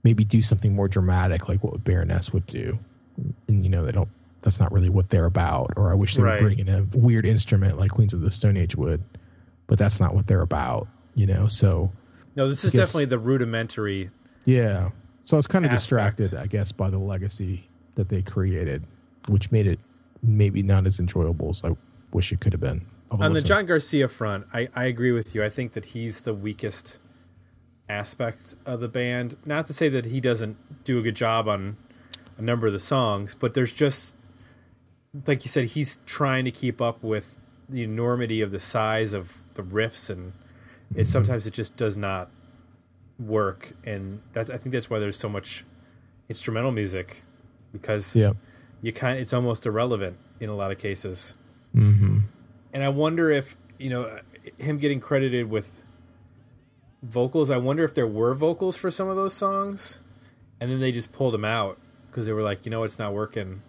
maybe 0.02 0.24
do 0.24 0.40
something 0.42 0.74
more 0.74 0.88
dramatic 0.88 1.48
like 1.48 1.62
what 1.62 1.84
Baroness 1.84 2.32
would 2.32 2.46
do. 2.46 2.78
And 3.46 3.62
you 3.62 3.68
know, 3.70 3.84
they 3.84 3.92
don't 3.92 4.08
that's 4.42 4.58
not 4.60 4.72
really 4.72 4.88
what 4.88 5.08
they're 5.10 5.24
about. 5.26 5.72
Or 5.76 5.90
I 5.90 5.94
wish 5.94 6.16
they 6.16 6.22
Right. 6.22 6.40
would 6.42 6.56
bring 6.56 6.66
in 6.66 6.68
a 6.68 6.82
weird 6.96 7.24
instrument 7.26 7.78
like 7.78 7.90
Queens 7.92 8.12
of 8.14 8.20
the 8.20 8.30
Stone 8.30 8.56
Age 8.56 8.76
would. 8.76 9.02
But 9.66 9.78
that's 9.78 10.00
not 10.00 10.14
what 10.14 10.26
they're 10.26 10.42
about, 10.42 10.86
you 11.14 11.26
know. 11.26 11.46
So 11.46 11.92
No, 12.36 12.48
this 12.48 12.64
is 12.64 12.72
guess- 12.72 12.88
definitely 12.88 13.06
the 13.06 13.18
rudimentary. 13.18 14.10
yeah. 14.44 14.90
So 15.24 15.36
I 15.36 15.38
was 15.38 15.46
kind 15.46 15.64
of 15.64 15.70
Aspect. 15.70 16.16
distracted, 16.18 16.34
I 16.38 16.46
guess, 16.46 16.72
by 16.72 16.90
the 16.90 16.98
legacy 16.98 17.68
that 17.94 18.08
they 18.10 18.20
created, 18.20 18.82
which 19.28 19.50
made 19.50 19.66
it 19.66 19.78
maybe 20.22 20.62
not 20.62 20.86
as 20.86 21.00
enjoyable 21.00 21.48
as 21.50 21.64
I 21.64 21.74
wish 22.12 22.30
it 22.32 22.40
could 22.40 22.52
have 22.52 22.60
been. 22.60 22.82
On 23.20 23.32
the. 23.32 23.40
John 23.40 23.66
Garcia 23.66 24.08
front, 24.08 24.46
I, 24.52 24.68
I 24.74 24.84
agree 24.84 25.12
with 25.12 25.34
you. 25.34 25.44
I 25.44 25.50
think 25.50 25.72
that 25.72 25.86
he's 25.86 26.22
the 26.22 26.34
weakest 26.34 26.98
aspect 27.88 28.54
of 28.64 28.80
the 28.80 28.88
band. 28.88 29.36
Not 29.44 29.66
to 29.66 29.72
say 29.72 29.88
that 29.90 30.06
he 30.06 30.20
doesn't 30.20 30.84
do 30.84 30.98
a 30.98 31.02
good 31.02 31.16
job 31.16 31.48
on 31.48 31.76
a 32.38 32.42
number 32.42 32.66
of 32.66 32.72
the 32.72 32.80
songs, 32.80 33.34
but 33.34 33.54
there's 33.54 33.72
just 33.72 34.16
like 35.26 35.44
you 35.44 35.48
said, 35.48 35.66
he's 35.66 35.98
trying 36.06 36.44
to 36.44 36.50
keep 36.50 36.80
up 36.80 37.02
with 37.02 37.38
the 37.68 37.82
enormity 37.82 38.40
of 38.40 38.50
the 38.50 38.60
size 38.60 39.12
of 39.12 39.42
the 39.54 39.62
riffs, 39.62 40.10
and 40.10 40.32
it 40.94 41.06
sometimes 41.06 41.46
it 41.46 41.52
just 41.52 41.76
does 41.76 41.96
not 41.96 42.30
work. 43.18 43.72
And 43.84 44.20
that's 44.32 44.50
I 44.50 44.58
think 44.58 44.72
that's 44.72 44.90
why 44.90 44.98
there's 44.98 45.18
so 45.18 45.28
much 45.28 45.64
instrumental 46.28 46.72
music 46.72 47.22
because 47.72 48.16
yeah. 48.16 48.32
you 48.82 48.92
kind 48.92 49.18
it's 49.18 49.32
almost 49.32 49.66
irrelevant 49.66 50.16
in 50.40 50.48
a 50.48 50.54
lot 50.54 50.72
of 50.72 50.78
cases. 50.78 51.34
hmm 51.72 52.20
And 52.74 52.82
I 52.82 52.88
wonder 52.90 53.30
if 53.30 53.56
you 53.78 53.88
know 53.88 54.18
him 54.58 54.78
getting 54.78 55.00
credited 55.00 55.48
with 55.48 55.80
vocals. 57.02 57.50
I 57.50 57.56
wonder 57.56 57.84
if 57.84 57.94
there 57.94 58.06
were 58.06 58.34
vocals 58.34 58.76
for 58.76 58.90
some 58.90 59.08
of 59.08 59.16
those 59.16 59.32
songs, 59.34 60.00
and 60.60 60.70
then 60.70 60.80
they 60.80 60.92
just 60.92 61.12
pulled 61.12 61.34
them 61.34 61.44
out 61.44 61.78
because 62.10 62.26
they 62.26 62.32
were 62.32 62.42
like, 62.42 62.64
you 62.66 62.70
know, 62.70 62.82
it's 62.82 62.98
not 62.98 63.12
working. 63.14 63.62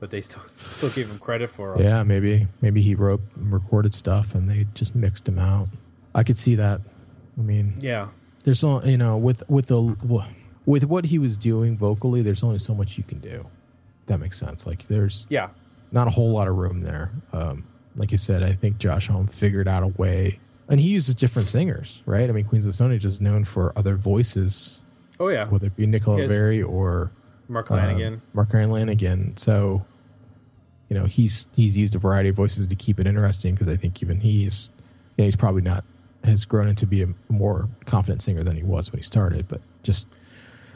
But 0.00 0.10
they 0.10 0.20
still 0.20 0.42
still 0.70 0.90
gave 0.90 1.10
him 1.10 1.18
credit 1.18 1.50
for 1.50 1.74
it. 1.74 1.80
Yeah, 1.82 2.02
maybe 2.04 2.46
maybe 2.60 2.80
he 2.82 2.94
wrote 2.94 3.20
and 3.34 3.52
recorded 3.52 3.92
stuff 3.94 4.34
and 4.34 4.46
they 4.48 4.66
just 4.74 4.94
mixed 4.94 5.24
them 5.24 5.38
out. 5.38 5.68
I 6.14 6.22
could 6.22 6.38
see 6.38 6.54
that. 6.54 6.80
I 7.36 7.40
mean, 7.42 7.74
Yeah. 7.80 8.08
there's 8.44 8.60
so 8.60 8.82
you 8.84 8.96
know 8.96 9.16
with 9.16 9.42
with 9.50 9.66
the 9.66 9.96
with 10.66 10.84
what 10.84 11.06
he 11.06 11.18
was 11.18 11.36
doing 11.36 11.76
vocally, 11.76 12.22
there's 12.22 12.44
only 12.44 12.58
so 12.60 12.74
much 12.74 12.96
you 12.96 13.02
can 13.02 13.18
do. 13.18 13.46
That 14.06 14.20
makes 14.20 14.38
sense. 14.38 14.66
Like 14.68 14.84
there's 14.86 15.26
Yeah. 15.30 15.48
not 15.90 16.06
a 16.06 16.10
whole 16.10 16.30
lot 16.30 16.46
of 16.46 16.56
room 16.56 16.82
there. 16.82 17.10
Um, 17.32 17.64
like 17.98 18.12
you 18.12 18.18
said, 18.18 18.42
I 18.42 18.52
think 18.52 18.78
Josh 18.78 19.08
Homme 19.08 19.26
figured 19.26 19.68
out 19.68 19.82
a 19.82 19.88
way, 19.88 20.38
and 20.68 20.80
he 20.80 20.88
uses 20.88 21.14
different 21.14 21.48
singers, 21.48 22.02
right? 22.06 22.28
I 22.28 22.32
mean, 22.32 22.44
Queens 22.44 22.64
of 22.64 22.70
the 22.70 22.74
Stone 22.74 22.92
Age 22.92 23.04
is 23.04 23.20
known 23.20 23.44
for 23.44 23.72
other 23.76 23.96
voices, 23.96 24.80
Oh 25.20 25.28
yeah. 25.28 25.46
whether 25.46 25.66
it 25.66 25.76
be 25.76 25.86
Nick 25.86 26.04
Oliveri 26.04 26.66
or 26.66 27.10
Mark 27.48 27.68
Lanegan. 27.68 28.14
Um, 28.14 28.22
Mark 28.34 28.52
Ryan 28.52 28.70
Lanegan. 28.70 29.38
So, 29.38 29.84
you 30.88 30.98
know, 30.98 31.06
he's 31.06 31.48
he's 31.54 31.76
used 31.76 31.94
a 31.94 31.98
variety 31.98 32.28
of 32.28 32.36
voices 32.36 32.66
to 32.68 32.74
keep 32.76 33.00
it 33.00 33.06
interesting 33.06 33.54
because 33.54 33.68
I 33.68 33.76
think 33.76 34.02
even 34.02 34.20
he's, 34.20 34.70
you 35.16 35.22
know, 35.22 35.26
he's 35.26 35.36
probably 35.36 35.62
not 35.62 35.84
has 36.24 36.44
grown 36.44 36.68
into 36.68 36.86
be 36.86 37.02
a 37.02 37.08
more 37.28 37.68
confident 37.86 38.22
singer 38.22 38.42
than 38.42 38.56
he 38.56 38.62
was 38.62 38.92
when 38.92 38.98
he 38.98 39.02
started, 39.02 39.48
but 39.48 39.60
just 39.82 40.08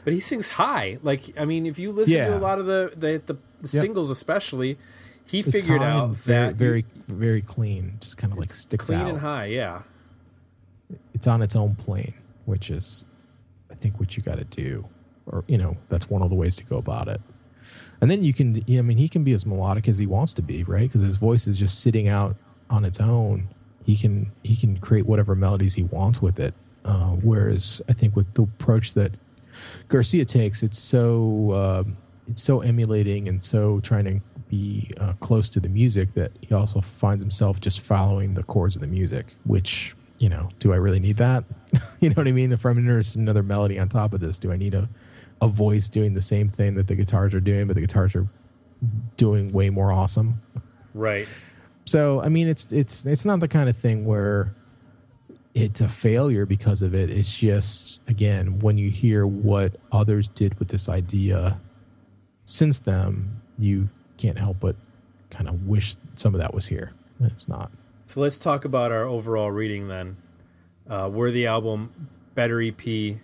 but 0.03 0.13
he 0.13 0.19
sings 0.19 0.49
high. 0.49 0.97
Like 1.03 1.39
I 1.39 1.45
mean, 1.45 1.65
if 1.65 1.79
you 1.79 1.91
listen 1.91 2.17
to 2.17 2.37
a 2.37 2.39
lot 2.39 2.59
of 2.59 2.65
the 2.65 2.91
the, 2.95 3.21
the, 3.25 3.37
the 3.61 3.67
singles, 3.67 4.09
especially, 4.09 4.77
he 5.27 5.39
it's 5.39 5.51
figured 5.51 5.81
out 5.81 6.09
very 6.11 6.47
that 6.47 6.55
very 6.55 6.85
very 7.07 7.41
clean, 7.41 7.97
just 7.99 8.17
kind 8.17 8.31
of 8.33 8.39
like 8.39 8.51
sticks 8.51 8.85
clean 8.85 8.99
out. 8.99 9.09
and 9.09 9.19
high. 9.19 9.45
Yeah. 9.45 9.81
it's 11.13 11.27
on 11.27 11.41
its 11.41 11.55
own 11.55 11.75
plane, 11.75 12.13
which 12.45 12.69
is, 12.69 13.05
I 13.71 13.75
think, 13.75 13.99
what 13.99 14.15
you 14.17 14.23
got 14.23 14.37
to 14.37 14.43
do, 14.45 14.85
or 15.25 15.43
you 15.47 15.57
know, 15.57 15.77
that's 15.89 16.09
one 16.09 16.21
of 16.23 16.29
the 16.29 16.35
ways 16.35 16.55
to 16.57 16.63
go 16.65 16.77
about 16.77 17.07
it. 17.07 17.21
And 18.01 18.11
then 18.11 18.23
you 18.23 18.33
can, 18.33 18.61
I 18.69 18.81
mean, 18.81 18.97
he 18.97 19.07
can 19.07 19.23
be 19.23 19.31
as 19.31 19.45
melodic 19.45 19.87
as 19.87 19.97
he 19.97 20.05
wants 20.05 20.33
to 20.33 20.41
be, 20.41 20.63
right? 20.65 20.81
Because 20.91 21.01
his 21.01 21.15
voice 21.15 21.47
is 21.47 21.57
just 21.57 21.79
sitting 21.79 22.09
out 22.09 22.35
on 22.69 22.83
its 22.83 22.99
own. 22.99 23.47
He 23.85 23.95
can 23.95 24.31
he 24.43 24.55
can 24.55 24.77
create 24.77 25.05
whatever 25.05 25.35
melodies 25.35 25.73
he 25.75 25.83
wants 25.83 26.21
with 26.21 26.39
it. 26.39 26.53
Uh, 26.85 27.11
whereas 27.11 27.81
I 27.87 27.93
think 27.93 28.15
with 28.15 28.33
the 28.33 28.43
approach 28.43 28.93
that 28.95 29.13
Garcia 29.87 30.25
takes, 30.25 30.63
it's 30.63 30.77
so 30.77 31.53
um 31.53 31.97
it's 32.27 32.41
so 32.41 32.61
emulating 32.61 33.27
and 33.27 33.43
so 33.43 33.79
trying 33.81 34.05
to 34.05 34.21
be 34.53 34.91
uh, 34.99 35.13
close 35.13 35.49
to 35.49 35.59
the 35.59 35.67
music 35.67 36.13
that 36.13 36.31
he 36.41 36.53
also 36.53 36.79
finds 36.79 37.23
himself 37.23 37.59
just 37.59 37.79
following 37.79 38.35
the 38.35 38.43
chords 38.43 38.75
of 38.75 38.81
the 38.81 38.87
music. 38.87 39.33
Which 39.45 39.95
you 40.19 40.29
know, 40.29 40.49
do 40.59 40.71
I 40.71 40.75
really 40.75 40.99
need 40.99 41.17
that? 41.17 41.43
you 41.99 42.09
know 42.09 42.15
what 42.15 42.27
I 42.27 42.31
mean? 42.31 42.51
If 42.51 42.65
I'm 42.65 42.77
interested 42.77 43.17
in 43.17 43.25
another 43.25 43.41
melody 43.41 43.79
on 43.79 43.89
top 43.89 44.13
of 44.13 44.19
this, 44.19 44.37
do 44.37 44.51
I 44.51 44.57
need 44.57 44.75
a 44.75 44.87
a 45.41 45.47
voice 45.47 45.89
doing 45.89 46.13
the 46.13 46.21
same 46.21 46.47
thing 46.47 46.75
that 46.75 46.87
the 46.87 46.95
guitars 46.95 47.33
are 47.33 47.41
doing, 47.41 47.67
but 47.67 47.73
the 47.73 47.81
guitars 47.81 48.15
are 48.15 48.27
doing 49.17 49.51
way 49.51 49.69
more 49.69 49.91
awesome? 49.91 50.35
Right. 50.93 51.27
So 51.85 52.21
I 52.21 52.29
mean, 52.29 52.47
it's 52.47 52.71
it's 52.71 53.07
it's 53.07 53.25
not 53.25 53.39
the 53.39 53.47
kind 53.47 53.69
of 53.69 53.75
thing 53.75 54.05
where 54.05 54.53
it's 55.55 55.81
a 55.81 55.89
failure 55.89 56.45
because 56.45 56.83
of 56.83 56.93
it. 56.93 57.09
It's 57.09 57.35
just 57.35 58.07
again 58.07 58.59
when 58.59 58.77
you 58.77 58.91
hear 58.91 59.25
what 59.25 59.77
others 59.91 60.27
did 60.27 60.59
with 60.59 60.67
this 60.67 60.89
idea 60.89 61.59
since 62.45 62.77
them, 62.79 63.41
you 63.57 63.89
can't 64.23 64.37
help 64.37 64.57
but 64.61 64.77
kind 65.29 65.49
of 65.49 65.67
wish 65.67 65.95
some 66.15 66.33
of 66.33 66.39
that 66.39 66.53
was 66.53 66.67
here. 66.67 66.93
It's 67.19 67.49
not. 67.49 67.71
So 68.07 68.21
let's 68.21 68.37
talk 68.37 68.63
about 68.63 68.91
our 68.91 69.03
overall 69.03 69.51
reading 69.51 69.89
then. 69.89 70.15
Uh, 70.89 71.09
worthy 71.11 71.45
album, 71.45 72.09
better 72.35 72.61
EP, 72.61 73.17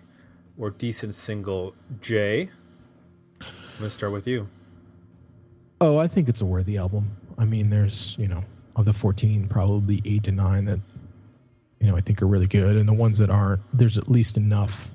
or 0.58 0.70
decent 0.70 1.14
single. 1.14 1.74
Jay, 2.02 2.50
I'm 3.40 3.46
gonna 3.78 3.90
start 3.90 4.12
with 4.12 4.26
you. 4.26 4.48
Oh, 5.80 5.96
I 5.96 6.06
think 6.06 6.28
it's 6.28 6.42
a 6.42 6.46
worthy 6.46 6.76
album. 6.76 7.16
I 7.38 7.46
mean, 7.46 7.70
there's 7.70 8.16
you 8.18 8.28
know 8.28 8.44
of 8.76 8.84
the 8.84 8.92
14, 8.92 9.48
probably 9.48 10.02
eight 10.04 10.24
to 10.24 10.32
nine 10.32 10.66
that 10.66 10.80
you 11.80 11.86
know 11.86 11.96
I 11.96 12.02
think 12.02 12.20
are 12.20 12.26
really 12.26 12.46
good, 12.46 12.76
and 12.76 12.86
the 12.86 12.94
ones 12.94 13.16
that 13.18 13.30
aren't, 13.30 13.62
there's 13.72 13.96
at 13.96 14.10
least 14.10 14.36
enough 14.36 14.92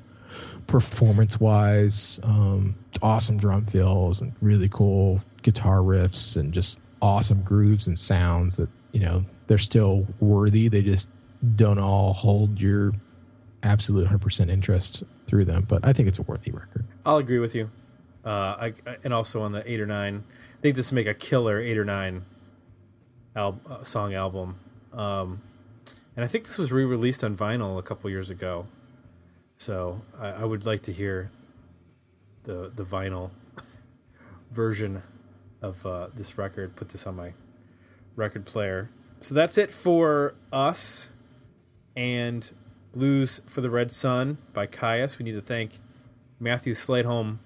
performance 0.67 1.39
wise, 1.39 2.19
um, 2.23 2.75
awesome 3.01 3.37
drum 3.37 3.65
fills 3.65 4.21
and 4.21 4.33
really 4.41 4.69
cool 4.69 5.21
guitar 5.45 5.77
riffs 5.79 6.35
and 6.35 6.51
just 6.53 6.79
awesome 7.01 7.41
grooves 7.43 7.85
and 7.87 7.97
sounds 7.99 8.55
that 8.57 8.67
you 8.91 8.99
know 8.99 9.23
they're 9.47 9.57
still 9.59 10.07
worthy. 10.19 10.67
They 10.67 10.81
just 10.81 11.07
don't 11.55 11.77
all 11.79 12.13
hold 12.13 12.59
your 12.59 12.93
absolute 13.61 14.07
100% 14.07 14.49
interest 14.49 15.03
through 15.27 15.45
them, 15.45 15.65
but 15.69 15.85
I 15.85 15.93
think 15.93 16.07
it's 16.07 16.17
a 16.19 16.23
worthy 16.23 16.51
record. 16.51 16.85
I'll 17.05 17.17
agree 17.17 17.39
with 17.39 17.53
you. 17.55 17.69
Uh, 18.25 18.29
I, 18.29 18.73
I- 18.87 18.97
and 19.03 19.13
also 19.13 19.41
on 19.43 19.51
the 19.51 19.61
eight 19.71 19.79
or 19.79 19.85
nine, 19.85 20.23
I 20.57 20.61
think 20.61 20.75
this 20.75 20.91
make 20.91 21.05
a 21.07 21.13
killer 21.13 21.59
eight 21.59 21.77
or 21.77 21.85
nine 21.85 22.23
al- 23.35 23.59
uh, 23.69 23.83
song 23.83 24.13
album. 24.15 24.55
Um, 24.93 25.41
and 26.15 26.23
I 26.25 26.27
think 26.27 26.45
this 26.45 26.57
was 26.57 26.71
re-released 26.71 27.23
on 27.23 27.35
vinyl 27.37 27.77
a 27.77 27.81
couple 27.83 28.09
years 28.09 28.29
ago, 28.31 28.65
so 29.57 30.01
I, 30.19 30.27
I 30.29 30.43
would 30.45 30.65
like 30.65 30.81
to 30.83 30.93
hear 30.93 31.29
the 32.43 32.71
the 32.75 32.83
vinyl 32.85 33.29
version 34.51 35.01
of 35.61 35.85
uh, 35.85 36.07
this 36.15 36.37
record. 36.37 36.75
Put 36.75 36.89
this 36.89 37.07
on 37.07 37.15
my 37.15 37.33
record 38.15 38.45
player. 38.45 38.89
So 39.21 39.33
that's 39.33 39.57
it 39.57 39.71
for 39.71 40.35
us 40.51 41.09
and 41.95 42.51
Blues 42.93 43.41
for 43.45 43.61
the 43.61 43.69
Red 43.69 43.91
Sun 43.91 44.37
by 44.53 44.67
Kyuss. 44.67 45.19
We 45.19 45.25
need 45.25 45.33
to 45.33 45.41
thank 45.41 45.79
Matthew 46.39 46.73
Slateholm 46.73 47.39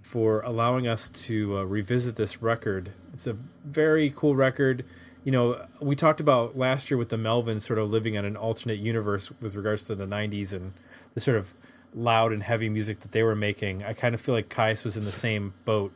for 0.00 0.40
allowing 0.40 0.88
us 0.88 1.08
to 1.10 1.58
uh, 1.58 1.62
revisit 1.62 2.16
this 2.16 2.42
record. 2.42 2.90
It's 3.12 3.26
a 3.26 3.36
very 3.64 4.12
cool 4.14 4.34
record. 4.34 4.84
You 5.22 5.30
know, 5.30 5.64
we 5.80 5.94
talked 5.94 6.18
about 6.18 6.58
last 6.58 6.90
year 6.90 6.98
with 6.98 7.10
the 7.10 7.16
Melvins 7.16 7.62
sort 7.62 7.78
of 7.78 7.90
living 7.90 8.18
on 8.18 8.24
an 8.24 8.36
alternate 8.36 8.80
universe 8.80 9.30
with 9.40 9.54
regards 9.54 9.84
to 9.84 9.94
the 9.94 10.06
90s 10.06 10.52
and 10.52 10.72
the 11.14 11.20
sort 11.20 11.36
of 11.36 11.54
loud 11.94 12.32
and 12.32 12.42
heavy 12.42 12.68
music 12.68 13.00
that 13.00 13.12
they 13.12 13.22
were 13.22 13.36
making. 13.36 13.84
I 13.84 13.92
kind 13.92 14.14
of 14.14 14.20
feel 14.20 14.34
like 14.34 14.48
Kyuss 14.48 14.84
was 14.84 14.96
in 14.96 15.04
the 15.04 15.12
same 15.12 15.54
boat 15.64 15.92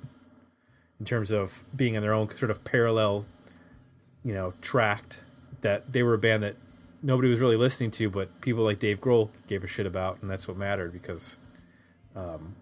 in 0.98 1.06
terms 1.06 1.30
of 1.30 1.64
being 1.74 1.94
in 1.94 2.02
their 2.02 2.12
own 2.12 2.28
sort 2.36 2.50
of 2.50 2.64
parallel, 2.64 3.26
you 4.24 4.32
know, 4.32 4.52
tracked 4.60 5.22
that 5.60 5.92
they 5.92 6.02
were 6.02 6.14
a 6.14 6.18
band 6.18 6.42
that 6.42 6.56
nobody 7.02 7.28
was 7.28 7.40
really 7.40 7.56
listening 7.56 7.90
to, 7.92 8.10
but 8.10 8.40
people 8.40 8.64
like 8.64 8.78
Dave 8.78 9.00
Grohl 9.00 9.30
gave 9.46 9.64
a 9.64 9.66
shit 9.66 9.86
about, 9.86 10.20
and 10.22 10.30
that's 10.30 10.48
what 10.48 10.56
mattered 10.56 10.92
because 10.92 11.36
um, 12.14 12.54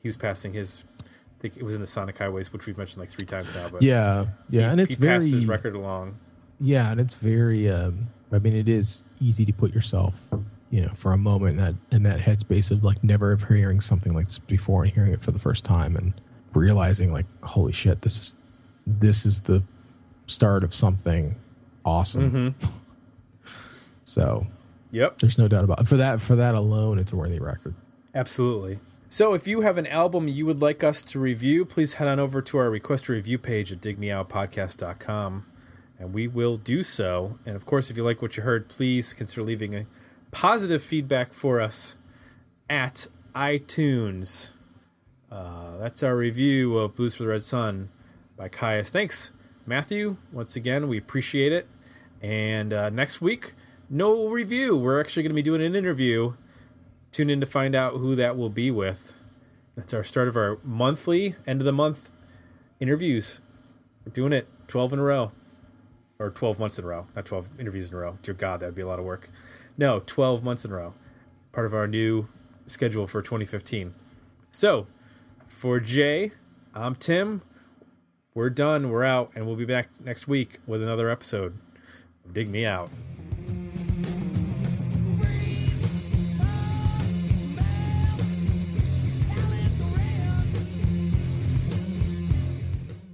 he 0.00 0.08
was 0.08 0.16
passing 0.16 0.52
his. 0.52 0.84
I 1.00 1.42
think 1.42 1.56
it 1.56 1.64
was 1.64 1.74
in 1.74 1.80
the 1.80 1.86
Sonic 1.88 2.18
Highways, 2.18 2.52
which 2.52 2.66
we've 2.66 2.78
mentioned 2.78 3.00
like 3.00 3.08
three 3.08 3.26
times 3.26 3.52
now. 3.54 3.68
But 3.68 3.82
Yeah, 3.82 4.26
yeah, 4.48 4.60
he, 4.60 4.66
and 4.66 4.80
it's 4.80 4.94
he 4.94 5.04
passed 5.04 5.26
very 5.26 5.30
his 5.30 5.46
record 5.46 5.74
along. 5.74 6.16
Yeah, 6.60 6.90
and 6.90 7.00
it's 7.00 7.14
very. 7.14 7.68
Um, 7.68 8.08
I 8.30 8.38
mean, 8.38 8.54
it 8.54 8.68
is 8.68 9.02
easy 9.20 9.44
to 9.44 9.52
put 9.52 9.74
yourself, 9.74 10.24
you 10.70 10.80
know, 10.82 10.92
for 10.94 11.12
a 11.12 11.18
moment 11.18 11.58
in 11.58 11.64
that 11.64 11.74
in 11.90 12.02
that 12.04 12.20
headspace 12.20 12.70
of 12.70 12.84
like 12.84 13.02
never 13.02 13.36
hearing 13.36 13.80
something 13.80 14.14
like 14.14 14.26
this 14.26 14.38
before 14.38 14.84
and 14.84 14.92
hearing 14.92 15.12
it 15.12 15.20
for 15.20 15.32
the 15.32 15.40
first 15.40 15.64
time 15.64 15.96
and 15.96 16.14
realizing 16.54 17.12
like, 17.12 17.26
holy 17.42 17.72
shit, 17.72 18.02
this 18.02 18.16
is 18.18 18.36
this 18.86 19.24
is 19.26 19.40
the 19.40 19.62
start 20.26 20.64
of 20.64 20.74
something 20.74 21.34
awesome. 21.84 22.30
Mm-hmm. 22.30 22.66
So 24.04 24.46
Yep. 24.90 25.18
there's 25.20 25.38
no 25.38 25.48
doubt 25.48 25.64
about 25.64 25.80
it. 25.80 25.86
for 25.86 25.96
that. 25.96 26.20
For 26.20 26.36
that 26.36 26.54
alone, 26.54 26.98
it's 26.98 27.12
a 27.12 27.16
worthy 27.16 27.38
record. 27.38 27.74
Absolutely. 28.14 28.78
So, 29.08 29.32
if 29.34 29.46
you 29.46 29.60
have 29.62 29.78
an 29.78 29.86
album 29.86 30.28
you 30.28 30.44
would 30.46 30.60
like 30.60 30.82
us 30.84 31.02
to 31.06 31.18
review, 31.18 31.64
please 31.64 31.94
head 31.94 32.08
on 32.08 32.18
over 32.18 32.42
to 32.42 32.58
our 32.58 32.68
request 32.70 33.08
a 33.08 33.12
review 33.12 33.38
page 33.38 33.72
at 33.72 33.80
digmeoutpodcast.com 33.80 35.46
and 35.98 36.12
we 36.12 36.26
will 36.28 36.56
do 36.56 36.82
so. 36.82 37.38
And 37.46 37.54
of 37.56 37.64
course, 37.64 37.90
if 37.90 37.96
you 37.96 38.02
like 38.02 38.20
what 38.20 38.36
you 38.36 38.42
heard, 38.42 38.68
please 38.68 39.14
consider 39.14 39.42
leaving 39.44 39.74
a 39.74 39.86
positive 40.30 40.82
feedback 40.82 41.32
for 41.32 41.60
us 41.60 41.94
at 42.68 43.06
iTunes. 43.34 44.50
Uh, 45.32 45.78
that's 45.78 46.02
our 46.02 46.14
review 46.14 46.76
of 46.76 46.94
Blues 46.94 47.14
for 47.14 47.22
the 47.22 47.30
Red 47.30 47.42
Sun 47.42 47.88
by 48.36 48.50
Kyuss. 48.50 48.90
Thanks, 48.90 49.30
Matthew. 49.64 50.18
Once 50.30 50.56
again, 50.56 50.88
we 50.88 50.98
appreciate 50.98 51.52
it. 51.52 51.66
And 52.20 52.74
uh, 52.74 52.90
next 52.90 53.22
week, 53.22 53.54
no 53.88 54.28
review. 54.28 54.76
We're 54.76 55.00
actually 55.00 55.22
going 55.22 55.30
to 55.30 55.34
be 55.34 55.42
doing 55.42 55.62
an 55.62 55.74
interview 55.74 56.34
tune 57.12 57.30
in 57.30 57.40
to 57.40 57.46
find 57.46 57.74
out 57.74 57.94
who 57.94 58.14
that 58.14 58.36
will 58.36 58.50
be 58.50 58.70
with. 58.70 59.14
That's 59.74 59.94
our 59.94 60.04
start 60.04 60.28
of 60.28 60.36
our 60.36 60.58
monthly 60.62 61.34
end 61.46 61.62
of 61.62 61.64
the 61.64 61.72
month 61.72 62.10
interviews. 62.78 63.40
We're 64.04 64.12
doing 64.12 64.34
it 64.34 64.48
12 64.68 64.92
in 64.92 64.98
a 64.98 65.02
row. 65.02 65.32
Or 66.18 66.28
12 66.28 66.58
months 66.58 66.78
in 66.78 66.84
a 66.84 66.88
row. 66.88 67.06
Not 67.16 67.24
12 67.24 67.58
interviews 67.58 67.88
in 67.90 67.96
a 67.96 68.00
row. 68.00 68.18
Dear 68.22 68.34
God, 68.34 68.60
that 68.60 68.66
would 68.66 68.74
be 68.74 68.82
a 68.82 68.86
lot 68.86 68.98
of 68.98 69.06
work. 69.06 69.30
No, 69.78 70.02
12 70.04 70.44
months 70.44 70.66
in 70.66 70.72
a 70.72 70.74
row. 70.74 70.92
Part 71.52 71.64
of 71.64 71.72
our 71.74 71.86
new 71.86 72.28
schedule 72.66 73.06
for 73.06 73.22
2015. 73.22 73.94
So, 74.50 74.86
for 75.52 75.78
Jay, 75.78 76.32
I'm 76.74 76.96
Tim. 76.96 77.42
We're 78.34 78.50
done. 78.50 78.90
We're 78.90 79.04
out. 79.04 79.30
And 79.34 79.46
we'll 79.46 79.56
be 79.56 79.64
back 79.64 79.88
next 80.02 80.26
week 80.26 80.58
with 80.66 80.82
another 80.82 81.08
episode 81.10 81.56
Dig 82.32 82.48
Me 82.48 82.64
Out. 82.64 82.90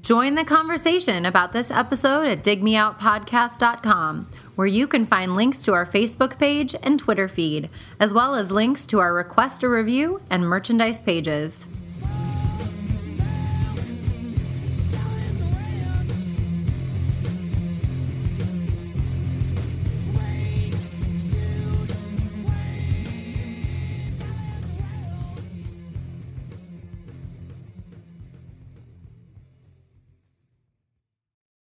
Join 0.01 0.37
the 0.37 0.45
conversation 0.45 1.27
about 1.27 1.53
this 1.53 1.71
episode 1.71 2.29
at 2.29 2.43
digmeoutpodcast.com, 2.43 4.27
where 4.55 4.67
you 4.67 4.87
can 4.87 5.05
find 5.05 5.37
links 5.37 5.63
to 5.65 5.75
our 5.75 5.85
Facebook 5.85 6.39
page 6.39 6.75
and 6.83 6.99
Twitter 6.99 7.29
feed, 7.29 7.69
as 8.01 8.15
well 8.15 8.35
as 8.35 8.51
links 8.51 8.87
to 8.87 9.01
our 9.01 9.13
request 9.13 9.63
a 9.63 9.69
review 9.69 10.23
and 10.31 10.49
merchandise 10.49 11.03
pages. 11.03 11.69